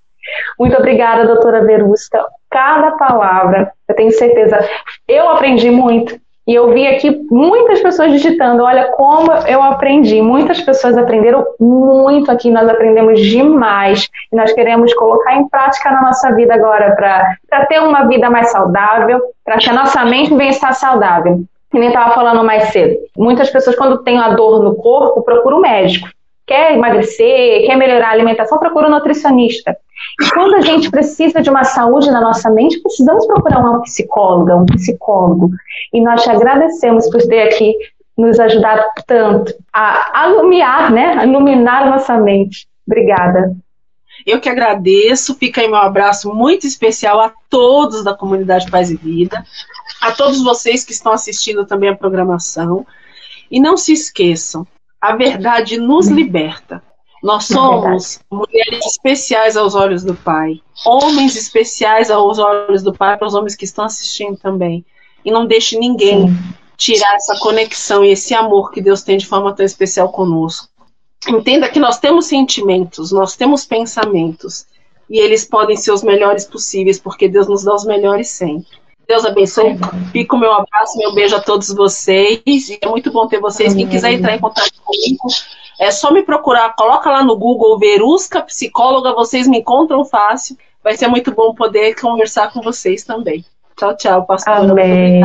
Muito 0.58 0.76
obrigada, 0.76 1.26
doutora 1.26 1.64
Verusca. 1.64 2.24
Cada 2.50 2.92
palavra, 2.92 3.72
eu 3.88 3.94
tenho 3.94 4.12
certeza, 4.12 4.58
eu 5.08 5.28
aprendi 5.30 5.70
muito. 5.70 6.20
E 6.46 6.54
eu 6.54 6.72
vi 6.72 6.88
aqui 6.88 7.24
muitas 7.30 7.80
pessoas 7.80 8.10
digitando, 8.10 8.64
olha 8.64 8.90
como 8.92 9.32
eu 9.46 9.62
aprendi. 9.62 10.20
Muitas 10.20 10.60
pessoas 10.60 10.98
aprenderam 10.98 11.46
muito 11.58 12.32
aqui, 12.32 12.50
nós 12.50 12.68
aprendemos 12.68 13.20
demais. 13.20 14.08
E 14.32 14.36
nós 14.36 14.52
queremos 14.52 14.92
colocar 14.94 15.36
em 15.36 15.48
prática 15.48 15.90
na 15.92 16.02
nossa 16.02 16.34
vida 16.34 16.52
agora 16.52 16.96
para 16.96 17.66
ter 17.66 17.80
uma 17.80 18.08
vida 18.08 18.28
mais 18.28 18.50
saudável, 18.50 19.20
para 19.44 19.58
que 19.58 19.70
a 19.70 19.72
nossa 19.72 20.04
mente 20.04 20.34
venha 20.34 20.50
estar 20.50 20.72
saudável 20.72 21.44
que 21.72 21.78
nem 21.78 21.88
estava 21.88 22.14
falando 22.14 22.44
mais 22.44 22.68
cedo. 22.68 22.98
Muitas 23.16 23.50
pessoas, 23.50 23.74
quando 23.74 24.02
têm 24.02 24.18
a 24.18 24.34
dor 24.34 24.62
no 24.62 24.74
corpo, 24.74 25.22
procuram 25.22 25.56
um 25.56 25.62
médico. 25.62 26.06
Quer 26.46 26.74
emagrecer, 26.74 27.66
quer 27.66 27.76
melhorar 27.76 28.08
a 28.08 28.12
alimentação, 28.12 28.58
procura 28.58 28.88
um 28.88 28.90
nutricionista. 28.90 29.74
E 30.20 30.30
quando 30.30 30.56
a 30.56 30.60
gente 30.60 30.90
precisa 30.90 31.40
de 31.40 31.48
uma 31.48 31.64
saúde 31.64 32.10
na 32.10 32.20
nossa 32.20 32.50
mente, 32.50 32.80
precisamos 32.80 33.26
procurar 33.26 33.60
uma 33.60 33.80
psicóloga, 33.80 34.56
um 34.56 34.66
psicólogo. 34.66 35.50
E 35.92 36.00
nós 36.00 36.22
te 36.22 36.30
agradecemos 36.30 37.08
por 37.08 37.22
ter 37.22 37.42
aqui 37.42 37.74
nos 38.18 38.38
ajudado 38.38 38.82
tanto 39.06 39.54
a 39.72 40.28
iluminar, 40.28 40.92
né? 40.92 41.14
A 41.18 41.24
iluminar 41.24 41.84
a 41.84 41.90
nossa 41.90 42.18
mente. 42.18 42.66
Obrigada. 42.86 43.56
Eu 44.26 44.40
que 44.40 44.48
agradeço, 44.48 45.34
fica 45.34 45.60
aí 45.60 45.68
meu 45.68 45.76
abraço 45.76 46.32
muito 46.32 46.66
especial 46.66 47.20
a 47.20 47.32
todos 47.48 48.04
da 48.04 48.14
comunidade 48.14 48.70
Paz 48.70 48.90
e 48.90 48.96
Vida, 48.96 49.44
a 50.02 50.10
todos 50.10 50.42
vocês 50.42 50.84
que 50.84 50.92
estão 50.92 51.12
assistindo 51.12 51.64
também 51.64 51.88
a 51.88 51.96
programação. 51.96 52.84
E 53.48 53.60
não 53.60 53.76
se 53.76 53.92
esqueçam, 53.92 54.66
a 55.00 55.14
verdade 55.14 55.78
nos 55.78 56.08
liberta. 56.08 56.82
Nós 57.22 57.48
é 57.48 57.54
somos 57.54 58.16
é 58.16 58.34
mulheres 58.34 58.84
especiais 58.84 59.56
aos 59.56 59.76
olhos 59.76 60.02
do 60.02 60.14
Pai, 60.14 60.60
homens 60.84 61.36
especiais 61.36 62.10
aos 62.10 62.40
olhos 62.40 62.82
do 62.82 62.92
Pai, 62.92 63.16
para 63.16 63.28
os 63.28 63.34
homens 63.34 63.54
que 63.54 63.64
estão 63.64 63.84
assistindo 63.84 64.36
também. 64.36 64.84
E 65.24 65.30
não 65.30 65.46
deixe 65.46 65.78
ninguém 65.78 66.26
Sim. 66.26 66.36
tirar 66.76 67.14
essa 67.14 67.38
conexão 67.38 68.04
e 68.04 68.10
esse 68.10 68.34
amor 68.34 68.72
que 68.72 68.82
Deus 68.82 69.02
tem 69.02 69.16
de 69.16 69.26
forma 69.26 69.54
tão 69.54 69.64
especial 69.64 70.08
conosco. 70.08 70.68
Entenda 71.28 71.68
que 71.68 71.78
nós 71.78 72.00
temos 72.00 72.26
sentimentos, 72.26 73.12
nós 73.12 73.36
temos 73.36 73.64
pensamentos, 73.64 74.66
e 75.08 75.20
eles 75.20 75.44
podem 75.44 75.76
ser 75.76 75.92
os 75.92 76.02
melhores 76.02 76.44
possíveis, 76.44 76.98
porque 76.98 77.28
Deus 77.28 77.46
nos 77.46 77.62
dá 77.62 77.72
os 77.72 77.84
melhores 77.84 78.30
sempre. 78.30 78.81
Deus 79.06 79.24
abençoe. 79.24 79.78
Fico 80.12 80.36
meu 80.36 80.52
abraço, 80.52 80.96
meu 80.98 81.14
beijo 81.14 81.36
a 81.36 81.40
todos 81.40 81.72
vocês. 81.74 82.40
E 82.46 82.78
é 82.80 82.88
muito 82.88 83.12
bom 83.12 83.26
ter 83.26 83.40
vocês. 83.40 83.74
Quem 83.74 83.86
quiser 83.86 84.12
entrar 84.12 84.34
em 84.34 84.38
contato 84.38 84.72
comigo, 84.84 85.28
é 85.78 85.90
só 85.90 86.12
me 86.12 86.22
procurar. 86.22 86.74
Coloca 86.74 87.10
lá 87.10 87.24
no 87.24 87.36
Google 87.36 87.78
Verusca 87.78 88.40
Psicóloga, 88.42 89.12
vocês 89.12 89.48
me 89.48 89.58
encontram 89.58 90.04
fácil. 90.04 90.56
Vai 90.82 90.96
ser 90.96 91.08
muito 91.08 91.32
bom 91.32 91.54
poder 91.54 91.94
conversar 92.00 92.52
com 92.52 92.60
vocês 92.60 93.04
também. 93.04 93.44
Tchau, 93.76 93.96
tchau, 93.96 94.26
pastor. 94.26 94.54
Amém. 94.54 95.20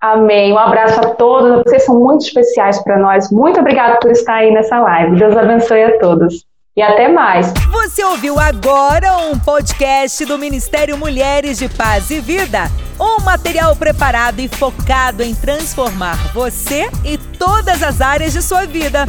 Amém. 0.00 0.52
Um 0.52 0.58
abraço 0.58 1.00
a 1.00 1.14
todos. 1.14 1.62
Vocês 1.66 1.84
são 1.84 1.98
muito 1.98 2.26
especiais 2.26 2.82
para 2.82 2.98
nós. 2.98 3.30
Muito 3.30 3.60
obrigada 3.60 3.98
por 4.00 4.10
estar 4.10 4.36
aí 4.36 4.52
nessa 4.52 4.78
live. 4.80 5.16
Deus 5.16 5.36
abençoe 5.36 5.84
a 5.84 5.98
todos. 5.98 6.44
E 6.78 6.82
até 6.82 7.08
mais. 7.08 7.54
Você 7.70 8.04
ouviu 8.04 8.38
agora 8.38 9.16
um 9.16 9.38
podcast 9.38 10.22
do 10.26 10.36
Ministério 10.36 10.98
Mulheres 10.98 11.56
de 11.56 11.70
Paz 11.70 12.10
e 12.10 12.20
Vida. 12.20 12.70
Um 13.00 13.22
material 13.22 13.74
preparado 13.74 14.40
e 14.40 14.48
focado 14.48 15.22
em 15.22 15.34
transformar 15.34 16.16
você 16.34 16.90
e 17.02 17.16
todas 17.16 17.82
as 17.82 18.02
áreas 18.02 18.34
de 18.34 18.42
sua 18.42 18.66
vida. 18.66 19.06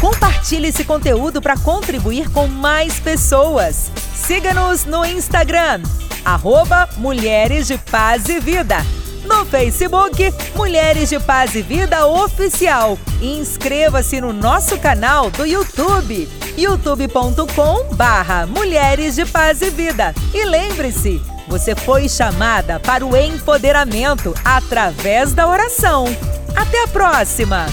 Compartilhe 0.00 0.68
esse 0.68 0.82
conteúdo 0.82 1.42
para 1.42 1.58
contribuir 1.58 2.30
com 2.30 2.46
mais 2.46 2.98
pessoas. 2.98 3.92
Siga-nos 4.14 4.86
no 4.86 5.04
Instagram, 5.04 5.82
arroba 6.24 6.88
Mulheres 6.96 7.66
de 7.66 7.76
Paz 7.76 8.30
e 8.30 8.40
Vida 8.40 8.78
no 9.26 9.44
Facebook 9.44 10.32
Mulheres 10.54 11.10
de 11.10 11.18
Paz 11.20 11.54
e 11.54 11.62
Vida 11.62 12.06
Oficial. 12.06 12.98
E 13.20 13.38
inscreva-se 13.38 14.20
no 14.20 14.32
nosso 14.32 14.78
canal 14.78 15.30
do 15.30 15.44
YouTube, 15.44 16.28
youtube.com 16.56 17.94
barra 17.94 18.46
Mulheres 18.46 19.16
de 19.16 19.26
Paz 19.26 19.60
e 19.62 19.70
Vida. 19.70 20.14
E 20.32 20.44
lembre-se, 20.44 21.20
você 21.48 21.74
foi 21.74 22.08
chamada 22.08 22.80
para 22.80 23.04
o 23.04 23.16
empoderamento 23.16 24.34
através 24.44 25.32
da 25.32 25.46
oração. 25.48 26.04
Até 26.54 26.84
a 26.84 26.88
próxima! 26.88 27.66